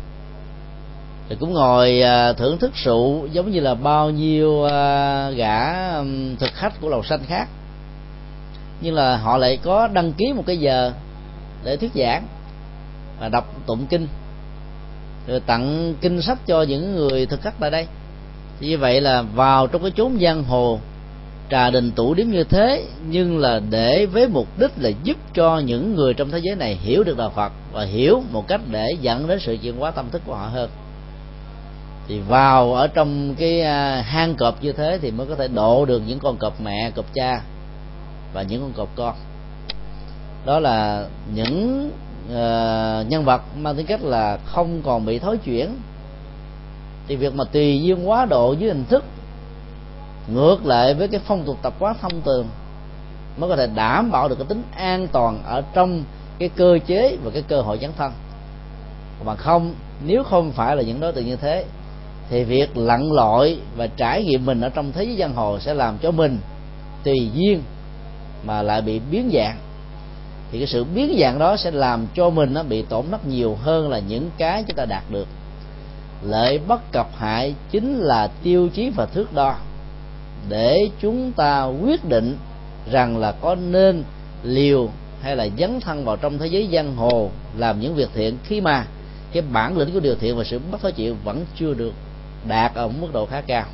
[1.28, 5.74] Thì cũng ngồi à, thưởng thức rượu giống như là bao nhiêu à, gã
[6.38, 7.48] thực khách của lầu xanh khác.
[8.80, 10.92] Nhưng là họ lại có đăng ký một cái giờ
[11.64, 12.26] để thuyết giảng
[13.20, 14.06] và đọc tụng kinh,
[15.26, 17.86] rồi tặng kinh sách cho những người thực khách tại đây
[18.60, 20.78] như vậy là vào trong cái chốn giang hồ
[21.50, 25.58] trà đình tủ điếm như thế nhưng là để với mục đích là giúp cho
[25.58, 28.96] những người trong thế giới này hiểu được đạo Phật và hiểu một cách để
[29.00, 30.70] dẫn đến sự chuyển hóa tâm thức của họ hơn.
[32.08, 35.84] Thì vào ở trong cái à, hang cọp như thế thì mới có thể độ
[35.84, 37.40] được những con cọp mẹ cọp cha
[38.34, 39.14] và những con cọp con.
[40.46, 41.90] Đó là những
[42.26, 45.70] uh, nhân vật mang tính cách là không còn bị thối chuyển
[47.08, 49.04] thì việc mà tùy duyên quá độ dưới hình thức,
[50.28, 52.46] ngược lại với cái phong tục tập quán thông thường,
[53.36, 56.04] mới có thể đảm bảo được cái tính an toàn ở trong
[56.38, 58.12] cái cơ chế và cái cơ hội dấn thân.
[59.24, 59.74] Mà không,
[60.06, 61.64] nếu không phải là những đối tượng như thế,
[62.30, 65.74] thì việc lặn lội và trải nghiệm mình ở trong thế giới giang hồ sẽ
[65.74, 66.38] làm cho mình
[67.04, 67.62] tùy duyên
[68.44, 69.58] mà lại bị biến dạng.
[70.52, 73.58] Thì cái sự biến dạng đó sẽ làm cho mình nó bị tổn thất nhiều
[73.62, 75.28] hơn là những cái chúng ta đạt được
[76.22, 79.56] lợi bất cập hại chính là tiêu chí và thước đo.
[80.48, 82.36] Để chúng ta quyết định
[82.90, 84.04] rằng là có nên
[84.42, 84.88] liều
[85.22, 88.60] hay là dấn thân vào trong thế giới giang hồ làm những việc thiện khi
[88.60, 88.86] mà
[89.32, 91.92] cái bản lĩnh của điều thiện và sự bất thối chịu vẫn chưa được
[92.48, 93.64] đạt ở mức độ khá cao.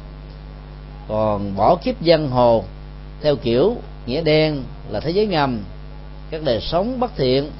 [1.08, 2.64] Còn bỏ kiếp dân hồ
[3.22, 3.76] theo kiểu
[4.06, 5.60] nghĩa đen là thế giới ngầm
[6.30, 7.50] các đời sống bất thiện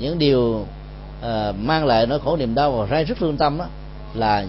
[0.00, 3.66] những điều uh, mang lại nỗi khổ niềm đau và rai rứt lương tâm đó,
[4.14, 4.46] là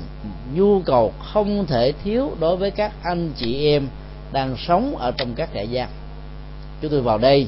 [0.54, 3.88] nhu cầu không thể thiếu đối với các anh chị em
[4.32, 5.90] đang sống ở trong các trại giam.
[6.82, 7.48] Chúng tôi vào đây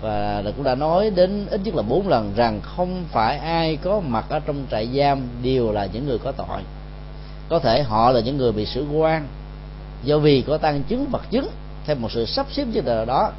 [0.00, 4.00] và cũng đã nói đến ít nhất là bốn lần rằng không phải ai có
[4.00, 6.62] mặt ở trong trại giam đều là những người có tội.
[7.48, 9.28] Có thể họ là những người bị xử quan,
[10.04, 11.48] do vì có tăng chứng vật chứng
[11.86, 13.32] theo một sự sắp xếp như là đó,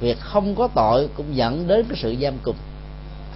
[0.00, 2.56] việc không có tội cũng dẫn đến cái sự giam cùm.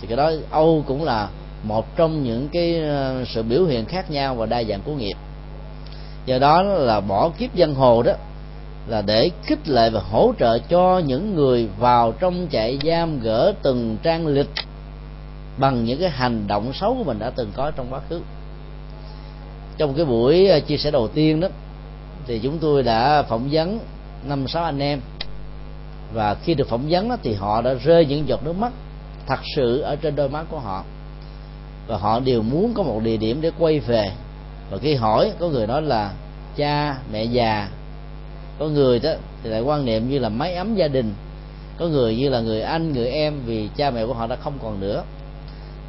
[0.00, 1.28] Thì cái đó âu cũng là
[1.62, 5.16] một trong những cái ờ, sự biểu hiện khác nhau và đa dạng của nghiệp.
[6.26, 8.12] Do đó là bỏ kiếp dân hồ đó
[8.86, 13.52] là để khích lệ và hỗ trợ cho những người vào trong trại giam gỡ
[13.62, 14.51] từng trang lịch
[15.59, 18.20] bằng những cái hành động xấu của mình đã từng có trong quá khứ.
[19.78, 21.48] Trong cái buổi ờ, chia sẻ đầu tiên đó
[22.26, 23.78] thì chúng tôi đã phỏng vấn
[24.28, 25.01] năm sáu anh em.
[26.12, 28.72] Và khi được phỏng vấn đó, thì họ đã rơi những giọt nước mắt
[29.26, 30.85] thật sự ở trên đôi mắt của họ
[31.89, 34.12] và họ đều muốn có một địa điểm để quay về.
[34.70, 36.12] Và khi hỏi, có người nói là,
[36.56, 37.69] cha, mẹ già.
[38.59, 39.10] Có người đó
[39.43, 41.15] thì lại quan niệm như là máy ấm gia đình.
[41.78, 44.59] Có người như là người anh, người em, vì cha mẹ của họ đã không
[44.62, 45.02] còn nữa.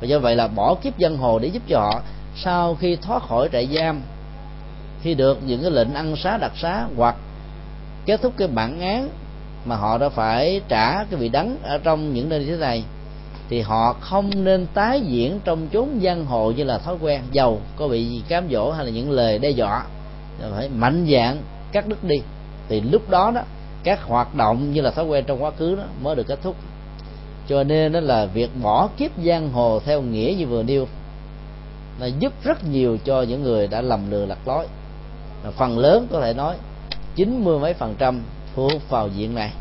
[0.02, 2.02] Và do vậy là bỏ kiếp dân hồ để giúp cho họ.
[2.36, 4.02] Sau khi thoát khỏi trại giam,
[5.02, 7.16] khi được những cái lệnh ăn xá, đặc xá, hoặc
[8.06, 9.10] kết thúc cái bản án
[9.66, 12.84] mà họ đã phải trả cái vị đắng ở trong những nơi như thế này
[13.50, 17.22] thì họ không nên tái diễn trong chốn giang hồ như là thói quen.
[17.32, 19.86] Giàu có bị cám dỗ hay là những lời đe dọa
[20.56, 21.38] phải mạnh dạng
[21.72, 22.16] cắt đứt đi.
[22.70, 23.42] Thì lúc đó đó
[23.84, 26.56] các hoạt động như là thói quen trong quá khứ đó mới được kết thúc.
[27.48, 30.88] Cho nên đó là việc bỏ kiếp giang hồ theo nghĩa như vừa nêu
[32.00, 34.68] là giúp rất nhiều cho những người đã lầm lừa lạc lối.
[35.58, 36.56] Phần lớn có thể nói
[37.16, 38.22] chín mươi mấy phần trăm
[38.56, 39.52] thuộc vào diện này.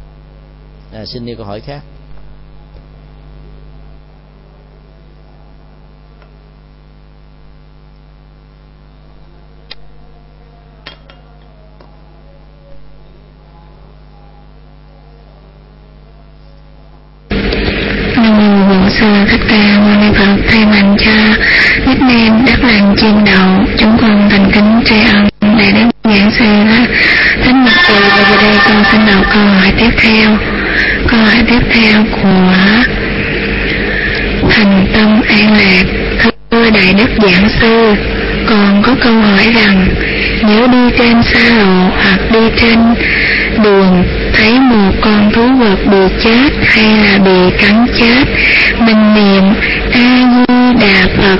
[0.92, 1.82] À, xin nêu câu hỏi khác.
[19.00, 21.12] Sư thích ca mâu ni phật, thay mặt cho
[21.86, 26.44] nickname đất lành chim đậu chúng con thành kính tri ân đại đức giảng sư
[27.44, 30.30] thánh mục từ và giờ đây con xin đọc câu hỏi tiếp theo.
[31.08, 32.52] Câu hỏi tiếp theo của
[34.50, 35.84] thành tâm an lạc.
[36.50, 37.94] Thưa đại đức giảng sư
[38.48, 39.88] còn có câu hỏi rằng
[40.48, 42.78] nếu đi trên xa lộ hoặc đi trên
[43.64, 48.24] đường thấy một con thú vật bị chết hay là bị cắn chết
[48.78, 49.44] mình niệm
[49.92, 51.38] a di đà phật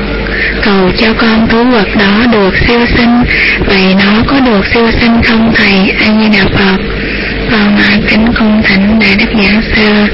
[0.62, 3.22] cầu cho con thú vật đó được siêu sinh
[3.66, 6.76] vậy nó có được siêu sinh không thầy a di đà phật?
[7.50, 10.06] Con vâng, kính cung thỉnh đại đức giảng sư.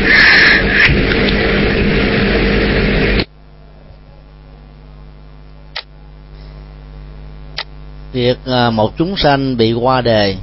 [8.15, 10.37] Việc à, một chúng sanh bị qua đề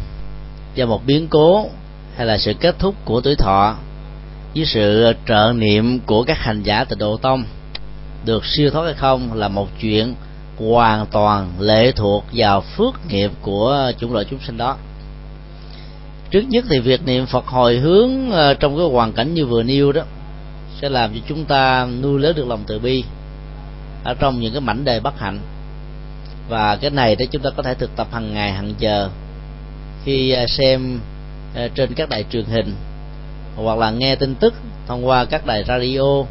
[0.75, 1.69] do một biến cố
[2.15, 3.75] hay là sự kết thúc của tuổi thọ
[4.55, 7.43] với sự trợ niệm của các hành giả từ độ tông
[8.25, 10.15] được siêu thoát hay không là một chuyện
[10.57, 14.77] hoàn toàn lệ thuộc vào phước nghiệp của chủng loại chúng sinh đó.
[16.31, 19.63] Trước nhất thì việc niệm phật hồi hướng à, trong cái hoàn cảnh như vừa
[19.63, 20.01] nêu đó
[20.81, 23.03] sẽ làm cho chúng ta nuôi lớn được lòng từ bi
[24.03, 25.39] ở trong những cái mảnh đề bất hạnh
[26.51, 29.09] và cái này để chúng ta có thể thực tập hàng ngày hàng giờ.
[30.05, 30.99] Khi à, xem
[31.55, 32.75] à, trên các đài truyền hình,
[33.55, 34.53] hoặc là nghe tin tức
[34.87, 36.23] thông qua các đài radio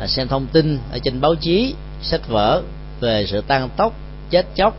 [0.00, 2.62] à, xem thông tin ở trên báo chí, sách vở
[3.00, 3.92] về sự tăng tốc,
[4.30, 4.76] chết chóc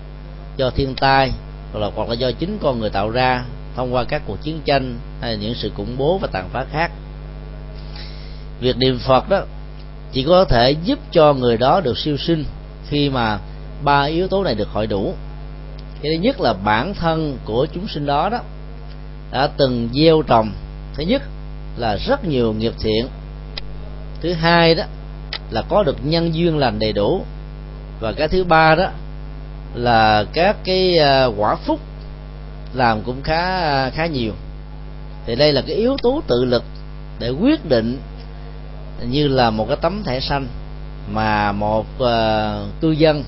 [0.57, 1.31] do thiên tai,
[1.71, 3.43] hoặc là hoặc là do chính con người tạo ra
[3.75, 6.65] thông qua các cuộc chiến tranh hay là những sự khủng bố và tàn phá
[6.71, 6.91] khác.
[8.59, 9.41] Việc niệm phật đó
[10.11, 12.45] chỉ có thể giúp cho người đó được siêu sinh
[12.89, 13.39] khi mà
[13.84, 15.14] ba yếu tố này được hội đủ.
[16.01, 18.39] Cái thứ nhất là bản thân của chúng sinh đó đó
[19.31, 20.51] đã từng gieo trồng.
[20.93, 21.22] Thứ nhất
[21.77, 23.07] là rất nhiều nghiệp thiện.
[24.22, 24.84] Thứ hai đó
[25.51, 27.26] là có được nhân duyên lành đầy đủ.
[27.99, 28.89] Và cái thứ ba đó
[29.76, 31.80] là các cái à, quả phúc
[32.73, 34.34] làm cũng khá à, khá nhiều.
[35.26, 36.64] Thì đây là cái yếu tố tự lực
[37.19, 37.99] để quyết định
[39.10, 40.47] như là một cái tấm thẻ xanh
[41.11, 43.23] mà một uh, cư dân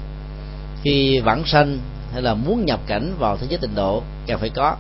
[0.86, 1.80] khi vãng sanh
[2.14, 4.76] hay là muốn nhập cảnh vào thế giới tịnh độ cần phải có.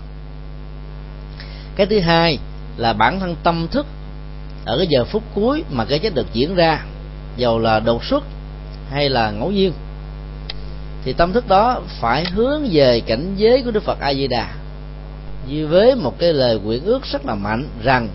[1.76, 2.40] Cái thứ hai
[2.78, 3.86] là bản thân tâm thức,
[4.66, 6.86] ở cái giờ phút cuối mà cái chết được diễn ra,
[7.38, 8.24] dầu là đột xuất
[8.92, 9.74] hay là ngẫu nhiên,
[11.04, 14.54] thì tâm thức đó phải hướng về cảnh giới của đức phật a di đà
[15.70, 18.08] với một cái lời quyển ước rất là mạnh rằng,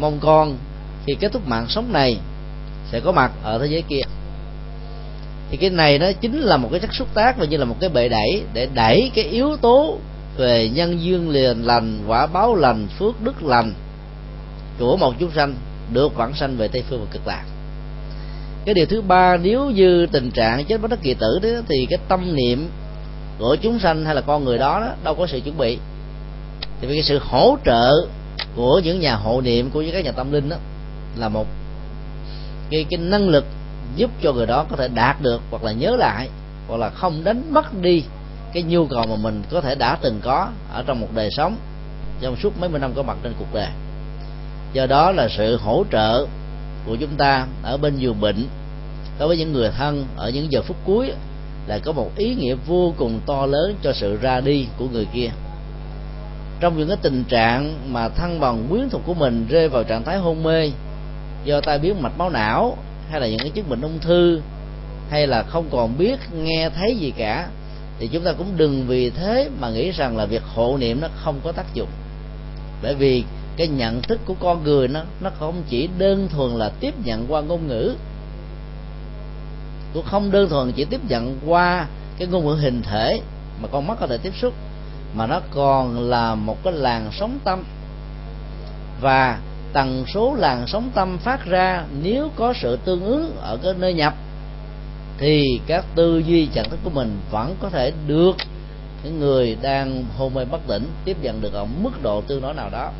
[0.00, 0.56] mong con
[1.06, 2.18] khi kết thúc mạng sống này
[2.92, 4.02] sẽ có mặt ở thế giới kia
[5.50, 7.76] thì cái này nó chính là một cái chất xúc tác và như là một
[7.80, 9.98] cái bệ đẩy để đẩy cái yếu tố
[10.36, 13.72] về nhân duyên liền lành quả báo lành phước đức lành
[14.78, 15.54] của một chúng sanh
[15.92, 17.44] được vãng sanh về tây phương và cực lạc.
[18.64, 21.86] Cái điều thứ ba nếu như tình trạng chết bất đắc kỳ tử đó thì
[21.90, 22.68] cái tâm niệm
[23.38, 25.78] của chúng sanh hay là con người đó, đó đâu có sự chuẩn bị.
[26.80, 27.90] Thì vì cái sự hỗ trợ
[28.56, 30.56] của những nhà hộ niệm của những các nhà tâm linh đó
[31.16, 31.46] là một.
[32.70, 33.44] Cái cái năng lực
[33.96, 36.28] giúp cho người đó có thể đạt được hoặc là nhớ lại,
[36.68, 38.04] hoặc là không đánh mất đi
[38.52, 41.56] cái nhu cầu mà mình có thể đã từng có ở trong một đời sống,
[42.20, 43.68] trong suốt mấy mươi năm có mặt trên cuộc đời.
[44.72, 46.26] Do đó là sự hỗ trợ
[46.86, 48.46] của chúng ta ở bên giường bệnh,
[49.18, 51.12] đối với những người thân, ở những giờ phút cuối
[51.66, 55.06] là có một ý nghĩa vô cùng to lớn cho sự ra đi của người
[55.12, 55.30] kia.
[56.60, 60.04] Trong những cái tình trạng mà thân bằng quyến thuộc của mình rơi vào trạng
[60.04, 60.70] thái hôn mê
[61.44, 62.76] do tai biến mạch máu não
[63.10, 64.40] hay là những cái chứng bệnh ung thư,
[65.10, 67.48] hay là không còn biết, nghe thấy gì cả,
[67.98, 71.08] thì chúng ta cũng đừng vì thế mà nghĩ rằng là việc hộ niệm nó
[71.16, 71.88] không có tác dụng.
[72.82, 73.24] Bởi vì
[73.56, 77.26] cái nhận thức của con người nó nó không chỉ đơn thuần là tiếp nhận
[77.28, 77.94] qua ngôn ngữ.
[79.94, 81.86] Cũng không đơn thuần chỉ tiếp nhận qua
[82.18, 83.20] cái ngôn ngữ hình thể
[83.62, 84.54] mà con mắt có thể tiếp xúc,
[85.14, 87.64] mà nó còn là một cái làn sóng tâm.
[89.00, 89.38] Và
[89.72, 93.94] tần số làn sóng tâm phát ra nếu có sự tương ứng ở cái nơi
[93.94, 94.14] nhập,
[95.18, 98.36] thì các tư duy trạng thức của mình vẫn có thể được
[99.04, 102.54] những người đang hôn mê bất tỉnh tiếp nhận được ở mức độ tương đối
[102.54, 102.90] nào đó.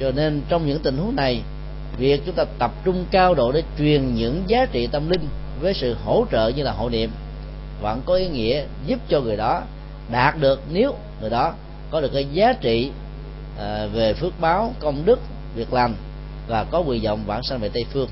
[0.00, 1.42] Cho nên trong những tình huống này,
[1.98, 5.28] việc chúng ta tập trung cao độ để truyền những giá trị tâm linh
[5.60, 7.10] với sự hỗ trợ như là hộ niệm
[7.82, 9.62] vẫn có ý nghĩa giúp cho người đó
[10.10, 11.52] đạt được, nếu người đó
[11.90, 12.90] có được cái giá trị
[13.58, 15.20] à, về phước báo, công đức
[15.58, 15.94] việc làm
[16.48, 18.08] và có quyền vọng vãng sanh về tây phương.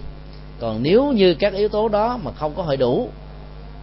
[0.60, 3.08] Còn nếu như các yếu tố đó mà không có hội đủ,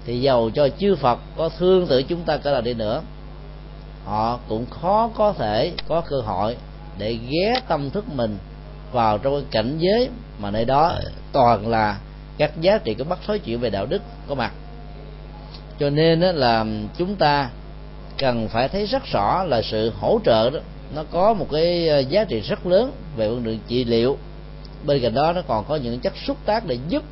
[0.05, 3.01] thì giàu cho chư phật có thương tự chúng ta cỡ nào đi nữa,
[4.05, 6.57] họ cũng khó có thể có cơ hội
[6.97, 8.37] để ghé tâm thức mình
[8.91, 10.09] vào trong cái cảnh giới
[10.39, 10.93] mà nơi đó
[11.31, 11.99] toàn là
[12.37, 14.51] các giá trị của bắt thối chuyện về đạo đức có mặt.
[15.79, 16.65] Cho nên là
[16.97, 17.49] chúng ta
[18.17, 20.59] cần phải thấy rất rõ là sự hỗ trợ đó
[20.95, 24.17] nó có một cái ờ, giá trị rất lớn về vấn đề trị liệu.
[24.85, 27.03] Bên cạnh đó, nó còn có những chất xúc tác để giúp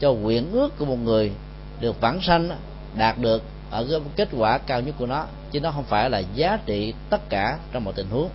[0.00, 1.32] cho nguyện ước của một người
[1.80, 2.50] được vãng sanh
[2.96, 6.22] đạt được ở cái kết quả cao nhất của nó, chứ nó không phải là
[6.34, 8.28] giá trị tất cả trong mọi tình huống.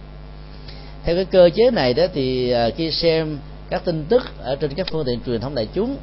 [1.04, 3.38] Theo cái cơ chế này đó thì ờ, khi xem
[3.70, 5.98] các tin tức ở trên các phương tiện truyền thông đại chúng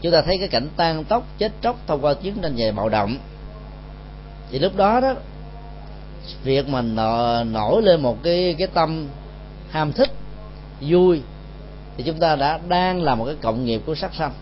[0.00, 2.88] chúng ta thấy cái cảnh tan tóc, chết chóc thông qua chiến tranh về bạo
[2.88, 3.18] động.
[4.50, 5.14] Thì lúc đó đó
[6.44, 6.96] việc mình
[7.52, 9.06] nổi lên một cái cái tâm
[9.70, 10.10] ham thích
[10.80, 11.22] vui
[11.96, 14.32] thì chúng ta đã đang là một cái cộng nghiệp của sắc sanh.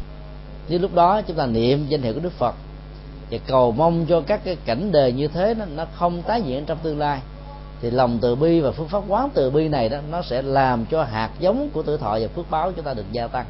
[0.69, 2.55] Nếu lúc đó chúng ta niệm danh hiệu của đức phật
[3.31, 6.65] và cầu mong cho các cái cảnh đề như thế nó, nó không tái diễn
[6.65, 7.21] trong tương lai
[7.83, 10.87] thì lòng từ bi và phương pháp quán từ bi này đó nó sẽ làm
[10.87, 13.47] cho hạt giống của tử thọ và phước báo chúng ta được gia tăng.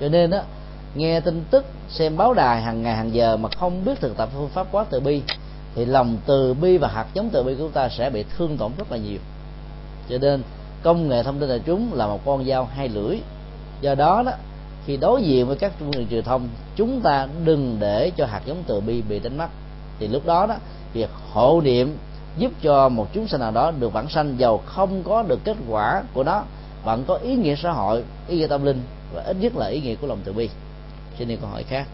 [0.00, 0.40] Cho nên đó
[0.94, 4.28] nghe tin tức xem báo đài hàng ngày hàng giờ mà không biết thực tập
[4.34, 5.22] phương pháp quán từ bi
[5.76, 8.56] thì lòng từ bi và hạt giống từ bi của chúng ta sẽ bị thương
[8.56, 9.18] tổn rất là nhiều.
[10.08, 10.42] Cho nên,
[10.82, 13.18] công nghệ thông tin đại chúng là một con dao hai lưỡi.
[13.80, 14.32] Do đó đó,
[14.86, 18.40] khi đối diện với các phương tiện truyền thông, chúng ta đừng để cho hạt
[18.46, 19.48] giống từ bi bị đánh mất.
[19.98, 20.54] Thì lúc đó đó,
[20.92, 21.96] việc hộ niệm
[22.38, 25.56] giúp cho một chúng sinh nào đó được vãng sanh giàu không có được kết
[25.68, 26.42] quả của nó,
[26.84, 28.80] vẫn có ý nghĩa xã hội, ý nghĩa tâm linh
[29.14, 30.48] và ít nhất là ý nghĩa của lòng từ bi.
[31.18, 31.86] Xin đi câu hỏi khác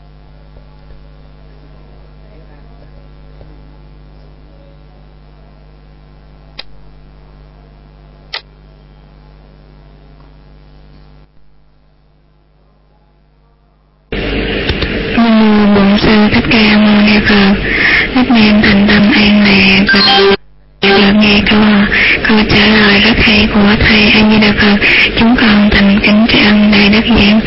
[21.52, 21.86] được
[22.28, 24.76] câu trả lời rất hay của thầy a di đà phật.
[25.18, 27.40] Chúng con thành kính tri ân đại đức giảng.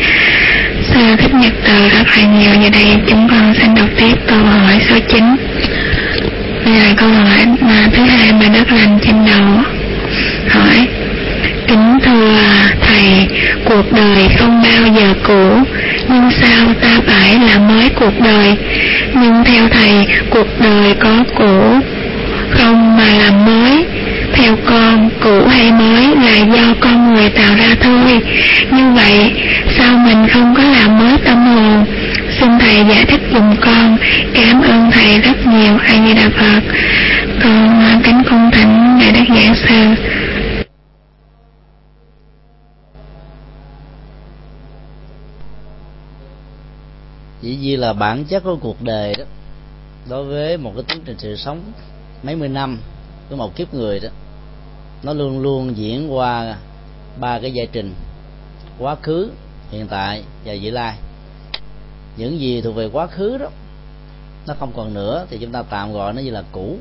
[0.82, 4.38] Sư thích nhật từ rất là nhiều như đây, chúng con xin đọc tiếp câu
[4.38, 5.36] hỏi số 9
[6.66, 9.62] đây là câu hỏi mà thứ hai mà đất lành trên đầu
[10.48, 10.88] hỏi.
[11.66, 12.38] Kính thưa
[12.80, 13.26] thầy,
[13.64, 15.62] cuộc đời không bao giờ cũ,
[16.08, 18.56] nhưng sao ta phải làm mới cuộc đời?
[19.14, 21.80] Nhưng theo thầy, cuộc đời có cũ
[22.50, 23.84] không mà làm mới.
[24.32, 28.20] Theo con, cũ hay mới là do con người tạo ra thôi.
[28.72, 29.32] Như vậy,
[29.78, 31.84] sao mình không có làm mới tâm hồn?
[32.40, 33.96] Xin thầy giải thích dùm con.
[34.34, 36.60] Cảm ơn thầy rất nhiều a di đà phật.
[37.42, 40.02] Con kính cung thỉnh ngài đức giảng sư.
[47.42, 49.24] Chỉ như là bản chất của cuộc đời đó,
[50.10, 51.60] đối với một cái tiến trình sự sống
[52.26, 52.78] mấy mươi năm
[53.30, 54.08] của một kiếp người đó,
[55.02, 56.56] nó luôn luôn diễn qua
[57.20, 57.94] ba cái giai trình.
[58.78, 59.30] Quá khứ,
[59.70, 60.96] hiện tại và vị lai.
[62.16, 63.48] Những gì thuộc về quá khứ đó,
[64.46, 66.76] nó không còn nữa thì chúng ta tạm gọi nó như là cũ.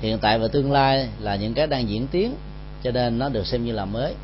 [0.00, 2.34] Hiện tại và tương lai là những cái đang diễn tiến,
[2.82, 4.14] cho nên nó được xem như là mới.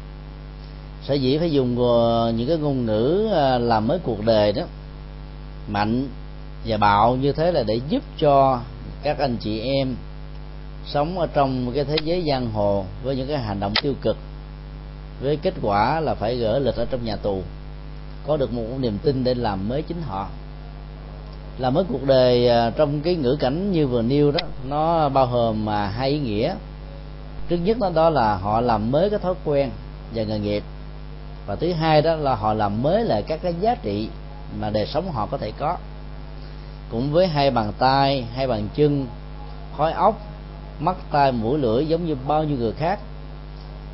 [1.02, 4.62] Sở dĩ phải dùng ờ, những cái ngôn ngữ ờ, làm mới cuộc đời đó,
[5.68, 6.08] mạnh
[6.64, 8.60] và bạo như thế là để giúp cho
[9.02, 9.96] các anh chị em
[10.86, 14.16] sống ở trong cái thế giới giang hồ với những cái hành động tiêu cực
[15.20, 17.42] với kết quả là phải gỡ lịch ở trong nhà tù
[18.26, 20.28] có được một niềm tin để làm mới chính họ.
[21.58, 25.26] Làm mới cuộc đời à, trong cái ngữ cảnh như vừa nêu đó nó bao
[25.26, 26.54] gồm mà hai ý nghĩa.
[27.48, 29.70] Trước nhất đó, đó là họ làm mới cái thói quen
[30.14, 30.62] và nghề nghiệp.
[31.46, 34.08] Và thứ hai đó là họ làm mới lại các cái giá trị
[34.60, 35.76] mà đời sống họ có thể có
[36.90, 39.06] cũng với hai bàn tay, hai bàn chân,
[39.76, 40.20] khói óc
[40.80, 42.98] mắt, tai, mũi, lưỡi giống như bao nhiêu người khác.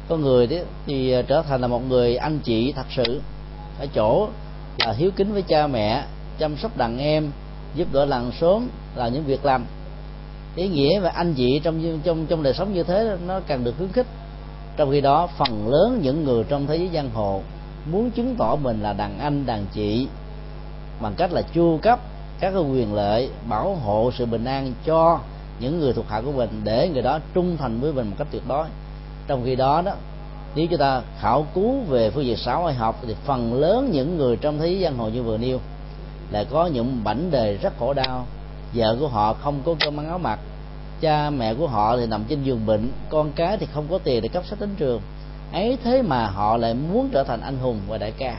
[0.09, 3.21] Có người đấy thì trở thành là một người anh chị thật sự,
[3.79, 4.29] ở chỗ
[4.79, 6.05] là hiếu kính với cha mẹ,
[6.39, 7.31] chăm sóc đàn em,
[7.75, 9.65] giúp đỡ làng xóm là những việc làm.
[10.57, 13.75] Ý nghĩa và anh chị trong trong trong đời sống như thế nó càng được
[13.79, 14.07] khuyến khích.
[14.77, 17.43] Trong khi đó, phần lớn những người trong thế giới giang hồ
[17.91, 20.09] muốn chứng tỏ mình là đàn anh, đàn chị
[21.01, 22.01] bằng cách là chu cấp
[22.41, 25.19] các cái quyền lợi bảo hộ sự bình an cho
[25.61, 28.29] những người thuộc hạ của mình để người đó trung thành với mình một cách
[28.31, 28.67] tuyệt đối.
[29.27, 29.93] Trong khi đó đó,
[30.55, 34.17] nếu chúng ta khảo cứu về phương diện xã hội học thì phần lớn những
[34.17, 35.61] người trong thế giới giang hồ như vừa nêu
[36.31, 38.27] là có những bảnh đề rất khổ đau.
[38.75, 40.39] Vợ của họ không có cơm ăn áo mặc,
[41.01, 44.23] cha mẹ của họ thì nằm trên giường bệnh, con cái thì không có tiền
[44.23, 45.01] để cấp sách đến trường.
[45.53, 48.39] Ấy thế mà họ lại muốn trở thành anh hùng và đại ca.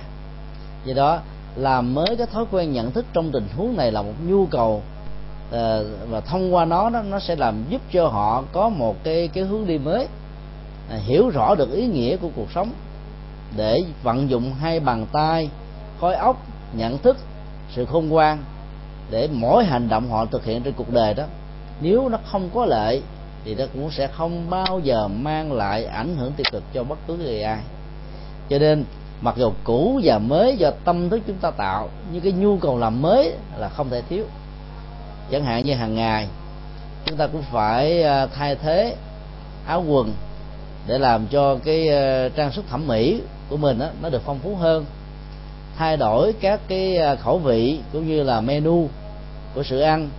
[0.85, 1.19] Do đó
[1.57, 4.81] làm mới cái thói quen nhận thức trong tình huống này là một nhu cầu
[5.51, 9.27] ờ, và thông qua nó đó nó sẽ làm giúp cho họ có một cái
[9.27, 10.07] cái hướng đi mới
[10.89, 12.71] à, hiểu rõ được ý nghĩa của cuộc sống.
[13.55, 15.49] Để vận dụng hai bàn tay
[15.99, 17.17] khối óc, nhận thức,
[17.75, 18.43] sự khôn ngoan,
[19.09, 21.23] để mỗi hành động họ thực hiện trên cuộc đời đó,
[21.81, 23.01] nếu nó không có lợi
[23.45, 26.97] thì nó cũng sẽ không bao giờ mang lại ảnh hưởng tiêu cực cho bất
[27.07, 27.59] cứ người ai.
[28.49, 28.85] Cho nên
[29.21, 32.77] mặc dù cũ và mới do tâm thức chúng ta tạo nhưng cái nhu cầu
[32.77, 34.25] làm mới là không thể thiếu.
[35.31, 36.27] Chẳng hạn như hàng ngày
[37.05, 38.95] chúng ta cũng phải à, thay thế
[39.65, 40.13] áo quần
[40.87, 44.39] để làm cho cái à, trang sức thẩm mỹ của mình đó, nó được phong
[44.39, 44.85] phú hơn.
[45.77, 48.89] Thay đổi các cái à, khẩu vị cũng như là menu
[49.55, 50.09] của sự ăn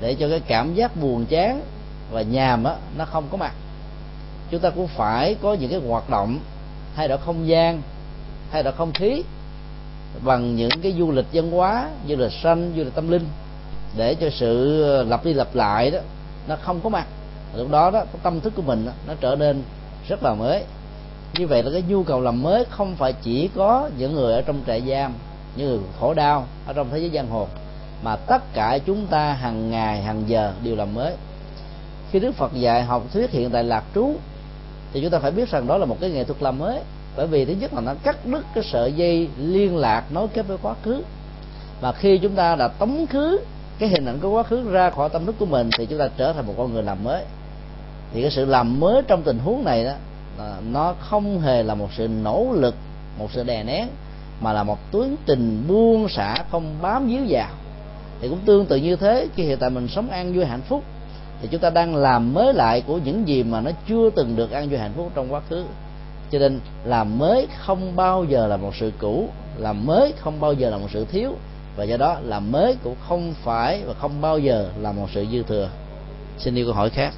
[0.00, 1.60] để cho cái cảm giác buồn chán
[2.10, 3.52] và nhàm đó, nó không có mặt.
[4.50, 6.38] Chúng ta cũng phải có những cái hoạt động
[6.96, 7.82] thay đổi không gian
[8.52, 9.22] thay đổi không khí
[10.24, 13.24] bằng những cái du lịch văn hóa du lịch xanh du lịch tâm linh
[13.96, 15.98] để cho sự lặp đi lặp lại đó
[16.48, 17.06] nó không có mặt.
[17.56, 19.62] Lúc đó đó cái tâm thức của mình đó, nó trở nên
[20.08, 20.64] rất là mới.
[21.38, 24.42] Như vậy là cái nhu cầu làm mới không phải chỉ có những người ở
[24.42, 25.12] trong trại giam
[25.56, 27.46] những người khổ đau ở trong thế giới giang hồ
[28.02, 31.14] mà tất cả chúng ta hàng ngày hàng giờ đều làm mới.
[32.10, 34.10] Khi đức phật dạy học thuyết hiện tại lạc trú
[34.92, 36.80] thì chúng ta phải biết rằng đó là một cái nghệ thuật làm mới
[37.16, 40.42] bởi vì thứ nhất là nó cắt đứt cái sợi dây liên lạc nối kết
[40.48, 41.02] với quá khứ.
[41.80, 43.40] Và khi chúng ta đã tống khứ
[43.78, 46.08] cái hình ảnh của quá khứ ra khỏi tâm thức của mình, thì chúng ta
[46.16, 47.22] trở thành một con người làm mới.
[48.12, 49.92] Thì cái sự làm mới trong tình huống này đó
[50.72, 52.74] nó không hề là một sự nỗ lực,
[53.18, 53.88] một sự đè nén,
[54.40, 57.48] mà là một tiến trình buông xả không bám víu vào.
[58.20, 60.84] Thì cũng tương tự như thế, khi hiện tại mình sống an vui hạnh phúc,
[61.42, 64.50] thì chúng ta đang làm mới lại của những gì mà nó chưa từng được
[64.50, 65.64] an vui hạnh phúc trong quá khứ
[66.30, 69.28] cho nên làm mới không bao giờ là một sự cũ
[69.58, 71.32] làm mới không bao giờ là một sự thiếu.
[71.76, 75.26] Và do đó làm mới cũng không phải và không bao giờ là một sự
[75.32, 75.70] dư thừa.
[76.38, 77.12] Xin yêu câu hỏi khác.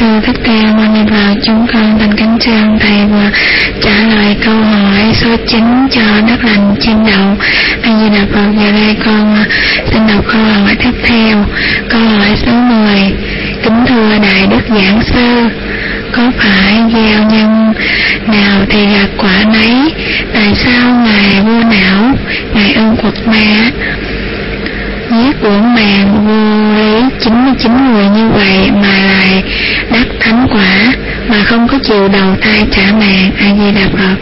[0.00, 3.30] Sư thích ca Mâu Ni vào chúng con thành kính trang thầy và
[3.80, 7.36] trả lời câu hỏi số 9 cho đất lành trên đầu
[7.82, 9.44] a di đà phật giờ đây con,
[9.92, 11.44] xin đọc câu hỏi tiếp theo.
[11.88, 13.12] Câu hỏi số 10
[13.62, 15.48] kính thưa đại đức giảng sư,
[16.12, 17.72] có phải gieo nhân
[18.26, 19.92] nào thì gặt quả nấy?
[20.34, 22.14] Tại sao ngài vua não,
[22.54, 23.70] ngài ưng quật ma?
[25.10, 29.42] Giết uổng mạng vô lý 99 người như vậy mà lại
[29.92, 30.94] đắc thánh quả,
[31.28, 34.16] mà không có chịu đầu thai trả mạng, a di đà phật.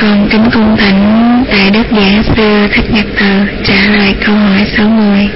[0.00, 4.66] Con kính cung thỉnh Đại Đức giả Sư Thích Nhật Từ trả lời câu hỏi
[4.76, 5.28] 60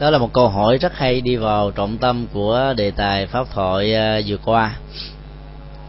[0.00, 3.46] đó là một câu hỏi rất hay đi vào trọng tâm của đề tài pháp
[3.54, 4.74] thoại à, vừa qua.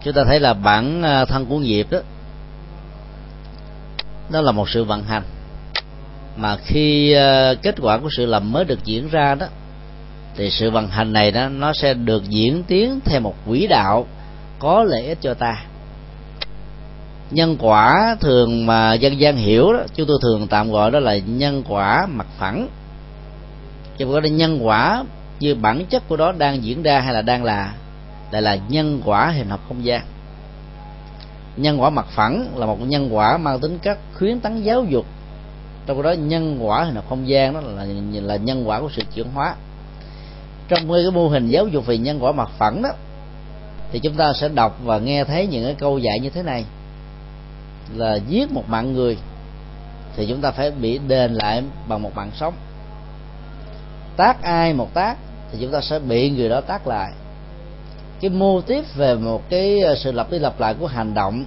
[0.04, 2.00] Chúng ta thấy là bản à, thân của nghiệp đó
[4.30, 5.24] nó là một sự vận hành.
[6.38, 9.48] Mà khi ờ, kết quả của sự làm mới được diễn ra đó,
[10.36, 14.08] thì sự vận hành này đó, nó sẽ được diễn tiến theo một quỹ đạo
[14.60, 15.64] có lợi ích cho ta.
[17.32, 21.18] Nhân quả thường mà dân gian hiểu đó, chúng tôi thường tạm gọi đó là
[21.18, 22.68] nhân quả mặt phẳng.
[23.98, 25.04] Chứ không có nhân quả
[25.40, 27.74] như bản chất của đó đang diễn ra hay là đang là,
[28.32, 30.02] lại là nhân quả hình học không gian
[31.58, 35.06] nhân quả mặt phẳng là một nhân quả mang tính cách khuyến tấn giáo dục.
[35.86, 37.86] Trong đó, nhân quả hình học không gian đó là
[38.22, 39.56] là nhân quả của sự chuyển hóa.
[40.68, 42.90] Trong cái mô hình giáo dục về nhân quả mặt phẳng đó,
[43.92, 46.66] thì chúng ta sẽ đọc và nghe thấy những cái câu dạy như thế này.
[47.96, 49.18] Là giết một mạng người,
[50.16, 52.54] thì chúng ta phải bị đền lại bằng một mạng sống.
[54.18, 55.18] Tác ai một tác,
[55.52, 57.12] thì chúng ta sẽ bị người đó tác lại
[58.22, 61.46] cái mô tiếp về một cái ờ, sự lặp đi lặp lại của hành động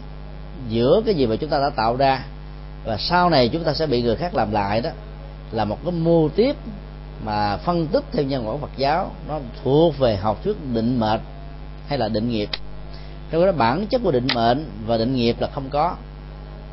[0.69, 2.25] giữa cái gì mà chúng ta đã tạo ra
[2.85, 4.91] và sau này chúng ta sẽ bị người khác làm lại đó
[5.53, 6.57] là một cái mô tiếp
[7.25, 11.21] mà phân tích theo nhân quả Phật giáo, nó thuộc về học thuyết định mệnh
[11.89, 12.49] hay là định nghiệp.
[13.31, 15.97] Trong đó, bản chất của định mệnh và định nghiệp là không có.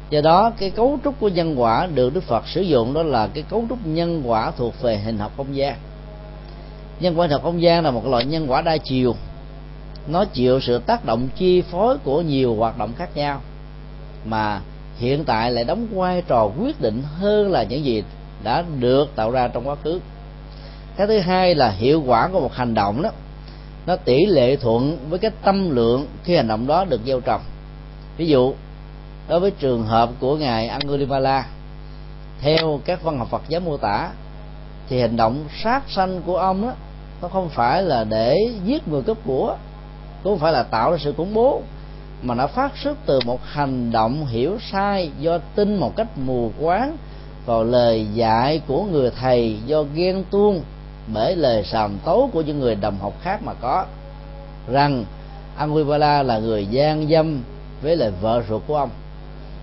[0.09, 3.27] Do đó, cái cấu trúc của nhân quả được Đức Phật sử dụng đó là
[3.27, 5.75] cái cấu trúc nhân quả thuộc về hình học không gian.
[6.99, 9.15] Nhân quả hình học không gian là một loại nhân quả đa chiều
[10.11, 13.41] nó chịu sự tác động chi phối của nhiều hoạt động khác nhau,
[14.25, 14.61] mà
[14.97, 18.03] hiện tại lại đóng vai trò quyết định hơn là những gì
[18.43, 19.99] đã được tạo ra trong quá khứ.
[20.97, 23.09] Cái thứ hai là hiệu quả của một hành động đó.
[23.85, 27.41] Nó tỷ lệ thuận với cái tâm lượng khi hành động đó được gieo trồng.
[28.17, 28.53] Ví dụ,
[29.27, 31.45] đối với trường hợp của ngài Angulimala,
[32.41, 34.09] theo các văn học Phật giáo mô tả,
[34.89, 36.73] thì hành động sát sanh của ông đó,
[37.21, 39.55] nó không phải là để giết người cướp của
[40.23, 41.61] cũng không phải là tạo ra sự khủng bố.
[42.21, 46.51] Mà nó phát xuất từ một hành động hiểu sai do tin một cách mù
[46.61, 46.97] quáng
[47.45, 50.61] vào lời dạy của người thầy do ghen tuông
[51.13, 53.85] bởi lời sàm tấu của những người đồng học khác mà có.
[54.71, 55.05] Rằng
[55.57, 57.41] Anguilla là người gian dâm
[57.81, 58.89] với lời vợ ruột của ông.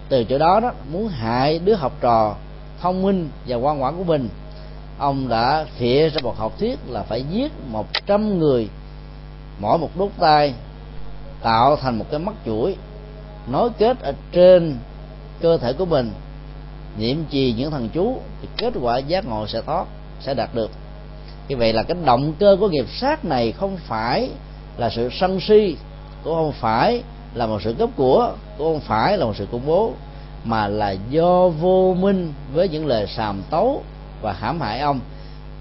[0.08, 2.34] Từ chỗ đó đó, muốn hại đứa học trò
[2.80, 4.28] thông minh và ngoan ngoãn của mình,
[4.98, 8.68] ông đã phịa ra một học thuyết là phải giết một trăm người
[9.60, 10.54] mỗi một đốt tay
[11.42, 12.76] tạo thành một cái mắt chuỗi,
[13.46, 14.76] nối kết ở trên
[15.40, 16.10] cơ thể của mình.
[16.98, 19.84] Niệm trì những thần chú thì kết quả giác ngộ sẽ thoát,
[20.20, 20.70] sẽ đạt được.
[21.48, 24.30] Như vậy là cái động cơ của nghiệp sát này không phải
[24.76, 25.76] là sự sân si,
[26.24, 27.02] cũng không phải
[27.34, 29.92] là một sự cấp của, cũng không phải là một sự công bố,
[30.44, 33.82] mà là do vô minh với những lời sàm tấu
[34.22, 35.00] và hãm hại ông.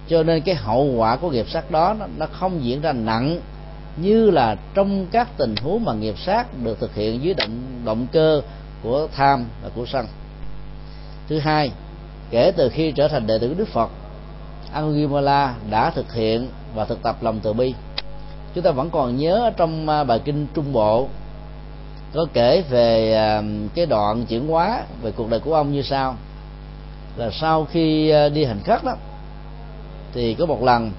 [0.08, 3.40] Cho nên cái hậu quả của nghiệp sát đó nó không diễn ra nặng
[3.98, 8.08] như là trong các tình huống mà nghiệp sát được thực hiện dưới động động
[8.12, 8.42] cơ
[8.84, 10.08] của tham và của sân.
[11.28, 11.72] Thứ hai,
[12.30, 13.90] kể từ khi trở thành đệ tử đức phật
[14.74, 17.74] Angulimala đã thực hiện và thực tập lòng từ bi.
[18.56, 21.08] Chúng ta vẫn còn nhớ trong à, bài kinh trung bộ,
[22.14, 23.44] có kể về à,
[23.76, 26.16] cái đoạn chuyển hóa về cuộc đời của ông như sau.
[27.16, 28.96] Là sau khi à, đi hành khất đó,
[30.14, 30.92] thì có một lần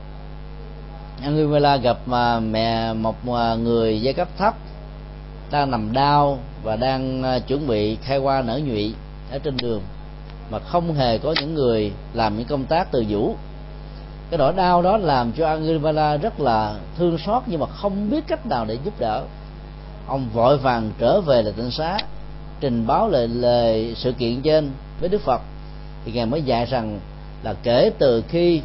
[1.22, 4.54] Anguilla gặp mà mẹ, một à, người giai cấp thấp,
[5.50, 8.94] đang nằm đau và đang à, chuẩn bị khai hoa nở nhụy
[9.30, 9.82] ở trên đường,
[10.50, 13.34] mà không hề có những người làm những công tác từ vũ.
[14.30, 18.24] Cái nỗi đau đó làm cho Anguilla rất là thương xót nhưng mà không biết
[18.26, 19.22] cách nào để giúp đỡ.
[20.06, 21.98] Ông vội vàng trở về là tỉnh xá,
[22.60, 24.70] trình báo lời lời sự kiện trên
[25.00, 25.40] với Đức Phật.
[26.04, 27.00] Thì ngài mới dạy rằng
[27.42, 28.62] là kể từ khi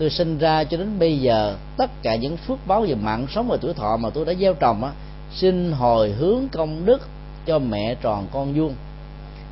[0.00, 3.48] tôi sinh ra cho đến bây giờ, tất cả những phước báo về mạng sống
[3.48, 4.90] và tuổi thọ mà tôi đã gieo trồng á,
[5.34, 7.00] xin hồi hướng công đức
[7.46, 8.74] cho mẹ tròn con vuông.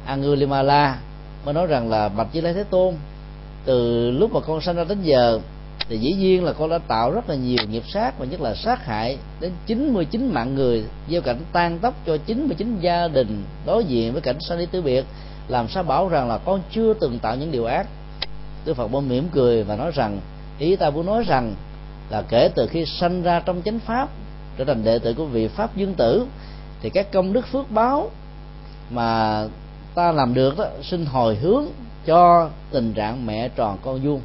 [0.06, 0.98] Angulimala
[1.44, 2.94] mới nói rằng là bạch với Lai Thế Tôn,
[3.64, 5.40] từ lúc mà con sinh ra đến giờ
[5.88, 8.54] thì dĩ nhiên là con đã tạo rất là nhiều nghiệp sát và nhất là
[8.54, 13.84] sát hại đến 99 mạng người, gieo cảnh tan tóc cho 99 gia đình đối
[13.84, 15.04] diện với cảnh sanh ly tử biệt,
[15.48, 17.86] làm sao bảo rằng là con chưa từng tạo những điều ác.
[18.64, 20.20] Đức Phật mới mỉm cười và nói rằng
[20.58, 21.54] ý ta muốn nói rằng
[22.10, 24.08] là kể từ khi sanh ra trong chánh pháp,
[24.56, 26.26] trở thành đệ tử của vị pháp dương tử,
[26.80, 28.10] thì các công đức phước báo
[28.90, 29.42] mà
[29.94, 31.64] ta làm được đó xin hồi hướng
[32.06, 34.20] cho tình trạng mẹ tròn con vuông.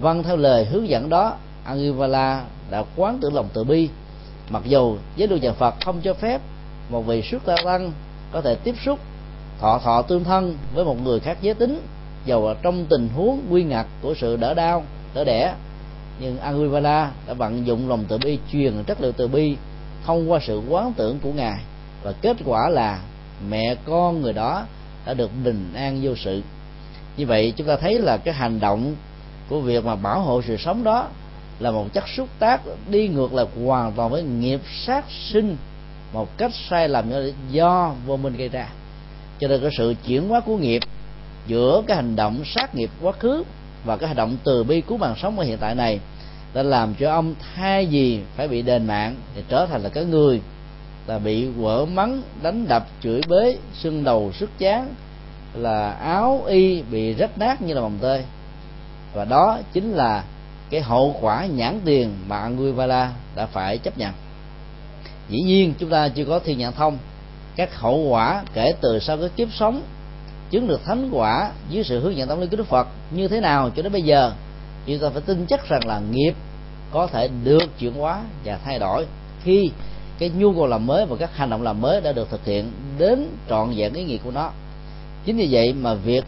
[0.00, 3.88] Vâng theo lời hướng dẫn đó Angivala đã quán tưởng lòng từ bi.
[4.50, 6.40] Mặc dù giới luật nhà Phật không cho phép
[6.90, 7.92] một vị xuất gia tăng
[8.32, 8.98] có thể tiếp xúc,
[9.60, 11.82] thọ thọ tương thân với một người khác giới tính,
[12.24, 15.54] dầu là trong tình huống nguy ngặt của sự đỡ đau đỡ đẻ.
[16.20, 19.56] Nhưng Anguilla đã vận dụng lòng từ bi, truyền chất liệu từ bi,
[20.06, 21.58] thông qua sự quán tưởng của ngài.
[22.02, 23.00] Và kết quả là
[23.48, 24.66] mẹ con người đó
[25.06, 26.42] đã được bình an vô sự.
[27.16, 28.94] Như vậy, chúng ta thấy là cái hành động
[29.48, 31.08] của việc mà bảo hộ sự sống đó
[31.58, 32.60] là một chất xúc tác
[32.90, 35.56] đi ngược lại hoàn toàn với nghiệp sát sinh,
[36.12, 37.04] một cách sai lầm
[37.50, 38.68] do vô minh gây ra.
[39.38, 40.82] Cho nên cái sự chuyển hóa của nghiệp
[41.46, 43.44] giữa cái hành động sát nghiệp quá khứ
[43.84, 46.00] và cái hành động từ bi cứu mạng sống ở hiện tại này
[46.54, 50.04] đã làm cho ông thay vì phải bị đền mạng thì trở thành là cái
[50.04, 50.40] người
[51.06, 54.94] là bị quở mắng, đánh đập, chửi bới sưng đầu, sức chán,
[55.54, 58.24] là áo y bị rách nát như là mồng tơi.
[59.14, 60.24] Và đó chính là
[60.70, 64.12] cái hậu quả nhãn tiền mà Anguilla đã phải chấp nhận.
[65.28, 66.98] Dĩ nhiên chúng ta chưa có thiên nhãn thông.
[67.56, 69.82] Các hậu quả kể từ sau cái kiếp sống
[70.50, 73.40] chứng được thánh quả dưới sự hướng dẫn tâm linh của Đức Phật như thế
[73.40, 74.32] nào cho đến bây giờ
[74.86, 76.34] chúng ta phải tin chắc rằng là nghiệp
[76.92, 79.06] có thể được chuyển hóa và thay đổi
[79.42, 79.70] khi
[80.18, 82.72] cái nhu cầu làm mới và các hành động làm mới đã được thực hiện
[82.98, 84.50] đến trọn vẹn ý nghĩa của nó.
[85.24, 86.24] Chính vì vậy mà việc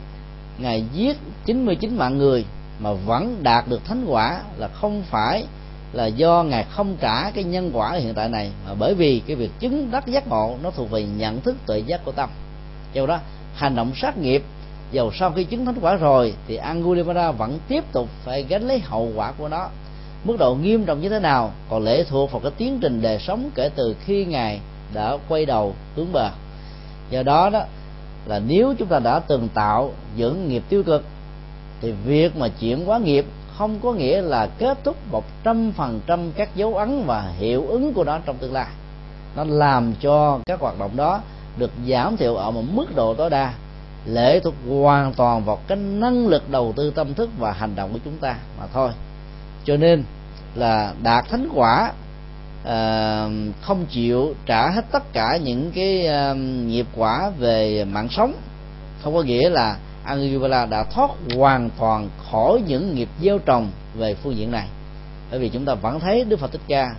[0.59, 2.45] ngài giết 99 mạng người
[2.79, 5.45] mà vẫn đạt được thánh quả là không phải
[5.93, 9.37] là do ngài không trả cái nhân quả hiện tại này, mà bởi vì cái
[9.37, 12.31] việc chứng đắc giác ngộ nó thuộc về nhận thức tuệ giác của tâm.
[12.93, 13.19] Do đó
[13.55, 14.43] hành động sát nghiệp.
[14.93, 18.79] Dầu sau khi chứng thánh quả rồi, thì Angulimala vẫn tiếp tục phải gánh lấy
[18.79, 19.69] hậu quả của nó.
[20.25, 23.19] Mức độ nghiêm trọng như thế nào, còn lệ thuộc vào cái tiến trình đời
[23.19, 24.61] sống kể từ khi ngài
[24.95, 26.31] đã quay đầu hướng bờ.
[27.11, 27.63] Do đó đó,
[28.27, 31.05] là nếu chúng ta đã từng tạo những nghiệp tiêu cực,
[31.81, 33.25] thì việc mà chuyển hóa nghiệp
[33.57, 37.67] không có nghĩa là kết thúc một trăm phần trăm các dấu ấn và hiệu
[37.69, 38.67] ứng của nó trong tương lai.
[39.37, 41.21] Nó làm cho các hoạt động đó
[41.59, 43.53] được giảm thiểu ở một mức độ tối đa
[44.07, 47.93] lệ thuộc hoàn toàn vào cái năng lực đầu tư tâm thức và hành động
[47.93, 48.91] của chúng ta mà thôi.
[49.65, 50.05] Cho nên
[50.55, 51.93] là đạt thánh quả
[52.65, 53.29] à,
[53.61, 56.33] không chịu trả hết tất cả những cái à,
[56.67, 58.35] nghiệp quả về mạng sống.
[59.03, 64.15] Không có nghĩa là Anguilla đã thoát hoàn toàn khỏi những nghiệp gieo trồng về
[64.15, 64.67] phương diện này.
[65.31, 66.95] Bởi vì chúng ta vẫn thấy Đức Phật Thích Ca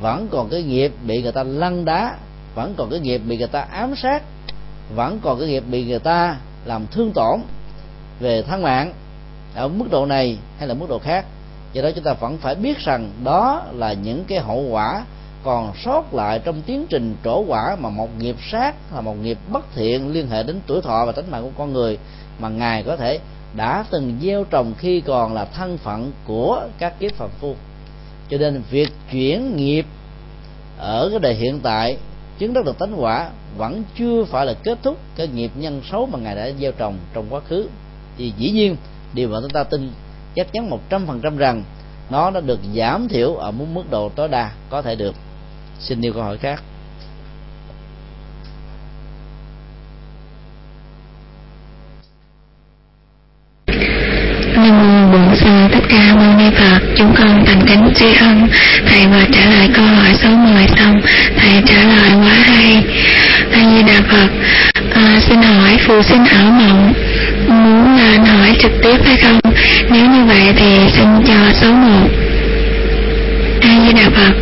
[0.00, 2.16] vẫn còn cái nghiệp bị người ta lăn đá
[2.54, 4.22] vẫn còn cái nghiệp bị người ta ám sát,
[4.94, 7.40] vẫn còn cái nghiệp bị người ta làm thương tổn
[8.20, 8.92] về thân mạng
[9.54, 11.24] ở mức độ này hay là mức độ khác.
[11.72, 15.04] Do đó chúng ta vẫn phải biết rằng đó là những cái hậu quả
[15.44, 19.38] còn sót lại trong tiến trình trổ quả mà một nghiệp sát là một nghiệp
[19.52, 21.98] bất thiện liên hệ đến tuổi thọ và tính mạng của con người
[22.38, 23.18] mà ngài có thể
[23.56, 27.54] đã từng gieo trồng khi còn là thân phận của các kiếp phàm phu.
[28.28, 29.86] Cho nên việc chuyển nghiệp
[30.78, 31.96] ở cái đời hiện tại
[32.38, 36.06] chứng đắc được tánh quả vẫn chưa phải là kết thúc cái nghiệp nhân xấu
[36.06, 37.68] mà ngài đã gieo trồng trong quá khứ.
[38.18, 38.76] Thì dĩ nhiên,
[39.14, 39.90] điều mà chúng ta tin
[40.34, 41.62] chắc chắn một trăm phần trăm rằng
[42.10, 45.14] nó đã được giảm thiểu ở mức mức độ tối đa có thể được.
[45.78, 46.62] Xin nêu câu hỏi khác
[54.56, 56.80] Nam mô Bổn Sư Thích Ca Mâu Ni Phật.
[56.96, 58.48] Chúng con thành kính tri ân
[58.86, 61.00] thầy vừa trả lời câu hỏi số 10 xong,
[61.36, 62.84] thầy trả lời quá hay.
[63.52, 64.28] A Di Đà Phật.
[64.94, 66.92] À, xin hỏi phù sinh ảo mộng
[67.48, 69.40] muốn lên hỏi trực tiếp hay không?
[69.90, 72.08] Nếu như vậy thì xin cho số 1.
[73.60, 74.34] A Di Đà Phật.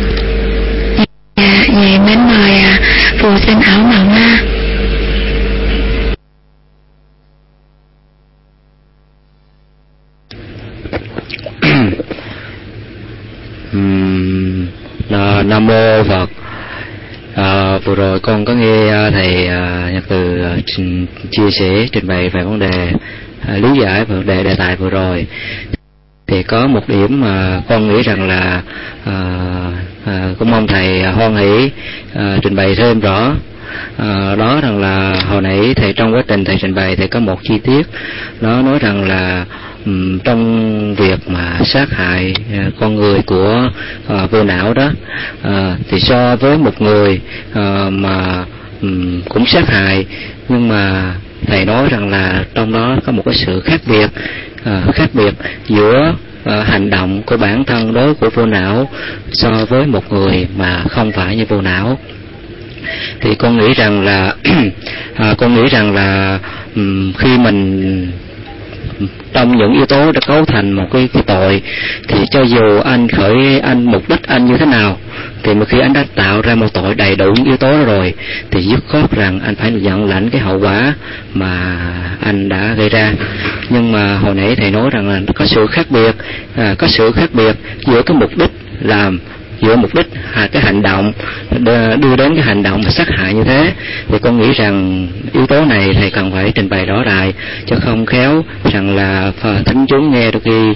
[1.37, 2.79] Dạ, vậy mến mời à,
[3.19, 4.52] phù sinh ảo mộng ha.
[15.49, 16.29] Nam mô phật.
[17.35, 20.57] À, vừa rồi con có nghe à, thầy à, nhật từ à,
[21.31, 22.91] chia sẻ trình bày về vấn đề
[23.47, 25.27] à, lý giải về vấn đề đề tài vừa rồi.
[26.27, 28.61] Thì có một điểm mà con nghĩ rằng là
[29.05, 29.13] à,
[30.05, 31.69] à, cũng mong thầy hoan hỷ
[32.13, 33.35] à, trình bày thêm rõ.
[33.97, 37.19] À, đó rằng là hồi nãy thầy trong quá trình thầy trình bày thì có
[37.19, 37.87] một chi tiết
[38.41, 39.45] nó nói rằng là
[39.85, 43.69] Ừ, trong việc mà sát hại à, con người của
[44.07, 44.89] à, vô não đó
[45.41, 47.21] à, thì so với một người
[47.89, 48.45] mà
[48.81, 48.87] ừ,
[49.29, 50.05] cũng sát hại
[50.49, 51.15] nhưng mà
[51.47, 54.09] thầy nói rằng là trong đó có một cái sự khác biệt
[54.93, 55.33] khác biệt
[55.67, 56.15] giữa
[56.45, 58.89] hành động của bản thân đối của vô não
[59.31, 61.99] so với một người mà không phải như vô não.
[63.21, 64.35] Thì con nghĩ rằng là
[65.15, 66.39] à, con nghĩ rằng là
[66.75, 68.11] um, khi mình
[69.33, 71.61] trong những yếu tố đã cấu thành một cái, cái tội
[72.07, 74.97] thì cho dù anh khởi anh mục đích anh như thế nào
[75.43, 77.83] thì một khi anh đã tạo ra một tội đầy đủ những yếu tố đó
[77.83, 78.13] rồi
[78.51, 80.93] thì dứt khoát rằng anh phải nhận lãnh cái hậu quả
[81.33, 81.77] mà
[82.21, 83.13] anh đã gây ra.
[83.69, 86.15] Nhưng mà hồi nãy thầy nói rằng là có sự khác biệt
[86.55, 87.55] à, có sự khác biệt
[87.87, 88.51] giữa cái mục đích
[88.81, 89.19] làm
[89.63, 91.13] giữa mục đích à, cái hành động
[92.01, 93.71] đưa đến cái hành động mà sát hại như thế.
[94.07, 97.31] Thì con nghĩ rằng yếu tố này thầy cần phải trình bày rõ ràng
[97.65, 99.31] cho không khéo rằng là
[99.65, 100.73] thính chúng nghe đôi khi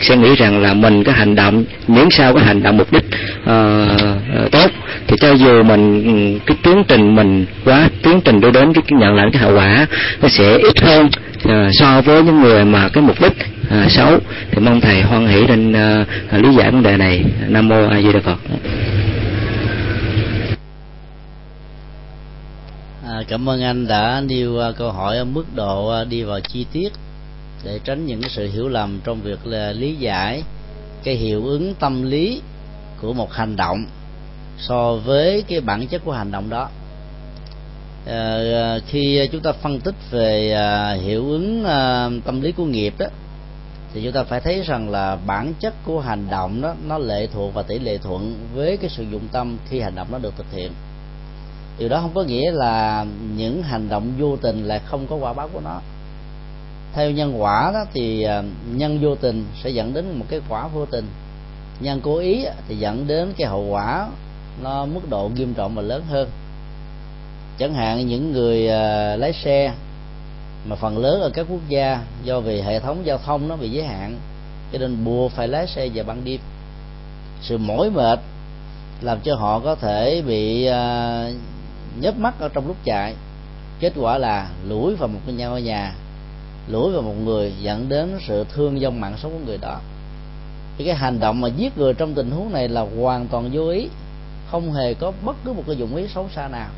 [0.00, 3.04] sẽ nghĩ rằng là mình cái hành động miễn sao cái hành động mục đích
[3.42, 4.70] uh, tốt
[5.06, 8.82] thì cho dù mình ừ, cái tiến trình mình quá tiến trình đưa đến cái
[8.90, 9.86] nhận lại cái hậu quả
[10.22, 11.06] nó sẽ ít hơn
[11.44, 13.32] uh, so với những người mà cái mục đích
[13.68, 14.18] à, xấu
[14.50, 17.24] thì mong thầy hoan hỷ đến à, à, lý giải vấn đề này.
[17.48, 18.38] Nam mô a di đà phật.
[23.04, 26.40] À, cảm ơn anh đã nêu à, câu hỏi ở mức độ à, đi vào
[26.40, 26.92] chi tiết
[27.64, 30.42] để tránh những cái sự hiểu lầm trong việc là lý giải
[31.04, 32.40] cái hiệu ứng tâm lý
[33.00, 33.84] của một hành động
[34.58, 36.68] so với cái bản chất của hành động đó.
[38.06, 42.94] À, khi chúng ta phân tích về à, hiệu ứng à, tâm lý của nghiệp
[42.98, 43.06] đó
[43.94, 47.26] thì chúng ta phải thấy rằng là bản chất của hành động đó, nó lệ
[47.26, 50.34] thuộc và tỷ lệ thuận với cái sự dụng tâm khi hành động nó được
[50.36, 50.72] thực hiện.
[51.78, 53.06] Điều đó không có nghĩa là
[53.36, 55.80] những hành động vô tình là không có quả báo của nó.
[56.94, 58.42] Theo nhân quả đó thì à,
[58.74, 61.04] nhân vô tình sẽ dẫn đến một cái quả vô tình.
[61.80, 64.08] Nhân cố ý thì dẫn đến cái hậu quả
[64.62, 66.28] nó mức độ nghiêm trọng và lớn hơn.
[67.58, 69.72] Chẳng hạn những người à, lái xe
[70.66, 73.70] mà phần lớn ở các quốc gia do vì hệ thống giao thông nó bị
[73.70, 74.18] giới hạn
[74.72, 76.40] cho nên buộc phải lái xe vào ban đêm.
[77.42, 78.20] Sự mỏi mệt
[79.00, 81.32] làm cho họ có thể bị uh,
[82.00, 83.14] nhớp mắt ở trong lúc chạy.
[83.80, 85.94] Kết quả là lủi vào một cái ngôi nhà
[86.68, 89.80] lủi vào một người dẫn đến sự thương vong mạng sống của người đó.
[90.78, 93.68] Thì cái hành động mà giết người trong tình huống này là hoàn toàn vô
[93.68, 93.88] ý
[94.50, 96.68] không hề có bất cứ một cái dụng ý xấu xa nào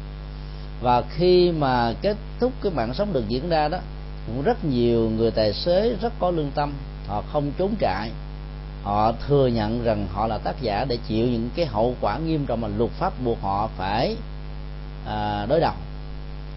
[0.81, 3.79] và khi mà kết thúc cái mạng sống được diễn ra đó
[4.27, 6.73] cũng rất nhiều người tài xế rất có lương tâm
[7.11, 8.11] họ không trốn chạy,
[8.83, 12.47] họ thừa nhận rằng họ là tác giả để chịu những cái hậu quả nghiêm
[12.47, 14.17] trọng mà luật pháp buộc họ phải
[15.07, 15.73] à, đối đầu.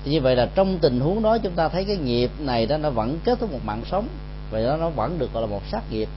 [0.04, 2.78] Thì như vậy là trong tình huống đó chúng ta thấy cái nghiệp này đó
[2.78, 4.08] nó vẫn kết thúc một mạng sống
[4.52, 6.10] và đó nó vẫn được gọi là một sát nghiệp.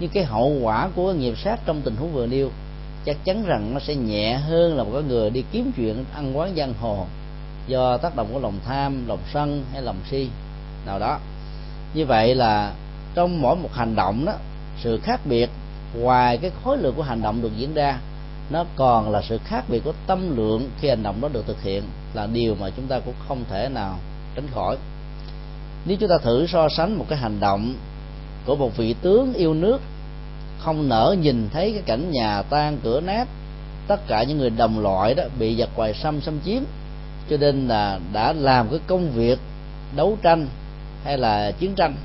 [0.00, 2.50] Nhưng cái hậu quả của cái nghiệp sát trong tình huống vừa nêu
[3.04, 6.38] chắc chắn rằng nó sẽ nhẹ hơn là một cái người đi kiếm chuyện ăn
[6.38, 7.06] quán giang hồ
[7.66, 10.28] do tác động của lòng tham, lòng sân hay lòng si.
[10.86, 11.18] Nào đó,
[11.94, 12.72] như vậy là
[13.14, 14.32] trong mỗi một hành động đó,
[14.82, 15.50] sự khác biệt
[15.94, 17.98] ngoài cái khối lượng của hành động được diễn ra,
[18.50, 21.62] nó còn là sự khác biệt của tâm lượng khi hành động đó được thực
[21.62, 21.82] hiện,
[22.14, 23.98] là điều mà chúng ta cũng không thể nào
[24.34, 24.76] tránh khỏi.
[25.84, 27.74] Nếu chúng ta thử so sánh một cái hành động
[28.46, 29.80] của một vị tướng yêu nước,
[30.58, 33.28] không nỡ nhìn thấy cái cảnh nhà tan cửa nát,
[33.88, 36.62] tất cả những người đồng loại đó bị giặc hoài xâm xâm chiếm
[37.30, 39.38] cho nên là đã làm cái công việc
[39.96, 40.46] đấu tranh
[41.04, 41.96] hay là chiến tranh.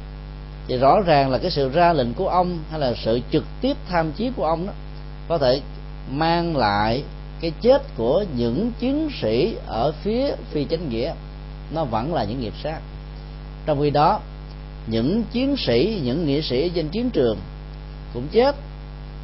[0.68, 3.78] Thì rõ ràng là cái sự ra lệnh của ông hay là sự trực tiếp
[3.90, 4.74] tham chiến của ông đó,
[5.28, 5.62] có thể
[6.12, 7.04] mang lại
[7.42, 11.14] cái chết của những chiến sĩ ở phía phi chánh nghĩa.
[11.74, 12.80] Nó vẫn là những nghiệp sát.
[13.66, 14.20] Trong khi đó,
[14.88, 17.38] những chiến sĩ, những nghĩa sĩ trên chiến trường
[18.14, 18.56] cũng chết.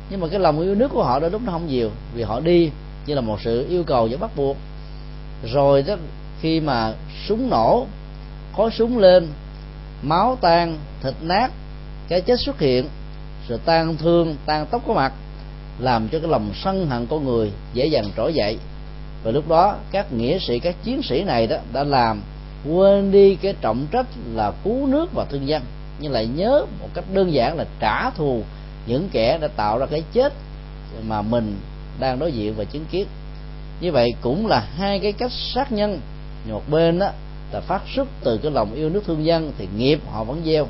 [0.09, 2.39] Nhưng mà cái lòng yêu nước của họ đã lúc nó không nhiều, vì họ
[2.39, 2.69] đi
[3.05, 4.57] như là một sự yêu cầu và bắt buộc
[5.53, 5.95] rồi đó,
[6.41, 6.93] khi mà
[7.27, 7.85] súng nổ
[8.55, 9.27] khói súng lên,
[10.01, 11.51] máu tan, thịt nát,
[12.07, 12.85] cái chết xuất hiện,
[13.47, 15.13] sự tan thương, tan tóc có mặt,
[15.79, 18.57] làm cho cái lòng sân hận con người dễ dàng trỗi dậy.
[19.23, 22.21] Và lúc đó, các nghĩa sĩ, các chiến sĩ này đó đã làm,
[22.69, 25.61] quên đi cái trọng trách là cứu nước và thương dân.
[25.99, 28.43] Nhưng lại nhớ một cách đơn giản là trả thù
[28.87, 30.33] những kẻ đã tạo ra cái chết
[31.07, 31.55] mà mình
[31.99, 33.07] đang đối diện và chứng kiến
[33.85, 35.99] như vậy cũng là hai cái cách sát nhân.
[36.49, 37.09] Một bên đó
[37.51, 40.67] là phát xuất từ cái lòng yêu nước thương dân thì nghiệp họ vẫn gieo.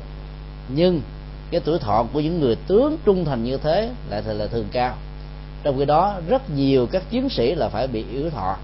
[0.68, 1.00] Nhưng
[1.50, 4.68] cái tuổi thọ của những người tướng trung thành như thế lại thì là thường
[4.72, 4.94] cao.
[5.62, 8.56] Trong khi đó, rất nhiều các chiến sĩ là phải bị yếu thọ.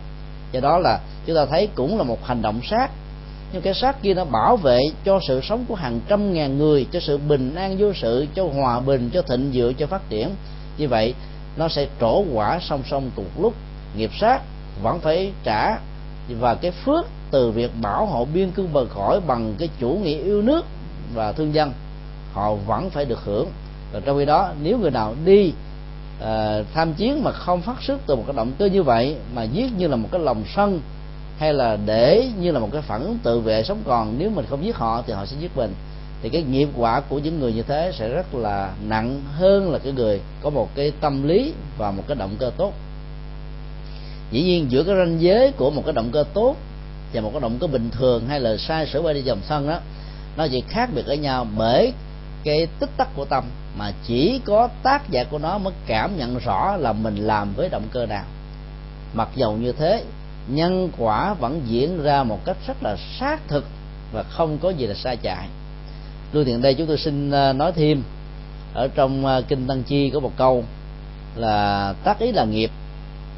[0.53, 2.91] Do đó là chúng ta thấy cũng là một hành động sát.
[3.53, 6.87] Nhưng cái sát kia nó bảo vệ cho sự sống của hàng trăm ngàn người,
[6.93, 10.31] cho sự bình an vô sự, cho hòa bình, cho thịnh vượng, cho phát triển.
[10.79, 11.15] Như vậy,
[11.57, 13.55] nó sẽ trổ quả song song cùng lúc
[13.97, 14.41] nghiệp sát
[14.83, 15.79] vẫn phải trả.
[16.41, 20.19] Và cái phước từ việc bảo hộ biên cương bờ khỏi bằng cái chủ nghĩa
[20.19, 20.65] yêu nước
[21.15, 21.73] và thương dân
[22.33, 23.49] họ vẫn phải được hưởng.
[23.93, 25.53] Và trong khi đó nếu người nào đi
[26.23, 29.43] uh, tham chiến mà không phát xuất từ một cái động cơ như vậy mà
[29.43, 30.81] giết như là một cái lòng sân
[31.39, 34.65] hay là để như là một cái phản tự vệ sống còn nếu mình không
[34.65, 35.75] giết họ thì họ sẽ giết mình
[36.23, 39.79] thì cái nghiệp quả của những người như thế sẽ rất là nặng hơn là
[39.79, 42.73] cái người có một cái tâm lý và một cái động cơ tốt
[44.33, 46.57] dĩ nhiên giữa cái ranh giới của một cái động cơ tốt
[47.13, 49.69] và một cái động cơ bình thường hay là sai sửa bay đi dòng sân
[49.69, 49.79] đó,
[50.37, 51.93] nó chỉ khác biệt ở nhau bởi
[52.45, 53.45] cái tích tắc của tâm
[53.79, 57.69] mà chỉ có tác giả của nó mới cảm nhận rõ là mình làm với
[57.69, 58.25] động cơ nào.
[59.15, 60.05] Mặc dầu như thế,
[60.49, 63.65] nhân quả vẫn diễn ra một cách rất là xác thực
[64.13, 65.49] và không có gì là sai chạy
[66.33, 68.03] lưu tiện đây chúng tôi xin à, nói thêm
[68.75, 70.65] ở trong à, kinh tăng chi có một câu
[71.37, 72.71] là tác ý là nghiệp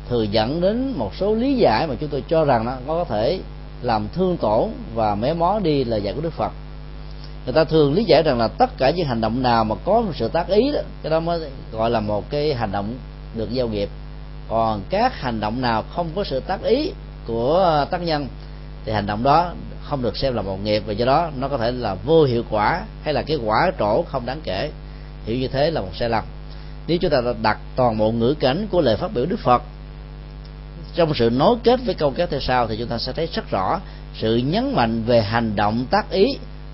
[0.08, 3.40] thường dẫn đến một số lý giải mà chúng tôi cho rằng nó có thể
[3.82, 6.52] làm thương tổn và mé mó đi là dạy của đức phật.
[7.44, 10.00] Người ta thường lý giải rằng là tất cả những hành động nào mà có
[10.00, 11.40] một sự tác ý đó, cái đó mới
[11.72, 12.94] gọi là một cái hành động
[13.34, 13.88] được giao nghiệp.
[14.48, 16.92] Còn các hành động nào không có sự tác ý
[17.26, 18.26] của tác nhân,
[18.84, 19.52] thì hành động đó
[19.82, 22.42] không được xem là một nghiệp và do đó nó có thể là vô hiệu
[22.50, 24.70] quả hay là cái quả trổ không đáng kể.
[25.26, 26.24] Hiểu như thế là một sai lầm.
[26.86, 29.62] Nếu chúng ta đặt toàn bộ ngữ cảnh của lời phát biểu đức phật
[30.94, 33.50] trong sự nối kết với câu kết theo sau thì chúng ta sẽ thấy rất
[33.50, 33.80] rõ
[34.14, 36.26] sự nhấn mạnh về hành động tác ý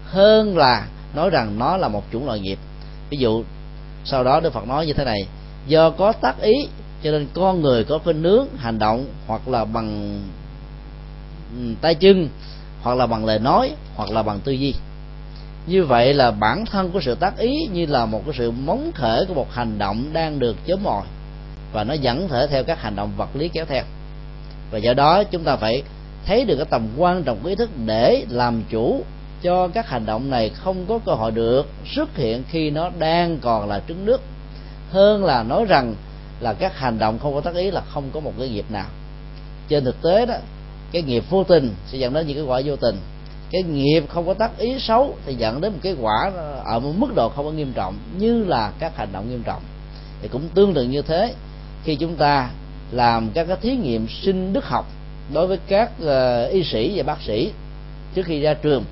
[0.05, 2.59] hơn là nói rằng nó là một chủng loại nghiệp.
[3.11, 3.45] Ví dụ,
[4.05, 5.27] sau đó đức phật nói như thế này,
[5.67, 6.55] do có tác ý,
[7.03, 10.21] cho nên con người có khuynh nướng hành động hoặc là bằng
[11.57, 12.29] ừ, tay chân,
[12.83, 14.75] hoặc là bằng lời nói, hoặc là bằng tư duy.
[15.67, 18.91] Như vậy là bản thân của sự tác ý như là một cái sự móng
[18.95, 21.03] khởi của một hành động đang được chớm mồi
[21.73, 23.83] và nó dẫn thể theo các hành động vật lý kéo theo
[24.71, 25.83] và do đó chúng ta phải
[26.27, 29.05] thấy được cái tầm quan trọng của ý thức để làm chủ
[29.43, 33.39] cho các hành động này không có cơ hội được xuất hiện khi nó đang
[33.39, 34.21] còn là trứng nước.
[34.91, 35.95] Hơn là nói rằng
[36.41, 38.87] là các hành động không có tác ý là không có một cái nghiệp nào.
[39.69, 40.35] Trên thực tế đó,
[40.93, 42.97] cái nghiệp vô tình sẽ dẫn đến những cái quả vô tình.
[43.51, 46.33] Cái nghiệp không có tác ý xấu thì dẫn đến một cái quả
[46.65, 49.63] ở một mức độ không có nghiêm trọng như là các hành động nghiêm trọng.
[50.23, 51.35] Thì cũng tương tự như thế,
[51.85, 52.51] khi chúng ta
[52.93, 54.87] làm các cái thí nghiệm sinh đức học
[55.33, 57.53] đối với các uh, y sĩ và bác sĩ
[58.15, 58.85] trước khi ra trường.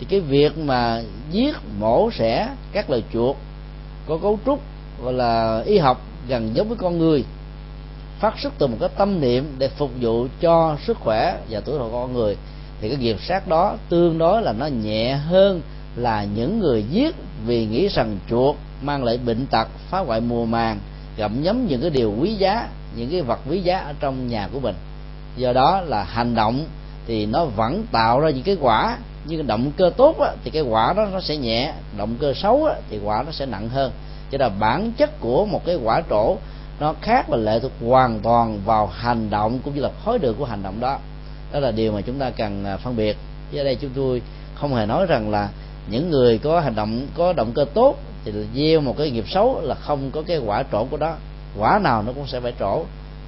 [0.00, 3.36] Thì cái việc mà giết mổ xẻ các loài chuột
[4.08, 4.60] có cấu trúc
[5.02, 7.24] gọi là y học gần giống với con người
[8.20, 11.78] phát xuất từ một cái tâm niệm để phục vụ cho sức khỏe và tuổi
[11.78, 12.36] thọ con người
[12.80, 15.60] thì cái nghiệp sát đó tương đối là nó nhẹ hơn
[15.96, 17.14] là những người giết
[17.46, 20.78] vì nghĩ rằng chuột mang lại bệnh tật phá hoại mùa màng
[21.16, 24.48] gặm nhấm những cái điều quý giá những cái vật quý giá ở trong nhà
[24.52, 24.74] của mình.
[25.36, 26.64] Do đó là hành động
[27.06, 28.98] thì nó vẫn tạo ra những cái quả.
[29.24, 31.72] Nhưng động cơ tốt á, thì cái quả đó nó sẽ nhẹ.
[31.98, 33.92] Động cơ xấu á, thì quả nó sẽ nặng hơn.
[34.30, 36.36] Cho nên bản chất của một cái quả trổ
[36.80, 40.36] nó khác và lệ thuộc hoàn toàn vào hành động cũng như là khối lượng
[40.38, 40.98] của hành động đó.
[41.52, 43.16] Đó là điều mà chúng ta cần à, phân biệt.
[43.56, 44.22] Ở đây chúng tôi
[44.54, 45.48] không hề nói rằng là
[45.90, 49.60] những người có hành động có động cơ tốt thì gieo một cái nghiệp xấu
[49.60, 51.16] là không có cái quả trổ của đó
[51.58, 52.84] quả nào nó cũng sẽ phải trổ.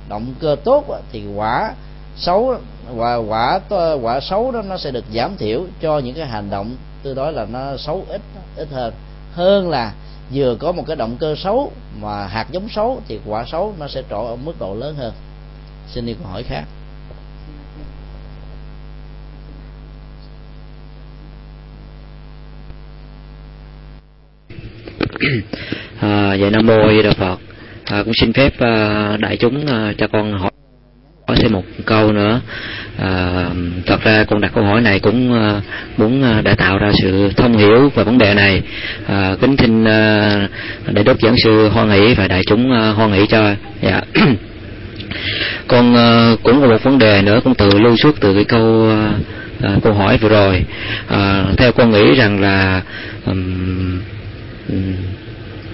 [0.09, 1.75] Động cơ tốt thì quả
[2.17, 2.55] xấu
[2.97, 3.61] quả quả
[4.03, 7.33] quả xấu đó nó sẽ được giảm thiểu cho những cái hành động tương đối
[7.33, 8.21] là nó xấu ít
[8.57, 8.93] ít hơn.
[9.35, 9.93] Hơn là
[10.35, 13.89] vừa có một cái động cơ xấu mà hạt giống xấu thì quả xấu nó
[13.89, 15.13] sẽ trổ ở mức độ lớn hơn.
[15.89, 16.65] Xin đi câu hỏi khác.
[26.01, 27.52] À, vậy nam mô di đà phật
[27.93, 30.51] à, cũng xin phép à, đại chúng à, cho con hỏi
[31.29, 32.41] hỏi thêm một câu nữa.
[32.99, 33.47] À,
[33.87, 35.61] thật ra con đặt câu hỏi này cũng à,
[35.97, 38.63] muốn à, để tạo ra sự thông hiểu về vấn đề này.
[39.07, 40.49] À, kính xin à,
[40.93, 44.01] để đốc giảng sư hoan hỷ và đại chúng à, hoan hỷ cho dạ.
[45.69, 48.91] Con à, cũng có một vấn đề nữa cũng tự lưu xuất từ cái câu
[48.91, 49.13] à,
[49.63, 50.65] à, câu hỏi vừa rồi.
[51.09, 52.83] À, theo con nghĩ rằng là
[53.27, 54.01] um,
[54.69, 54.95] um,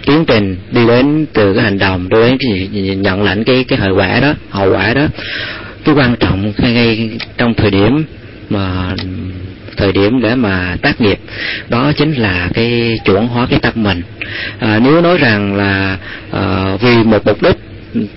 [0.08, 3.78] tiến trình đi đến từ cái hành động đi đến cái nhận lãnh cái cái
[3.78, 5.06] hệ quả đó hậu quả đó.
[5.84, 8.04] Cái quan trọng ngay trong thời điểm
[8.50, 8.94] mà
[9.76, 11.18] thời điểm để mà tác nghiệp
[11.68, 14.02] đó chính là cái chuẩn hóa cái tâm mình.
[14.58, 15.98] À, nếu nói rằng là
[16.32, 17.56] à, vì một mục đích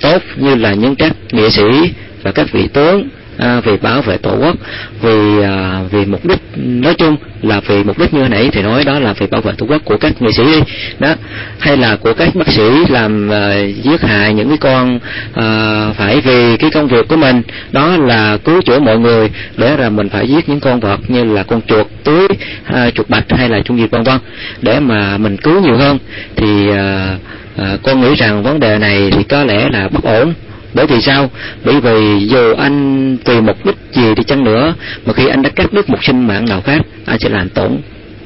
[0.02, 1.92] tốt như là những các nghệ sĩ
[2.24, 3.10] và các vị tướng
[3.42, 4.56] à, vì bảo vệ tổ quốc
[5.02, 8.84] vì à, vì mục đích nói chung là vì mục đích như nãy thì nói
[8.84, 10.60] đó là vì bảo vệ tổ quốc của các nghệ sĩ đi.
[11.00, 11.16] Đó
[11.60, 13.54] hay là của các bác sĩ làm à,
[13.84, 15.00] giết hại những cái con
[15.34, 17.42] à, phải vì cái công việc của mình.
[17.72, 21.24] Đó là cứu chữa mọi người để là mình phải giết những con vật như
[21.24, 22.28] là con chuột túi
[22.66, 24.20] à, chuột bạch hay là chuột gì vân vân.
[24.62, 25.98] Để mà mình cứu nhiều hơn
[26.36, 27.18] thì à,
[27.58, 30.34] à, con nghĩ rằng vấn đề này thì có lẽ là bất ổn
[30.74, 31.30] bởi vì sao?
[31.64, 34.74] Bởi vì dù anh tùy mục đích gì đi chăng nữa,
[35.06, 37.78] mà khi anh đã cắt đứt một sinh mạng nào khác, anh sẽ làm tổn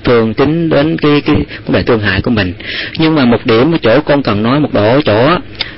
[0.06, 1.36] thường tính đến cái cái
[1.66, 2.54] vấn đề thương hại của mình.
[2.98, 5.30] Nhưng mà một điểm ở chỗ con cần nói một độ chỗ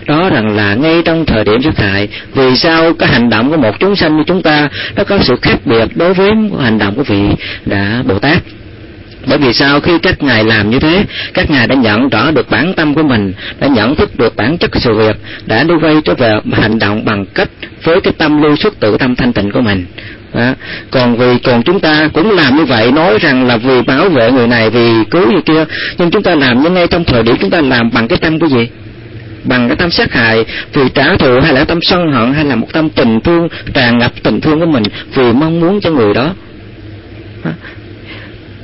[0.05, 3.57] đó rằng là ngay trong thời điểm sát hại, vì sao cái hành động của
[3.57, 6.95] một chúng sanh như chúng ta nó có sự khác biệt đối với hành động
[6.95, 7.21] của vị
[7.65, 8.37] đã bồ tát?
[9.27, 12.49] Bởi vì sao khi các ngài làm như thế, các ngài đã nhận rõ được
[12.49, 15.73] bản tâm của mình, đã nhận thức được bản chất của sự việc, đã đi
[15.81, 17.49] quay trở về hành động bằng cách
[17.83, 19.85] với cái tâm lưu xuất tự tâm thanh tịnh của mình.
[20.33, 20.53] Đó.
[20.91, 24.31] còn vì, còn chúng ta cũng làm như vậy, nói rằng là vì bảo vệ
[24.31, 25.65] người này, vì cứu người kia,
[25.97, 28.39] nhưng chúng ta làm như ngay trong thời điểm chúng ta làm bằng cái tâm
[28.39, 28.69] của gì?
[29.43, 32.55] Bằng cái tâm sát hại, vì trả thù hay là tâm sân hận hay là
[32.55, 34.83] một tâm tình thương, tràn ngập tình thương của mình
[35.13, 36.33] vì mong muốn cho người đó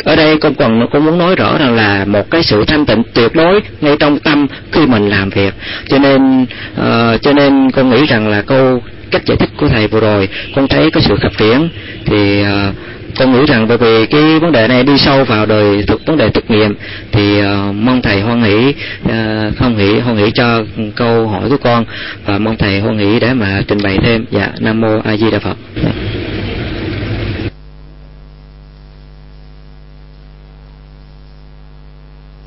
[0.03, 3.03] ở đây con còn cũng muốn nói rõ rằng là một cái sự thanh tịnh
[3.13, 5.53] tuyệt đối ngay trong tâm khi mình làm việc.
[5.87, 8.81] Cho nên uh, cho nên con nghĩ rằng là câu
[9.11, 11.69] cách giải thích của thầy vừa rồi con thấy có sự khập khiễng.
[12.05, 12.75] Thì uh,
[13.19, 16.17] con nghĩ rằng bởi vì cái vấn đề này đi sâu vào đời thực vấn
[16.17, 16.75] đề thực nghiệm
[17.11, 18.73] thì uh, mong thầy hoan hỷ
[19.03, 20.61] uh, không hỷ hoan hỷ cho
[20.95, 21.85] câu hỏi của con.
[22.25, 24.25] Và mong thầy hoan hỷ để mà trình bày thêm.
[24.31, 25.57] Dạ nam mô a di đà phật.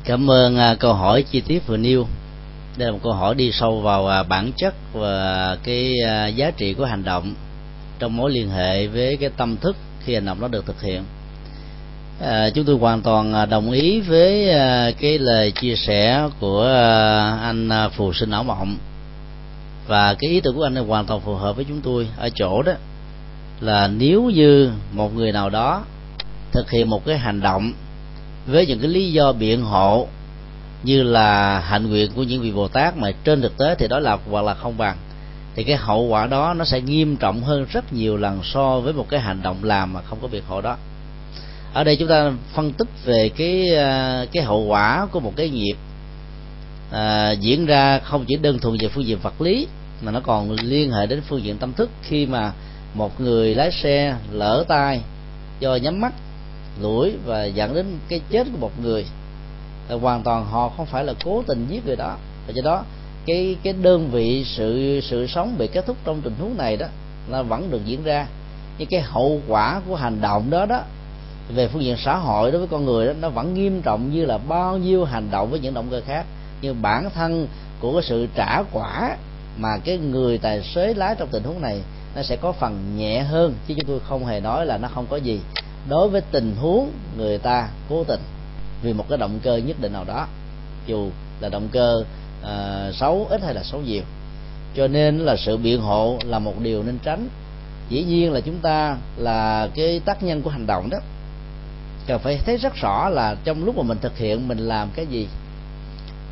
[0.07, 2.07] Cảm ơn à, câu hỏi chi tiết vừa nêu.
[2.77, 6.51] Đây là một câu hỏi đi sâu vào à, bản chất và cái à, giá
[6.51, 7.33] trị của hành động
[7.99, 9.75] trong mối liên hệ với cái tâm thức
[10.05, 11.03] khi hành động đó được thực hiện.
[12.21, 14.49] À, chúng tôi hoàn toàn đồng ý với
[14.99, 16.65] cái lời chia sẻ của
[17.41, 18.77] anh phù sinh ảo mộng.
[19.87, 22.29] Và cái ý tưởng của anh này hoàn toàn phù hợp với chúng tôi ở
[22.35, 22.73] chỗ đó
[23.61, 25.83] là nếu như một người nào đó
[26.51, 27.73] thực hiện một cái hành động
[28.47, 30.07] với những cái lý do biện hộ
[30.83, 33.99] như là hạnh nguyện của những vị bồ tát mà trên thực tế thì đó
[33.99, 34.97] là hoặc là không bằng
[35.55, 38.93] thì cái hậu quả đó nó sẽ nghiêm trọng hơn rất nhiều lần so với
[38.93, 40.77] một cái hành động làm mà không có biện hộ đó.
[41.73, 45.49] Ở đây chúng ta phân tích về cái à, cái hậu quả của một cái
[45.49, 45.75] nghiệp
[46.91, 49.67] à, diễn ra không chỉ đơn thuần về phương diện vật lý
[50.01, 51.89] mà nó còn liên hệ đến phương diện tâm thức.
[52.01, 52.51] Khi mà
[52.93, 55.01] một người lái xe lỡ tay
[55.59, 56.13] do nhắm mắt
[56.81, 59.05] lũi và dẫn đến cái chết của một người,
[59.89, 62.17] là hoàn toàn họ không phải là cố tình giết người đó.
[62.47, 62.83] Và do đó,
[63.25, 66.87] cái cái đơn vị sự sự sống bị kết thúc trong tình huống này đó,
[67.29, 68.27] nó vẫn được diễn ra.
[68.77, 70.81] Nhưng cái hậu quả của hành động đó đó,
[71.55, 74.25] về phương diện xã hội đối với con người đó, nó vẫn nghiêm trọng như
[74.25, 76.25] là bao nhiêu hành động với những động cơ khác.
[76.61, 77.47] Nhưng bản thân
[77.79, 79.17] của cái sự trả quả
[79.57, 81.81] mà cái người tài xế lái trong tình huống này,
[82.15, 85.05] nó sẽ có phần nhẹ hơn, chứ chúng tôi không hề nói là nó không
[85.09, 85.39] có gì
[85.89, 88.19] đối với tình huống người ta cố tình
[88.81, 90.27] vì một cái động cơ nhất định nào đó
[90.87, 91.09] dù
[91.39, 92.03] là động cơ
[92.43, 94.03] à, xấu ít hay là xấu nhiều.
[94.75, 97.29] Cho nên là sự biện hộ là một điều nên tránh.
[97.89, 100.97] Dĩ nhiên là chúng ta là cái tác nhân của hành động đó.
[102.07, 105.05] Cần phải thấy rất rõ là trong lúc mà mình thực hiện mình làm cái
[105.05, 105.27] gì.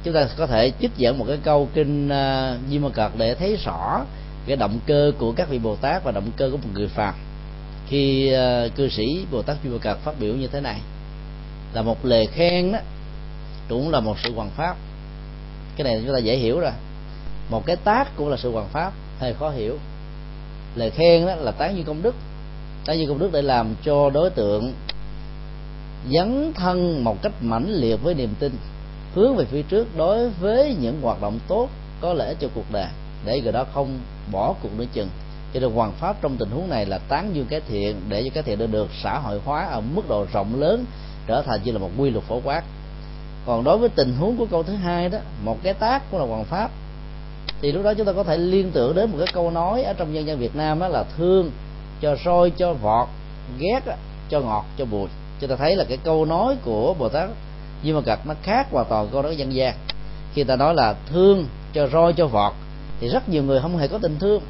[0.03, 3.36] Chúng ta có thể trích dẫn một cái câu kinh uh, Di Ma Cật để
[3.36, 4.02] thấy rõ
[4.48, 7.14] cái động cơ của các vị Bồ Tát và động cơ của một người phàm
[7.88, 10.80] khi uh, cư sĩ Bồ Tát Di Ma Cật phát biểu như thế này
[11.74, 12.80] là một lời khen đó
[13.70, 14.76] cũng là một sự hoàn pháp.
[15.76, 16.72] Cái này chúng ta dễ hiểu rồi.
[17.49, 19.78] Một cái tác cũng là sự hoàn pháp hơi khó hiểu.
[20.76, 22.16] Lời khen đó là tán như công đức.
[22.86, 24.74] Tán như công đức để làm cho đối tượng
[26.12, 28.52] dấn thân một cách mãnh liệt với niềm tin
[29.16, 31.70] hướng về phía trước đối với những hoạt động tốt
[32.02, 32.88] có lẽ cho cuộc đời
[33.26, 33.99] để người đó không
[34.32, 35.10] bỏ cuộc nữa chừng
[35.56, 38.30] cho nên hoàn pháp trong tình huống này là tán dương cái thiện, để cho
[38.34, 40.86] cái thiện được được xã hội hóa ở mức độ rộng lớn,
[41.27, 42.64] trở thành như là một quy luật phổ quát.
[43.45, 46.26] Còn đối với tình huống của câu thứ hai đó, một cái tác cũng là
[46.26, 46.72] hoàng pháp,
[47.61, 49.94] thì lúc đó chúng ta có thể liên tưởng đến một cái câu nói ở
[49.94, 51.52] trong dân gian Việt Nam đó là thương
[52.02, 53.07] cho soi, cho vọt,
[53.60, 53.82] ghét
[54.30, 55.07] cho ngọt, cho bùi.
[55.40, 57.30] Chúng ta thấy là cái câu nói của Bồ Tát
[57.84, 59.76] Di mà Cật nó khác hoàn toàn câu nói dân gian.
[60.34, 62.53] Khi ta nói là thương cho roi cho vọt,
[62.99, 64.41] thì rất nhiều người không hề có tình thương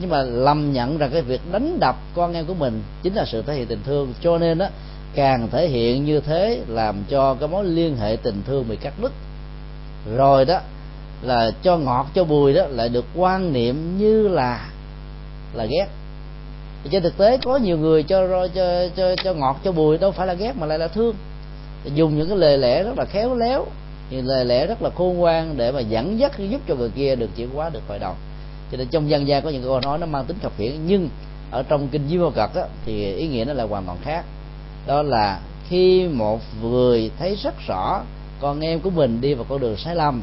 [0.00, 3.24] nhưng mà lầm nhận rằng cái việc đánh đập con em của mình chính là
[3.24, 4.12] sự thể hiện tình thương.
[4.20, 4.66] Cho nên đó
[5.14, 8.92] càng thể hiện như thế làm cho cái mối liên hệ tình thương bị cắt
[9.02, 9.12] đứt.
[10.16, 10.60] Rồi đó
[11.22, 14.68] là cho ngọt, cho bùi đó lại được quan niệm như là
[15.54, 15.86] là ghét.
[16.90, 20.26] Trên thực tế có nhiều người cho cho cho cho ngọt, cho bùi, đâu phải
[20.26, 21.14] là ghét mà lại là thương.
[21.94, 23.66] Dùng những cái lời lẽ rất là khéo léo,
[24.10, 27.16] những lời lẽ rất là khôn ngoan để mà dẫn dắt, giúp cho người kia
[27.16, 28.14] được chuyển hóa, được khỏi đầu
[28.72, 31.08] cho nên trong dân gian có những câu nói nó mang tính khập khiển nhưng
[31.50, 34.24] ở trong kinh di vô cật á, thì ý nghĩa nó là hoàn toàn khác.
[34.86, 38.00] Đó là khi một người thấy rất rõ
[38.40, 40.22] con em của mình đi vào con đường sai lầm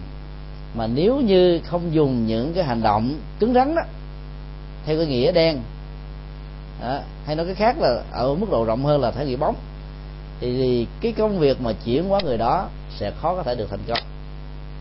[0.76, 3.82] mà nếu như không dùng những cái hành động cứng rắn đó
[4.86, 5.60] theo cái nghĩa đen
[6.82, 9.56] đó, hay nói cái khác là ở mức độ rộng hơn là thể nghĩa bóng
[10.40, 12.68] thì, thì cái công việc mà chuyển hóa người đó
[12.98, 14.00] sẽ khó có thể được thành công.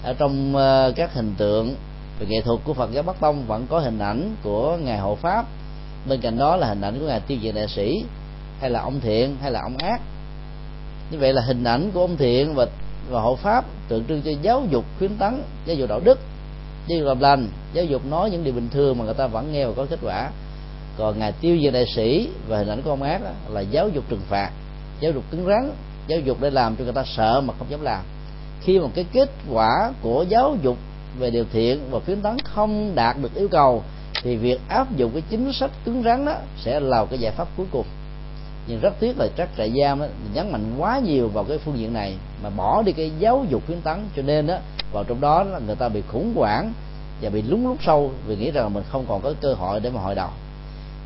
[0.02, 1.74] Ở trong uh, các hình tượng
[2.18, 5.14] về nghệ thuật của Phật giáo Bắc Tông vẫn có hình ảnh của ngài hộ
[5.14, 5.46] pháp.
[6.08, 8.04] Bên cạnh đó là hình ảnh của ngài tiêu diệt đại sĩ,
[8.60, 10.00] hay là ông thiện, hay là ông ác.
[11.10, 12.66] Như vậy là hình ảnh của ông thiện và
[13.10, 16.18] và hộ pháp tượng trưng cho giáo dục khuyến tấn, giáo dục đạo đức,
[16.86, 19.52] giáo dục làm lành, giáo dục nói những điều bình thường mà người ta vẫn
[19.52, 20.30] nghe và có kết quả.
[20.98, 24.04] Còn ngài tiêu diệt đại sĩ và hình ảnh của ông ác là giáo dục
[24.08, 24.50] trừng phạt,
[25.00, 25.70] giáo dục cứng rắn,
[26.06, 28.02] giáo dục để làm cho người ta sợ mà không dám làm.
[28.60, 30.76] Khi mà cái kết quả của giáo dục
[31.18, 33.82] về điều thiện và khuyến tấn không đạt được yêu cầu
[34.22, 36.34] thì việc áp dụng cái chính sách cứng rắn đó
[36.64, 37.86] sẽ là cái giải pháp cuối cùng.
[38.66, 41.78] Nhưng rất tiếc là các trại giam đó, nhấn mạnh quá nhiều vào cái phương
[41.78, 44.56] diện này mà bỏ đi cái giáo dục khuyến tấn cho nên đó
[44.92, 46.72] vào trong đó là người ta bị khủng hoảng
[47.22, 49.90] và bị lúng lút sâu vì nghĩ rằng mình không còn có cơ hội để
[49.90, 50.28] mà hội đầu.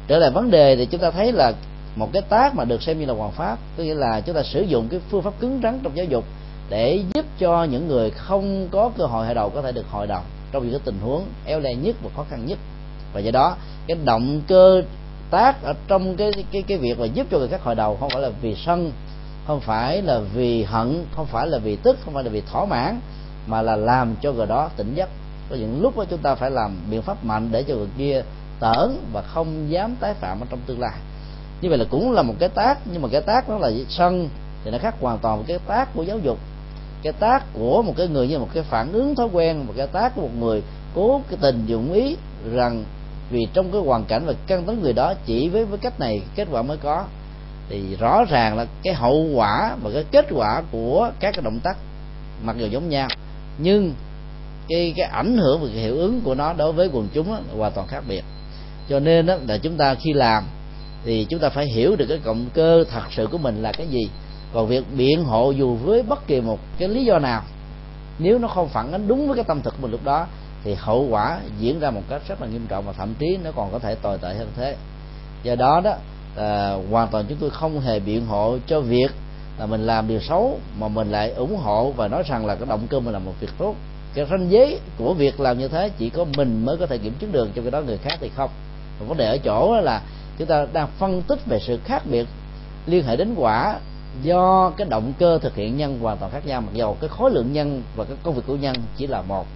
[0.09, 1.52] Trở lại vấn đề thì chúng ta thấy là
[1.97, 4.43] một cái tác mà được xem như là hoàn pháp có nghĩa là chúng ta
[4.43, 6.24] sử dụng cái phương pháp cứng rắn trong giáo dục
[6.69, 10.07] để giúp cho những người không có cơ hội hội đầu có thể được hội
[10.07, 10.20] đầu
[10.53, 12.59] trong những cái tình huống eo le nhất và khó khăn nhất.
[13.12, 14.82] Và do đó, cái động cơ
[15.31, 18.11] tác ở trong cái cái cái việc mà giúp cho người khác hội đầu không
[18.11, 18.93] phải là vì sân,
[19.47, 22.65] không phải là vì hận, không phải là vì tức, không phải là vì thỏa
[22.65, 23.01] mãn,
[23.47, 25.09] mà là làm cho người đó tỉnh giấc.
[25.51, 28.23] Có những lúc đó chúng ta phải làm biện pháp mạnh để cho người kia
[28.61, 30.99] tởn và không dám tái phạm ở trong tương lai.
[31.61, 34.28] Như vậy là cũng là một cái tác, nhưng mà cái tác đó là sân,
[34.65, 36.39] thì nó khác hoàn toàn với cái tác của giáo dục
[37.02, 39.86] cái tác của một cái người như một cái phản ứng thói quen một cái
[39.86, 40.62] tác của một người
[40.94, 42.16] cố cái tình dụng ý
[42.52, 42.84] rằng
[43.30, 46.22] vì trong cái hoàn cảnh và căn tấn người đó chỉ với với cách này
[46.34, 47.04] kết quả mới có.
[47.68, 51.60] Thì rõ ràng là cái hậu quả và cái kết quả của các cái động
[51.62, 51.76] tác
[52.42, 53.08] mặc dù giống nhau
[53.58, 53.94] nhưng
[54.68, 57.38] cái cái ảnh hưởng và cái hiệu ứng của nó đối với quần chúng đó,
[57.48, 58.24] là hoàn toàn khác biệt.
[58.88, 60.44] Cho nên đó là chúng ta khi làm
[61.04, 63.86] thì chúng ta phải hiểu được cái động cơ thật sự của mình là cái
[63.86, 64.08] gì
[64.52, 67.42] còn việc biện hộ dù với bất kỳ một cái lý do nào
[68.18, 70.26] nếu nó không phản ánh đúng với cái tâm thực của mình lúc đó
[70.64, 73.50] thì hậu quả diễn ra một cách rất là nghiêm trọng và thậm chí nó
[73.52, 74.76] còn có thể tồi tệ hơn thế.
[75.42, 75.94] Do đó đó
[76.36, 79.10] à, hoàn toàn chúng tôi không hề biện hộ cho việc
[79.58, 82.66] là mình làm điều xấu mà mình lại ủng hộ và nói rằng là cái
[82.68, 83.74] động cơ mình làm một việc tốt.
[84.14, 87.12] Cái ranh giới của việc làm như thế chỉ có mình mới có thể kiểm
[87.18, 88.50] chứng được cho cái đó người khác thì không.
[89.00, 90.02] Và vấn đề ở chỗ là
[90.38, 92.26] chúng ta đang phân tích về sự khác biệt
[92.86, 93.76] liên hệ đến quả
[94.23, 97.31] do cái động cơ thực hiện nhân hoàn toàn khác nhau, mặc dầu cái khối
[97.31, 99.47] lượng nhân và cái công việc của nhân chỉ là một,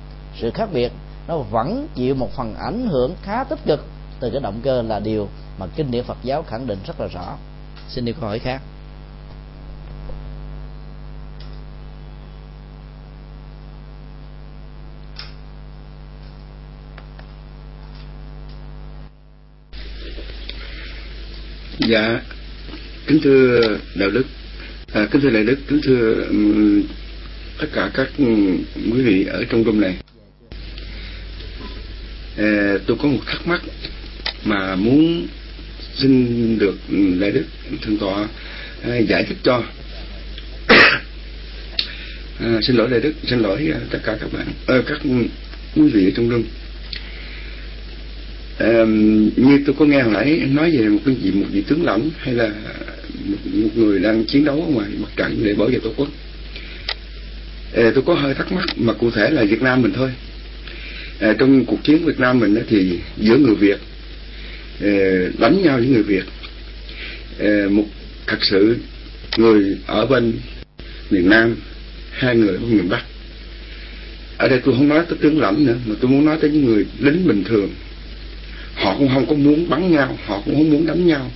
[0.41, 0.93] sự khác biệt
[1.29, 3.85] nó vẫn chịu một phần ảnh hưởng khá tích cực
[4.21, 5.29] từ cái động cơ là điều
[5.59, 7.37] mà kinh điển Phật giáo khẳng định rất là rõ.
[7.89, 8.63] Xin đi câu hỏi khác.
[21.79, 22.21] Dạ
[23.07, 23.61] kính thưa
[23.97, 24.25] đạo đức
[24.93, 26.25] à, kính thưa đại đức kính thưa
[27.59, 28.09] tất cả các
[28.93, 29.97] quý vị ở trong room này.
[32.37, 33.63] À, tôi có một thắc mắc
[34.45, 35.27] mà muốn
[35.95, 36.79] xin được
[37.21, 37.45] đại đức
[37.83, 38.29] thượng tọa
[38.83, 39.63] à, giải thích cho.
[42.41, 44.99] À, xin lỗi đại đức xin lỗi à, tất cả các bạn à, các
[45.77, 46.43] quý vị ở trong room.
[48.59, 48.85] À,
[49.37, 52.11] như tôi có nghe hồi nãy nói về một cái gì một vị tướng lãnh
[52.19, 52.51] hay là
[53.25, 53.37] một,
[53.75, 56.09] người đang chiến đấu ở ngoài mặt trận để bảo vệ tổ quốc.
[57.75, 60.11] À, tôi có hơi thắc mắc mà cụ thể là Việt Nam mình thôi.
[61.21, 63.79] À, trong cuộc chiến Việt Nam mình thì giữa người Việt
[64.81, 64.93] à,
[65.39, 66.25] đánh nhau với người Việt
[67.39, 67.85] à, một
[68.27, 68.77] thật sự
[69.37, 70.33] người ở bên
[71.11, 71.57] miền Nam
[72.11, 73.03] hai người ở miền Bắc.
[74.39, 76.65] Ở đây tôi không nói tới tướng lãnh nữa mà tôi muốn nói tới những
[76.65, 77.71] người lính bình thường.
[78.75, 81.31] Họ cũng không có muốn bắn nhau họ cũng không muốn đánh nhau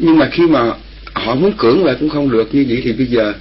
[0.00, 0.72] nhưng mà khi mà
[1.12, 3.32] họ muốn cưỡng lại cũng không được như vậy thì bây giờ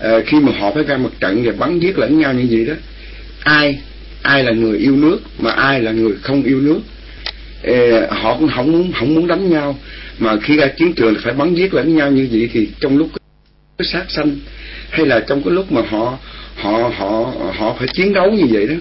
[0.00, 2.64] à, khi mà họ phải ra mặt trận và bắn giết lẫn nhau như vậy
[2.64, 2.74] đó
[3.44, 3.78] ai
[4.22, 6.80] ai là người yêu nước mà ai là người không yêu nước?
[7.62, 9.78] À, họ cũng không muốn không muốn đánh nhau.
[10.18, 13.08] Mà khi ra chiến trường phải bắn giết lẫn nhau như vậy thì trong lúc
[13.80, 14.36] sát sanh
[14.90, 16.18] hay là trong cái lúc mà họ
[16.56, 18.74] họ họ họ phải chiến đấu như vậy đó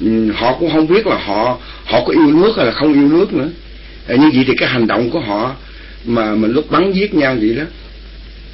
[0.00, 3.08] ừ, họ cũng không biết là họ họ có yêu nước hay là không yêu
[3.08, 3.48] nước nữa.
[4.08, 5.56] À, như vậy thì cái hành động của họ
[6.06, 7.64] mà mình lúc bắn giết nhau vậy đó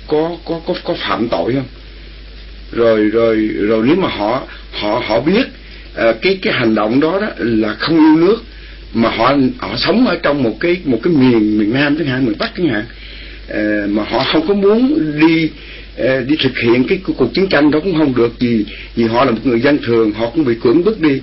[0.07, 1.66] có có có có phạm tội không?
[2.73, 4.43] Rồi rồi rồi nếu mà họ
[4.73, 5.47] họ họ biết
[5.95, 8.43] à, cái cái hành động đó đó là không yêu nước
[8.95, 12.24] mà họ họ sống ở trong một cái một cái miền miền Nam chẳng hạn
[12.27, 12.85] miền Bắc chẳng hạn
[13.49, 15.51] à, mà họ không có muốn đi
[15.99, 18.65] à, đi thực hiện cái cuộc chiến tranh đó cũng không được vì
[18.95, 21.20] vì họ là một người dân thường họ cũng bị cưỡng bức đi.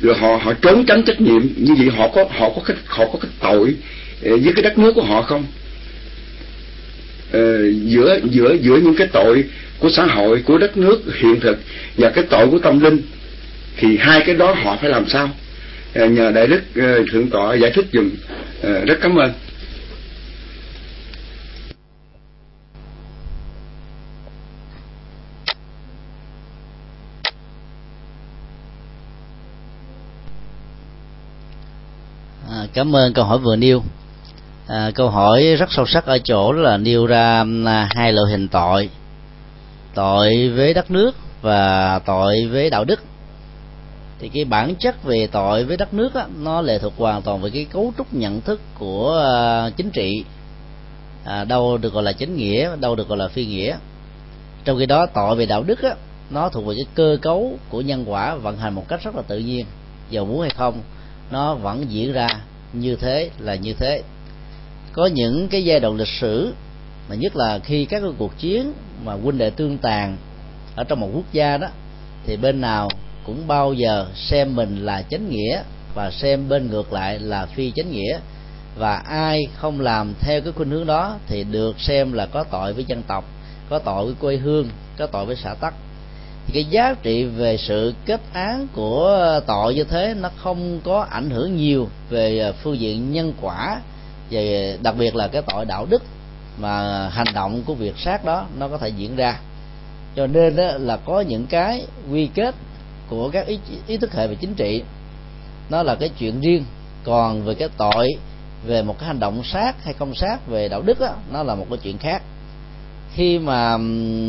[0.00, 3.04] Rồi họ họ trốn tránh trách nhiệm như vậy họ có họ có cái họ
[3.12, 3.74] có cái tội
[4.24, 5.44] à, với cái đất nước của họ không?
[7.32, 9.44] Ờ, giữa giữa giữa những cái tội
[9.78, 11.58] của xã hội, của đất nước hiện thực
[11.96, 13.02] và cái tội của tâm linh,
[13.76, 15.30] thì hai cái đó họ phải làm sao?
[15.94, 18.10] Ờ, nhờ đại đức ờ, thượng tọa giải thích dùm
[18.62, 19.32] rất cảm ơn.
[32.50, 33.82] À, cảm ơn câu hỏi vừa nêu
[34.72, 38.48] à, câu hỏi rất sâu sắc ở chỗ là nêu ra à, hai loại hình
[38.48, 38.90] tội.
[39.94, 43.02] Tội với đất nước và tội với đạo đức.
[44.18, 47.40] Thì cái bản chất về tội với đất nước á, nó lệ thuộc hoàn toàn
[47.40, 50.24] về cái cấu trúc nhận thức của à, chính trị.
[51.24, 53.76] À, đâu được gọi là chính nghĩa đâu được gọi là phi nghĩa.
[54.64, 55.94] Trong khi đó tội về đạo đức á,
[56.30, 59.22] nó thuộc về cái cơ cấu của nhân quả vận hành một cách rất là
[59.22, 59.66] tự nhiên.
[60.10, 60.80] Giàu muốn hay không
[61.30, 62.28] nó vẫn diễn ra
[62.72, 64.02] như thế là như thế
[64.92, 66.54] có những cái giai đoạn lịch sử,
[67.08, 68.72] mà nhất là khi các cái cuộc chiến
[69.04, 70.16] mà huynh đệ tương tàn
[70.76, 71.68] ở trong một quốc gia đó,
[72.26, 72.88] thì bên nào
[73.26, 75.62] cũng bao giờ xem mình là chánh nghĩa
[75.94, 78.18] và xem bên ngược lại là phi chánh nghĩa.
[78.78, 82.72] Và ai không làm theo cái khuynh hướng đó thì được xem là có tội
[82.72, 83.24] với dân tộc,
[83.70, 85.74] có tội với quê hương, có tội với xã tắc.
[86.46, 91.06] Thì cái giá trị về sự kết án của tội như thế nó không có
[91.10, 93.80] ảnh hưởng nhiều về phương diện nhân quả
[94.32, 94.40] và
[94.82, 96.02] đặc biệt là cái tội đạo đức
[96.58, 99.38] mà hành động của việc sát đó nó có thể diễn ra.
[100.16, 102.54] Cho nên đó là có những cái quy kết
[103.08, 104.82] của các ý, ý thức hệ về chính trị.
[105.70, 106.64] Nó là cái chuyện riêng.
[107.04, 108.08] Còn về cái tội
[108.66, 111.54] về một cái hành động sát hay không sát về đạo đức đó, nó là
[111.54, 112.22] một cái chuyện khác.
[113.14, 113.76] Khi mà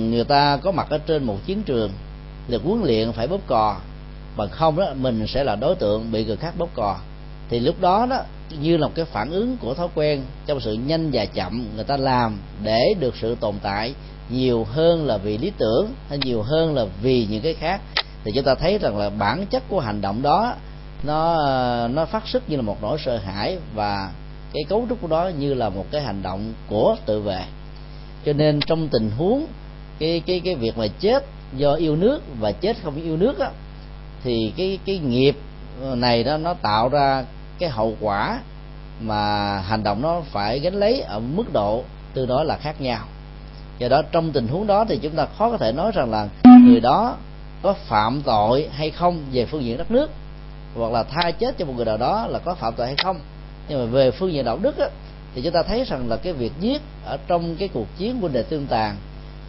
[0.10, 1.92] người ta có mặt ở trên một chiến trường
[2.48, 3.78] được huấn luyện phải bóp cò.
[4.38, 6.98] Bằng không đó mình sẽ là đối tượng bị người khác bóp cò.
[7.50, 8.22] Thì lúc đó đó
[8.62, 11.84] như là một cái phản ứng của thói quen trong sự nhanh và chậm người
[11.84, 13.94] ta làm để được sự tồn tại,
[14.30, 17.82] nhiều hơn là vì lý tưởng hay nhiều hơn là vì những cái khác.
[18.24, 20.56] Thì chúng ta thấy rằng là bản chất của hành động đó,
[21.04, 21.38] nó
[21.88, 24.12] nó phát xuất như là một nỗi sợ hãi và
[24.54, 27.42] cái cấu trúc của đó như là một cái hành động của tự vệ.
[28.26, 29.46] Cho nên trong tình huống
[30.00, 31.26] cái cái cái việc mà chết
[31.58, 33.50] do yêu nước và chết không yêu nước á,
[34.24, 35.36] thì cái cái nghiệp
[35.82, 37.26] này đó nó tạo ra
[37.60, 38.40] cái hậu quả
[39.02, 43.06] mà hành động nó phải gánh lấy ở mức độ từ đó là khác nhau.
[43.80, 46.28] Do đó trong tình huống đó thì chúng ta khó có thể nói rằng là
[46.66, 47.16] người đó
[47.62, 50.12] có phạm tội hay không về phương diện đất nước
[50.76, 53.20] hoặc là tha chết cho một người nào đó là có phạm tội hay không.
[53.70, 54.88] Nhưng mà về phương diện đạo đức á,
[55.36, 58.34] thì chúng ta thấy rằng là cái việc giết ở trong cái cuộc chiến quân
[58.34, 58.96] đề tương tàn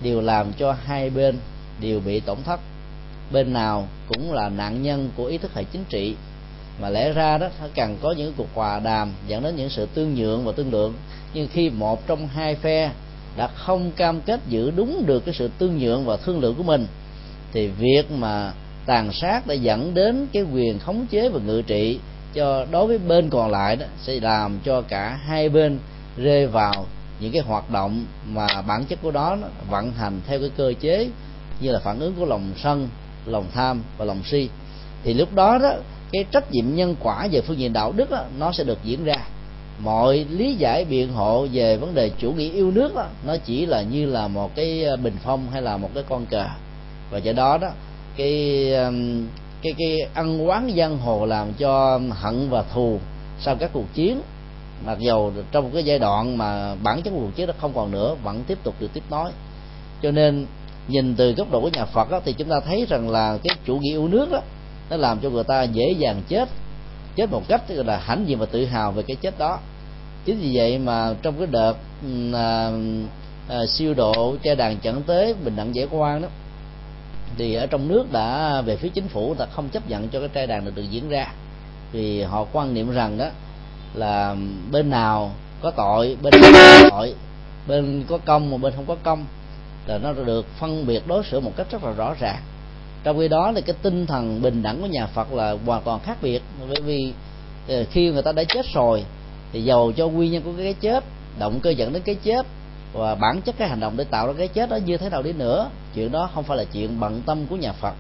[0.03, 1.39] đều làm cho hai bên
[1.81, 2.61] đều bị tổn thất.
[3.33, 6.17] Bên nào cũng là nạn nhân của ý thức hệ chính trị
[6.81, 9.87] mà lẽ ra đó, nó cần có những cuộc hòa đàm, dẫn đến những sự
[9.95, 10.95] tương nhượng và tương lượng.
[11.35, 12.91] Nhưng khi một trong hai phe
[13.37, 16.63] đã không cam kết giữ đúng được cái sự tương nhượng và thương lượng của
[16.63, 16.87] mình,
[17.53, 18.53] thì việc mà
[18.87, 21.99] tàn sát đã dẫn đến cái quyền khống chế và ngự trị
[22.35, 25.79] cho đối với bên còn lại đó, sẽ làm cho cả hai bên
[26.17, 26.87] rơi vào
[27.21, 30.73] những cái hoạt động mà bản chất của đó nó vận hành theo cái cơ
[30.81, 31.09] chế
[31.61, 32.89] như là phản ứng của lòng sân,
[33.27, 34.49] lòng tham và lòng si.
[35.05, 35.73] Thì lúc đó đó
[36.15, 39.05] cái trách nhiệm nhân quả về phương diện đạo đức đó, nó sẽ được diễn
[39.05, 39.17] ra.
[39.79, 43.67] Mọi lý giải biện hộ về vấn đề chủ nghĩa yêu nước đó, nó chỉ
[43.67, 46.47] là như là một cái ờ, bình phong hay là một cái con cờ.
[47.11, 47.69] Và do đó đó
[48.17, 48.73] cái
[49.63, 52.99] cái cái ăn quán giang hồ làm cho hận và thù
[53.41, 54.21] sau các cuộc chiến.
[54.87, 57.91] Mặc dầu trong cái giai đoạn mà bản chất của cuộc chiến nó không còn
[57.91, 59.31] nữa vẫn tiếp tục được tiếp nối.
[60.03, 60.47] Cho nên
[60.89, 63.57] nhìn từ góc độ của nhà Phật đó, thì chúng ta thấy rằng là cái
[63.67, 64.41] chủ nghĩa yêu nước đó
[64.91, 66.49] nó làm cho người ta dễ dàng chết.
[67.17, 69.59] Chết một cách tức là hãnh diện và tự hào về cái chết đó.
[70.25, 71.75] Chính vì vậy mà trong cái đợt
[72.33, 72.71] à,
[73.49, 76.29] à, siêu độ cha đàn chẩn tế bình đẳng giải quan đó
[77.39, 80.29] thì ở trong nước đã về phía chính phủ ta không chấp nhận cho cái
[80.29, 81.27] trai đàn được được diễn ra.
[81.93, 83.27] Vì họ quan niệm rằng đó
[83.95, 84.37] là
[84.71, 85.33] bên nào
[85.63, 86.53] có tội bên nào
[86.83, 87.15] có tội
[87.69, 89.25] bên có công mà bên không có công
[89.87, 92.43] là nó được phân biệt đối xử một cách rất là rõ ràng
[93.05, 96.01] trong khi đó thì cái tinh thần bình đẳng của nhà Phật là hoàn toàn
[96.01, 96.43] khác biệt.
[96.69, 97.13] Bởi vì
[97.69, 99.05] ờ, khi người ta đã chết rồi,
[99.53, 101.05] thì dầu cho nguyên nhân của cái chết,
[101.39, 102.47] động cơ dẫn đến cái chết,
[102.93, 105.23] và bản chất cái hành động để tạo ra cái chết đó như thế nào
[105.23, 107.95] đi nữa, chuyện đó không phải là chuyện bận tâm của nhà Phật.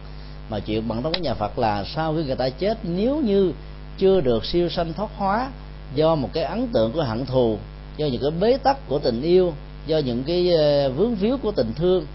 [0.50, 3.52] Mà chuyện bận tâm của nhà Phật là sau khi người ta chết, nếu như
[3.98, 5.50] chưa được siêu sanh thoát hóa
[5.94, 7.58] do một cái ấn tượng của hận thù,
[7.96, 9.52] do những cái bế tắc của tình yêu,
[9.86, 12.06] do những cái ờ, vướng víu của tình thương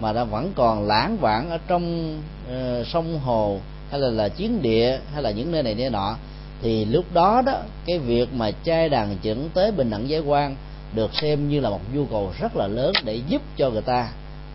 [0.00, 2.16] mà nó vẫn còn lãng vãng ở trong
[2.46, 3.60] uh, sông hồ
[3.90, 6.16] hay là là chiến địa hay là những nơi này nơi nọ
[6.62, 10.56] thì lúc đó đó cái việc mà trai đàn chuẩn tế bình đẳng giới quan
[10.94, 14.08] được xem như là một nhu cầu rất là lớn để giúp cho người ta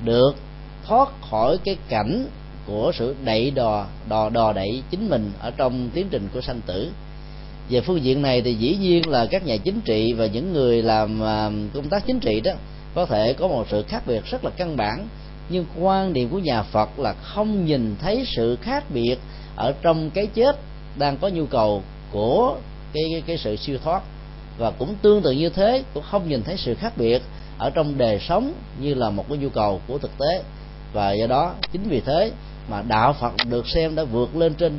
[0.04, 0.36] được
[0.86, 2.28] thoát khỏi cái cảnh
[2.68, 6.62] của sự đẩy đò đò đò đẩy chính mình ở trong tiến trình của sanh
[6.66, 6.92] tử.
[7.70, 10.82] Về phương diện này thì dĩ nhiên là các nhà chính trị và những người
[10.82, 12.52] làm à, công tác chính trị đó
[12.96, 15.08] có thể có một sự khác biệt rất là căn bản
[15.50, 19.20] nhưng quan điểm của nhà Phật là không nhìn thấy sự khác biệt
[19.56, 20.56] ở trong cái chết
[20.98, 22.56] đang có nhu cầu của
[22.94, 24.04] cái cái, cái sự siêu thoát.
[24.58, 27.22] Và cũng tương tự như thế cũng không nhìn thấy sự khác biệt
[27.58, 30.44] ở trong đời sống như là một cái nhu cầu của thực tế.
[30.94, 32.32] Và do đó chính vì thế
[32.70, 34.74] mà đạo Phật được xem đã vượt lên trên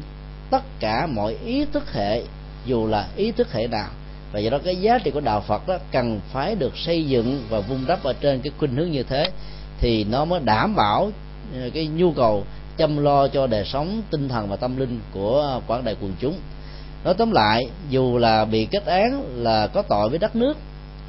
[0.50, 2.22] tất cả mọi ý thức hệ
[2.66, 3.88] dù là ý thức hệ nào.
[4.32, 7.42] Và do đó cái giá trị của đạo Phật đó cần phải được xây dựng
[7.50, 9.30] và vun đắp ở trên cái khuynh hướng như thế
[9.80, 11.10] thì nó mới đảm bảo
[11.54, 12.44] ờ, cái nhu cầu
[12.76, 16.38] chăm lo cho đời sống tinh thần và tâm linh của quảng đại quần chúng.
[17.04, 20.56] Nói tóm lại dù là bị kết án là có tội với đất nước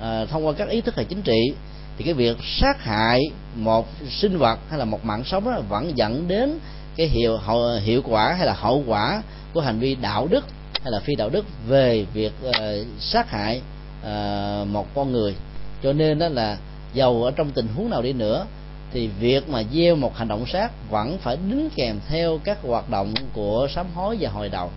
[0.01, 1.53] à, thông qua các ý thức hệ chính trị
[1.97, 3.21] thì cái việc sát hại
[3.55, 6.59] một sinh vật hay là một mạng sống đó vẫn dẫn đến
[6.95, 9.21] cái hiệu hậu, hiệu quả hay là hậu quả
[9.53, 10.45] của hành vi đạo đức
[10.83, 12.53] hay là phi đạo đức về việc uh,
[12.99, 13.61] sát hại
[14.01, 15.35] uh, một con người.
[15.83, 16.57] Cho nên đó là
[16.95, 18.45] dầu ở trong tình huống nào đi nữa,
[18.91, 22.89] thì việc mà gieo một hành động sát vẫn phải đính kèm theo các hoạt
[22.89, 24.69] động của sám hối và hồi đầu.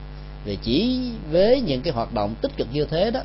[0.44, 3.20] Vì chỉ với những cái hoạt động tích cực như thế đó,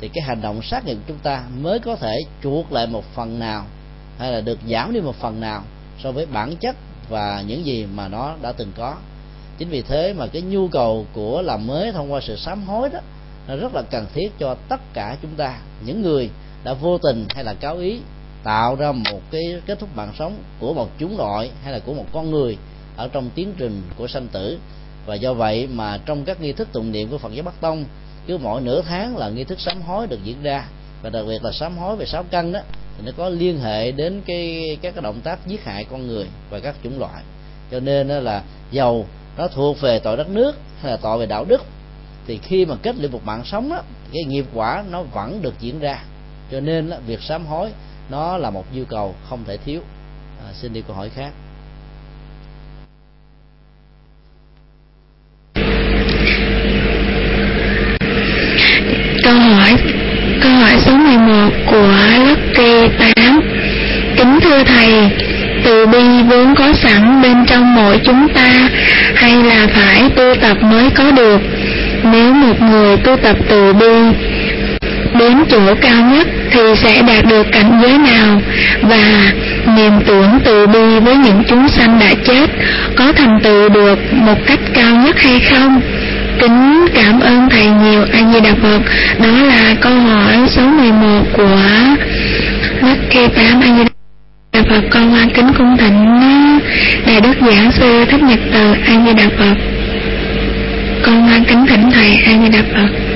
[0.00, 3.04] thì cái hành động sát nghiệp của chúng ta mới có thể chuộc lại một
[3.14, 3.64] phần nào,
[4.18, 5.62] hay là được giảm đi một phần nào
[6.02, 6.76] so với bản chất
[7.08, 8.96] và những gì mà nó đã từng có.
[9.58, 12.88] Chính vì thế mà cái nhu cầu của làm mới thông qua sự sám hối
[12.88, 12.98] đó,
[13.48, 16.30] nó rất là cần thiết cho tất cả chúng ta, những người
[16.64, 17.98] đã vô tình hay là cáo ý
[18.48, 21.94] tạo ra một cái kết thúc mạng sống của một chúng loại hay là của
[21.94, 22.56] một con người
[22.96, 24.58] ở trong tiến trình của sanh tử.
[25.06, 27.84] Và do vậy mà trong các nghi thức tụng niệm của Phật giáo Bắc Tông
[28.26, 30.64] cứ mỗi nửa tháng là nghi thức sám hối được diễn ra.
[31.02, 32.60] Và đặc biệt là sám hối về sáu căn đó
[32.96, 36.26] thì nó có liên hệ đến cái các cái động tác giết hại con người
[36.50, 37.22] và các chủng loại.
[37.70, 39.06] Cho nên là dầu
[39.36, 41.62] nó thuộc về tội đất nước hay là tội về đạo đức
[42.26, 45.54] thì khi mà kết liễu một mạng sống đó, cái nghiệp quả nó vẫn được
[45.60, 46.02] diễn ra.
[46.50, 47.70] Cho nên là việc sám hối
[48.10, 49.80] nó là một nhu cầu không thể thiếu.
[50.46, 51.30] À, xin đi câu hỏi khác.
[59.24, 59.76] Câu hỏi
[60.42, 61.92] câu hỏi số 11 của
[62.26, 63.40] lớp Lucky 8
[64.16, 65.10] kính thưa thầy
[65.64, 68.68] từ bi vốn có sẵn bên trong mỗi chúng ta
[69.14, 71.40] hay là phải tu tập mới có được?
[72.12, 73.94] Nếu một người tu tập từ bi
[75.18, 78.40] đến chỗ cao nhất thì sẽ đạt được cảnh giới nào
[78.82, 79.32] và
[79.76, 82.50] niềm tưởng từ bi với những chúng sanh đã chết
[82.96, 85.80] có thành tựu được một cách cao nhất hay không?
[86.40, 88.04] Kính cảm ơn thầy nhiều.
[88.12, 88.80] A di đà phật,
[89.18, 91.58] đó là câu hỏi số 11 của
[92.80, 93.84] Lucky 8 a di
[94.52, 96.18] đà phật, con quan kính cung thịnh
[97.06, 99.54] đại đức giảng sư thích nhật từ, a di đà phật.
[101.02, 103.07] Con quan kính thỉnh thầy, a di đà phật.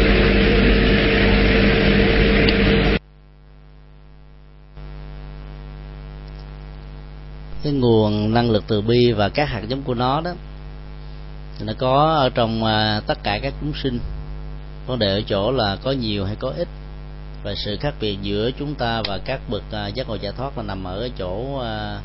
[7.62, 10.32] Cái nguồn năng lực từ bi và các hạt giống của nó đó.
[11.58, 13.98] Thì nó có ở trong à, tất cả các chúng sinh.
[14.86, 16.68] Vấn đề ở chỗ là có nhiều hay có ít.
[17.42, 20.58] Và sự khác biệt giữa chúng ta và các bậc à, giác ngộ giải thoát
[20.58, 21.98] là nằm ở chỗ à,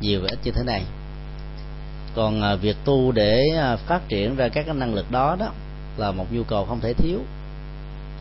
[0.00, 0.82] nhiều và ít như thế này.
[2.14, 3.44] Còn việc tu để
[3.86, 5.48] phát triển ra các cái năng lực đó đó
[5.96, 7.18] là một nhu cầu không thể thiếu.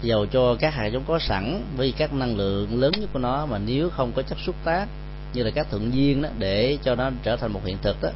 [0.02, 3.46] Dầu cho các hạt giống có sẵn với các năng lượng lớn nhất của nó
[3.46, 4.88] mà nếu không có chất xúc tác
[5.34, 8.10] như là các thuận duyên đó, để cho nó trở thành một hiện thực đó,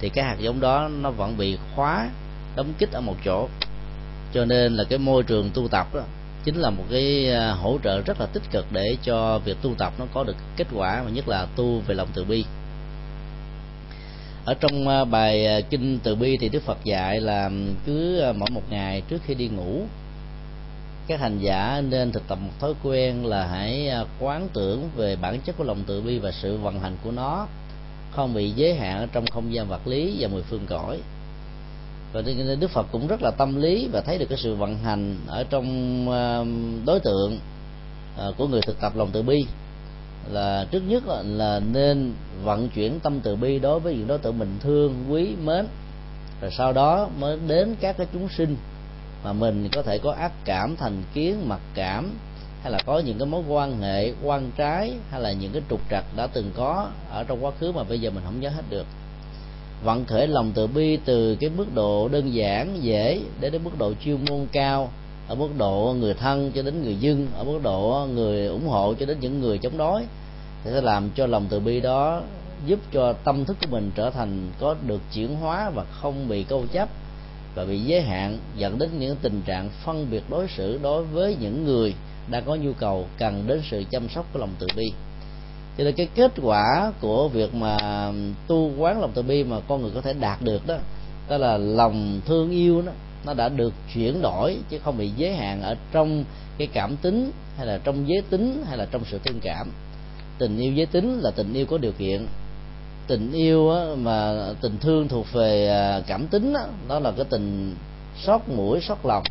[0.00, 2.08] thì cái hạt giống đó nó vẫn bị khóa,
[2.56, 3.48] đóng kích ở một chỗ.
[4.34, 6.02] Cho nên là cái môi trường tu tập đó
[6.44, 9.74] chính là một cái à, hỗ trợ rất là tích cực để cho việc tu
[9.78, 12.44] tập nó có được kết quả và nhất là tu về lòng từ bi.
[14.44, 17.52] Ở trong à, bài à, kinh từ bi thì đức phật dạy là ừ,
[17.86, 19.86] cứ mỗi một ngày trước khi đi ngủ
[21.06, 25.16] các hành giả nên thực tập một thói quen là hãy à, quán tưởng về
[25.16, 27.46] bản chất của lòng từ bi và sự vận hành của nó.
[28.10, 30.98] Không bị giới hạn ở trong không gian vật lý và mười phương cõi.
[32.12, 34.78] Và nên đức phật cũng rất là tâm lý và thấy được cái sự vận
[34.78, 35.66] hành ở trong
[36.10, 36.44] à,
[36.86, 37.38] đối tượng
[38.18, 39.46] à, của người thực tập lòng từ bi.
[40.30, 42.12] Là trước nhất là, nên
[42.44, 45.66] vận chuyển tâm từ bi đối với những đối tượng mình thương quý mến.
[46.40, 48.56] Rồi sau đó mới đến các cái chúng sinh
[49.26, 52.10] mà mình có thể có ác cảm, thành kiến, mặc cảm,
[52.62, 55.80] hay là có những cái mối quan hệ, quan trái, hay là những cái trục
[55.90, 58.62] trặc đã từng có ở trong quá khứ mà bây giờ mình không nhớ hết
[58.70, 58.86] được.
[59.84, 63.78] Vận khởi lòng từ bi từ cái mức độ đơn giản, dễ đến đến mức
[63.78, 64.90] độ chuyên môn cao,
[65.28, 68.94] ở mức độ người thân cho đến người dân, ở mức độ người ủng hộ
[68.94, 70.02] cho đến những người chống đối.
[70.64, 72.20] Thì sẽ làm cho lòng từ bi đó
[72.66, 76.44] giúp cho tâm thức của mình trở thành có được chuyển hóa và không bị
[76.44, 76.88] câu chấp
[77.56, 81.36] và bị giới hạn dẫn đến những tình trạng phân biệt đối xử đối với
[81.40, 81.94] những người
[82.30, 84.92] đang có nhu cầu cần đến sự chăm sóc của lòng từ bi.
[85.78, 87.78] Cho nên cái kết quả của việc mà
[88.46, 90.76] tu quán lòng từ bi mà con người có thể đạt được đó
[91.28, 92.92] đó là lòng thương yêu đó,
[93.26, 96.24] nó đã được chuyển đổi chứ không bị giới hạn ở trong
[96.58, 99.70] cái cảm tính hay là trong giới tính hay là trong sự thương cảm.
[100.38, 102.26] Tình yêu giới tính là tình yêu có điều kiện
[103.06, 107.24] tình yêu á, mà tình thương thuộc về à, cảm tính đó, đó là cái
[107.30, 107.74] tình
[108.16, 109.22] sót mũi sót lòng.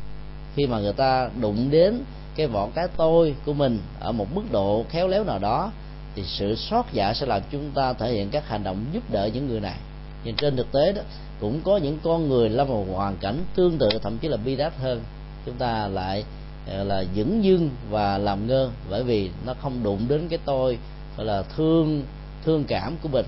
[0.56, 2.04] Khi mà người ta đụng đến
[2.36, 5.72] cái vỏ cái tôi của mình ở một mức độ khéo léo nào đó
[6.16, 9.30] thì sự xót dạ sẽ làm chúng ta thể hiện các hành động giúp đỡ
[9.34, 9.78] những người này.
[10.24, 11.02] Nhưng trên thực tế đó
[11.40, 14.56] cũng có những con người lâm vào hoàn cảnh tương tự thậm chí là bi
[14.56, 15.02] đát hơn.
[15.46, 16.24] Chúng ta lại
[16.68, 20.78] à, là dững dưng và làm ngơ bởi vì nó không đụng đến cái tôi
[21.18, 22.04] gọi là thương
[22.46, 23.26] thương cảm của mình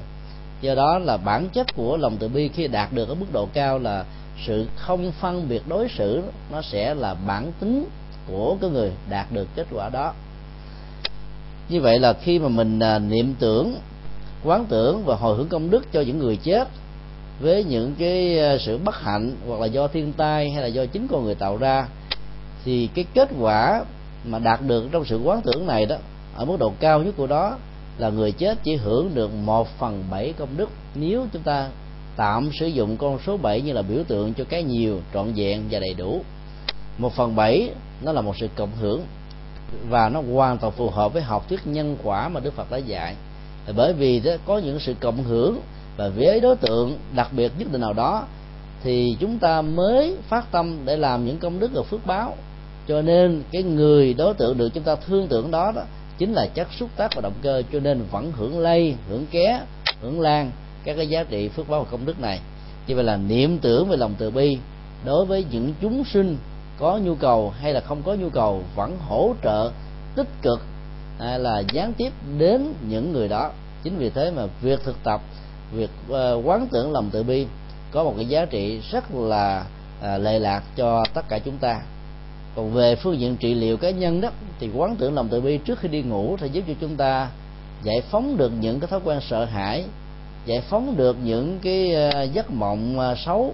[0.61, 3.47] do đó là bản chất của lòng từ bi khi đạt được ở mức độ
[3.53, 4.05] cao là
[4.45, 7.85] sự không phân biệt đối xử, nó sẽ là bản tính
[8.27, 10.13] của cái người đạt được kết quả đó.
[11.69, 13.75] Như vậy là khi mà mình à, niệm tưởng,
[14.43, 16.67] quán tưởng và hồi hướng công đức cho những người chết
[17.39, 20.85] với những cái à, sự bất hạnh hoặc là do thiên tai hay là do
[20.85, 21.87] chính con người tạo ra,
[22.65, 23.83] thì cái kết quả
[24.25, 25.95] mà đạt được trong sự quán tưởng này đó,
[26.35, 27.57] ở mức độ cao nhất của đó
[27.97, 30.69] là người chết chỉ hưởng được một phần bảy công đức.
[30.95, 31.69] Nếu chúng ta
[32.15, 35.63] tạm sử dụng con số bảy như là biểu tượng cho cái nhiều trọn vẹn
[35.71, 36.21] và đầy đủ,
[36.97, 37.69] một phần bảy
[38.01, 39.01] nó là một sự cộng hưởng
[39.89, 42.77] và nó hoàn toàn phù hợp với học thuyết nhân quả mà Đức Phật đã
[42.77, 43.15] dạy.
[43.75, 45.59] Bởi vì đó, có những sự cộng hưởng
[45.97, 48.25] và với đối tượng đặc biệt nhất định nào đó,
[48.83, 52.35] thì chúng ta mới phát tâm để làm những công đức và phước báo.
[52.87, 55.81] Cho nên cái người đối tượng được chúng ta thương tưởng đó đó
[56.17, 59.61] chính là chất xúc tác và động cơ, cho nên vẫn hưởng lây, hưởng ké,
[60.01, 60.51] hưởng lan
[60.83, 62.39] các cái giá trị phước báo và công đức này.
[62.87, 64.57] Như vậy là niệm tưởng về lòng từ bi,
[65.05, 66.37] đối với những chúng sinh
[66.79, 69.71] có nhu cầu hay là không có nhu cầu vẫn hỗ trợ,
[70.15, 70.61] tích cực,
[71.19, 73.51] hay là gián tiếp đến những người đó.
[73.83, 75.21] Chính vì thế mà việc thực tập,
[75.71, 77.45] việc ờ, quán tưởng lòng từ bi
[77.91, 79.65] có một cái giá trị rất là
[80.01, 81.81] ờ, lệ lạc cho tất cả chúng ta
[82.57, 84.29] còn về phương diện trị liệu cá nhân đó,
[84.59, 87.29] thì quán tưởng lòng từ bi trước khi đi ngủ thì giúp cho chúng ta
[87.83, 89.83] giải phóng được những cái thói quen sợ hãi,
[90.45, 93.53] giải phóng được những cái ờ, giấc mộng ờ, xấu,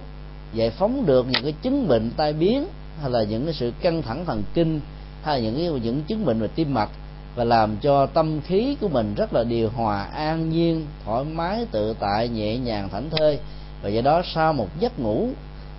[0.54, 2.66] giải phóng được những cái chứng bệnh tai biến
[3.00, 4.80] hay là những cái sự căng thẳng thần kinh
[5.22, 6.90] hay là những cái, những chứng bệnh về tim mạch
[7.36, 11.66] và làm cho tâm khí của mình rất là điều hòa, an nhiên, thoải mái,
[11.70, 13.38] tự tại, nhẹ nhàng, thảnh thơi.
[13.82, 15.28] Và do đó sau một giấc ngủ,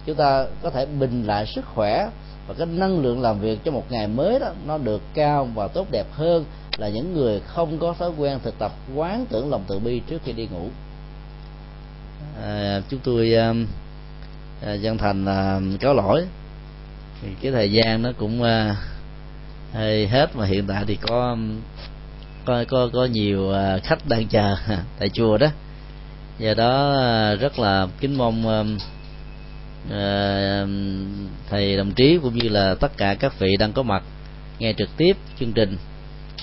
[0.05, 2.07] chúng ta có thể bình lại sức khỏe
[2.47, 5.67] và cái năng lượng làm việc cho một ngày mới đó nó được cao và
[5.67, 6.45] tốt đẹp hơn
[6.77, 10.21] là những người không có thói quen thực tập quán tưởng lòng từ bi trước
[10.25, 10.69] khi đi ngủ.
[12.43, 13.65] À, chúng tôi um,
[14.65, 16.25] à, dân thành à, có lỗi.
[17.21, 18.75] Thì cái thời gian nó cũng à,
[19.73, 21.61] hơi hết mà hiện tại thì có um,
[22.45, 24.55] có có có nhiều à, khách đang chờ
[24.99, 25.47] tại chùa đó.
[26.39, 28.77] Do đó à, rất là kính mong um,
[29.89, 30.67] Ờ,
[31.49, 34.03] thầy đồng chí cũng như là tất cả các vị đang có mặt
[34.59, 35.77] nghe trực tiếp chương trình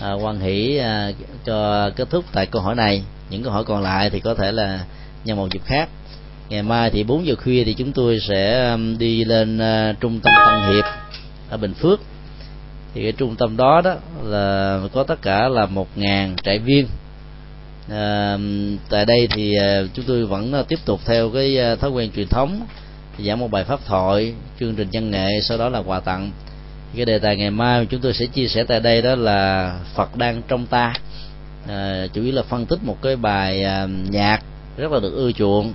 [0.01, 1.11] à, quan hỷ à,
[1.45, 3.03] cho kết thúc tại câu hỏi này.
[3.31, 4.85] Những câu hỏi còn lại thì có thể là
[5.25, 5.89] nhân một dịp khác.
[6.49, 10.33] Ngày mai thì 4 giờ khuya thì chúng tôi sẽ đi lên à, trung tâm
[10.47, 10.85] Tân Hiệp
[11.51, 12.01] ở Bình Phước.
[12.95, 16.87] Thì cái trung tâm đó đó là có tất cả là một ngàn trại viên.
[17.91, 18.39] À,
[18.91, 22.29] tại đây thì à, chúng tôi vẫn tiếp tục theo cái à, thói quen truyền
[22.29, 22.67] thống
[23.19, 26.31] giảng một bài pháp thoại chương trình văn nghệ sau đó là quà tặng.
[26.97, 30.17] Cái đề tài ngày mai chúng tôi sẽ chia sẻ tại đây đó là Phật
[30.17, 30.95] đang trong ta.
[31.69, 34.43] À, chủ yếu là phân tích một cái bài à, nhạc
[34.77, 35.73] rất là được ưa chuộng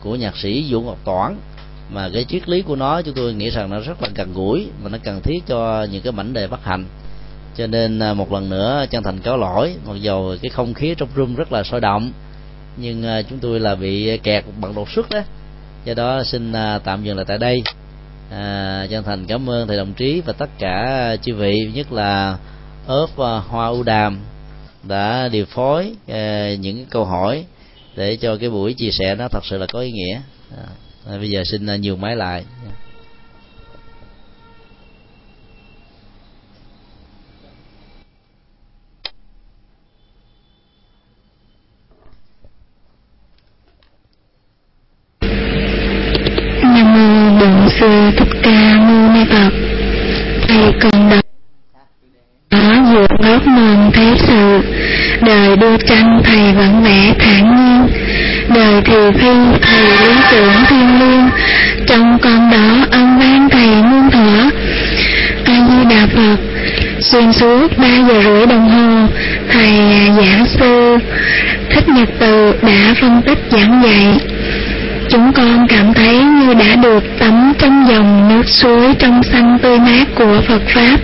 [0.00, 1.36] của nhạc sĩ Vũ Ngọc Toản.
[1.90, 4.66] Mà cái triết lý của nó chúng tôi nghĩ rằng nó rất là gần gũi
[4.82, 6.84] và nó cần thiết cho những cái mảnh đề bất hạnh
[7.56, 10.94] cho nên à, một lần nữa chân thành cáo lỗi mặc dầu cái không khí
[10.98, 12.12] trong room rất là sôi động
[12.76, 15.20] nhưng à, chúng tôi là bị kẹt bằng đột xuất đó
[15.86, 17.62] do đó xin à, tạm dừng lại tại đây.
[18.30, 22.38] À, chân thành cảm ơn thầy đồng chí và tất cả chư vị nhất là
[22.86, 24.18] ớp à, hoa u đàm
[24.82, 27.44] đã điều phối à, những câu hỏi
[27.96, 30.20] để cho cái buổi chia sẻ nó thật sự là có ý nghĩa.
[31.06, 32.44] À, bây giờ xin à, nhiều máy lại.
[55.60, 57.88] Đời đua tranh thầy vẫn vẽ thản nhiên.
[58.54, 61.28] Đời thì phi thầy lý tưởng thiên liêng.
[61.86, 64.50] Trong con đó ân ban thầy muôn thở
[65.44, 66.36] a di đà phật,
[67.00, 69.08] xuyên suốt ba giờ rưỡi đồng hồ,
[69.50, 69.72] thầy
[70.16, 70.98] giảng sư,
[71.70, 74.18] thích nhật từ đã phân tích giảng dạy.
[75.08, 79.78] Chúng con cảm thấy như đã được tắm trong dòng nước suối trong xanh tươi
[79.78, 80.96] mát của phật pháp.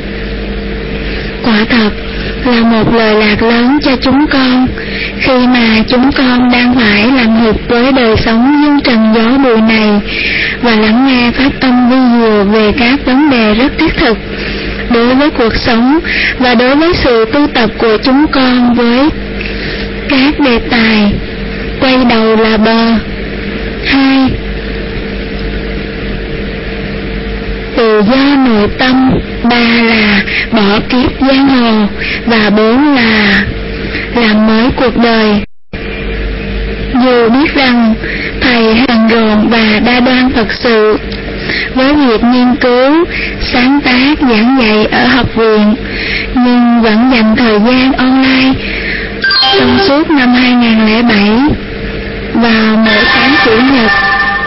[1.42, 1.90] Quả thật
[2.46, 4.66] là một lời lạc lớn cho chúng con.
[5.20, 9.60] Khi mà chúng con đang phải làm hụt với đời sống dương trần gió bụi
[9.60, 10.00] này
[10.62, 14.18] và lắng nghe pháp tâm vi diệu về các vấn đề rất thiết thực
[14.90, 15.98] đối với cuộc sống
[16.38, 19.08] và đối với sự tu tập của chúng con với
[20.08, 21.12] các đề tài,
[21.80, 22.94] quay đầu là bờ.
[23.84, 24.30] Hai,
[27.76, 29.10] tự do nội tâm
[29.44, 31.86] ba là bỏ kiếp giang hồ
[32.26, 33.44] và bốn là
[34.14, 35.42] làm mới cuộc đời.
[37.04, 37.94] Dù biết rằng
[38.40, 40.98] thầy hàng rồn và đa đoan Phật sự
[41.74, 43.04] với việc nghiên cứu,
[43.40, 45.74] sáng tác, giảng dạy ở học viện,
[46.34, 48.52] nhưng vẫn dành thời gian online
[49.58, 51.30] trong suốt năm 2007
[52.34, 53.90] vào mỗi sáng chủ nhật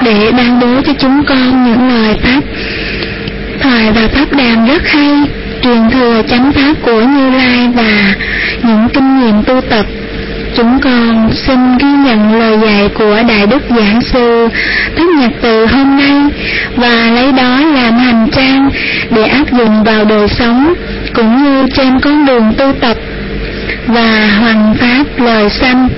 [0.01, 2.41] để ban bố cho chúng con những lời pháp
[3.61, 5.11] thoại và pháp đàm rất hay,
[5.61, 8.15] truyền thừa chánh pháp của Như Lai và
[8.63, 9.85] những kinh nghiệm tu tập.
[10.55, 14.47] Chúng con xin ghi nhận lời dạy của Đại Đức Giảng Sư
[14.95, 16.21] Thích Nhật Từ hôm nay
[16.75, 18.69] và lấy đó làm hành trang
[19.09, 20.73] để áp dụng vào đời sống
[21.13, 22.97] cũng như trên con đường tu tập
[23.87, 25.89] và hoàn pháp lời sanh.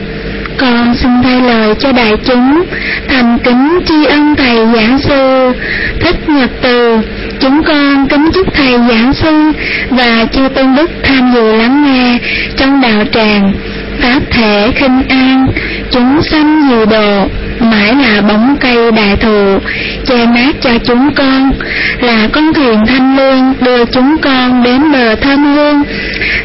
[0.58, 2.64] Con xin thay lời cho đại chúng,
[3.08, 5.52] thành kính tri ân thầy giảng sư
[6.00, 6.98] thích nhật từ
[7.40, 9.52] chúng con kính chúc thầy giảng sư
[9.90, 12.18] và chư tôn đức tham dự lắng nghe
[12.58, 13.54] trong đạo tràng
[14.00, 15.48] pháp thể khinh an
[15.92, 17.28] chúng sanh nhiều độ
[17.60, 19.60] mãi là bóng cây đại thụ
[20.06, 21.52] che mát cho chúng con
[22.02, 25.84] là con thuyền thanh lương đưa chúng con đến bờ thơm hương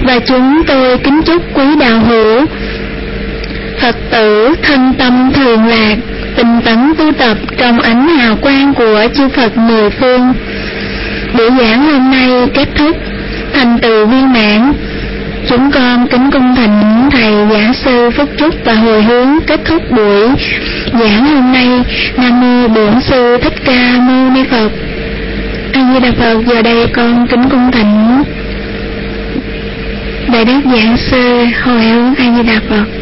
[0.01, 2.47] và chúng tôi kính chúc quý đạo hữu
[3.83, 5.97] Phật tử thân tâm thường lạc,
[6.37, 10.35] tinh tấn tu tập trong ánh hào quang của chư Phật mười phương.
[11.39, 12.97] Buổi giảng hôm nay kết thúc
[13.53, 14.73] thành từ viên mãn.
[15.49, 19.83] Chúng con kính cung thành thầy giảng sư phúc trúc và hồi hướng kết thúc
[19.91, 20.29] buổi
[21.01, 21.69] giảng hôm nay.
[22.17, 24.71] Nam mô Bổn sư Thích Ca Mâu Ni Phật.
[25.73, 28.25] A Di Đà Phật, giờ đây con kính cung thành
[30.33, 33.02] đại đức giảng sư hồi hướng A Di Đà Phật.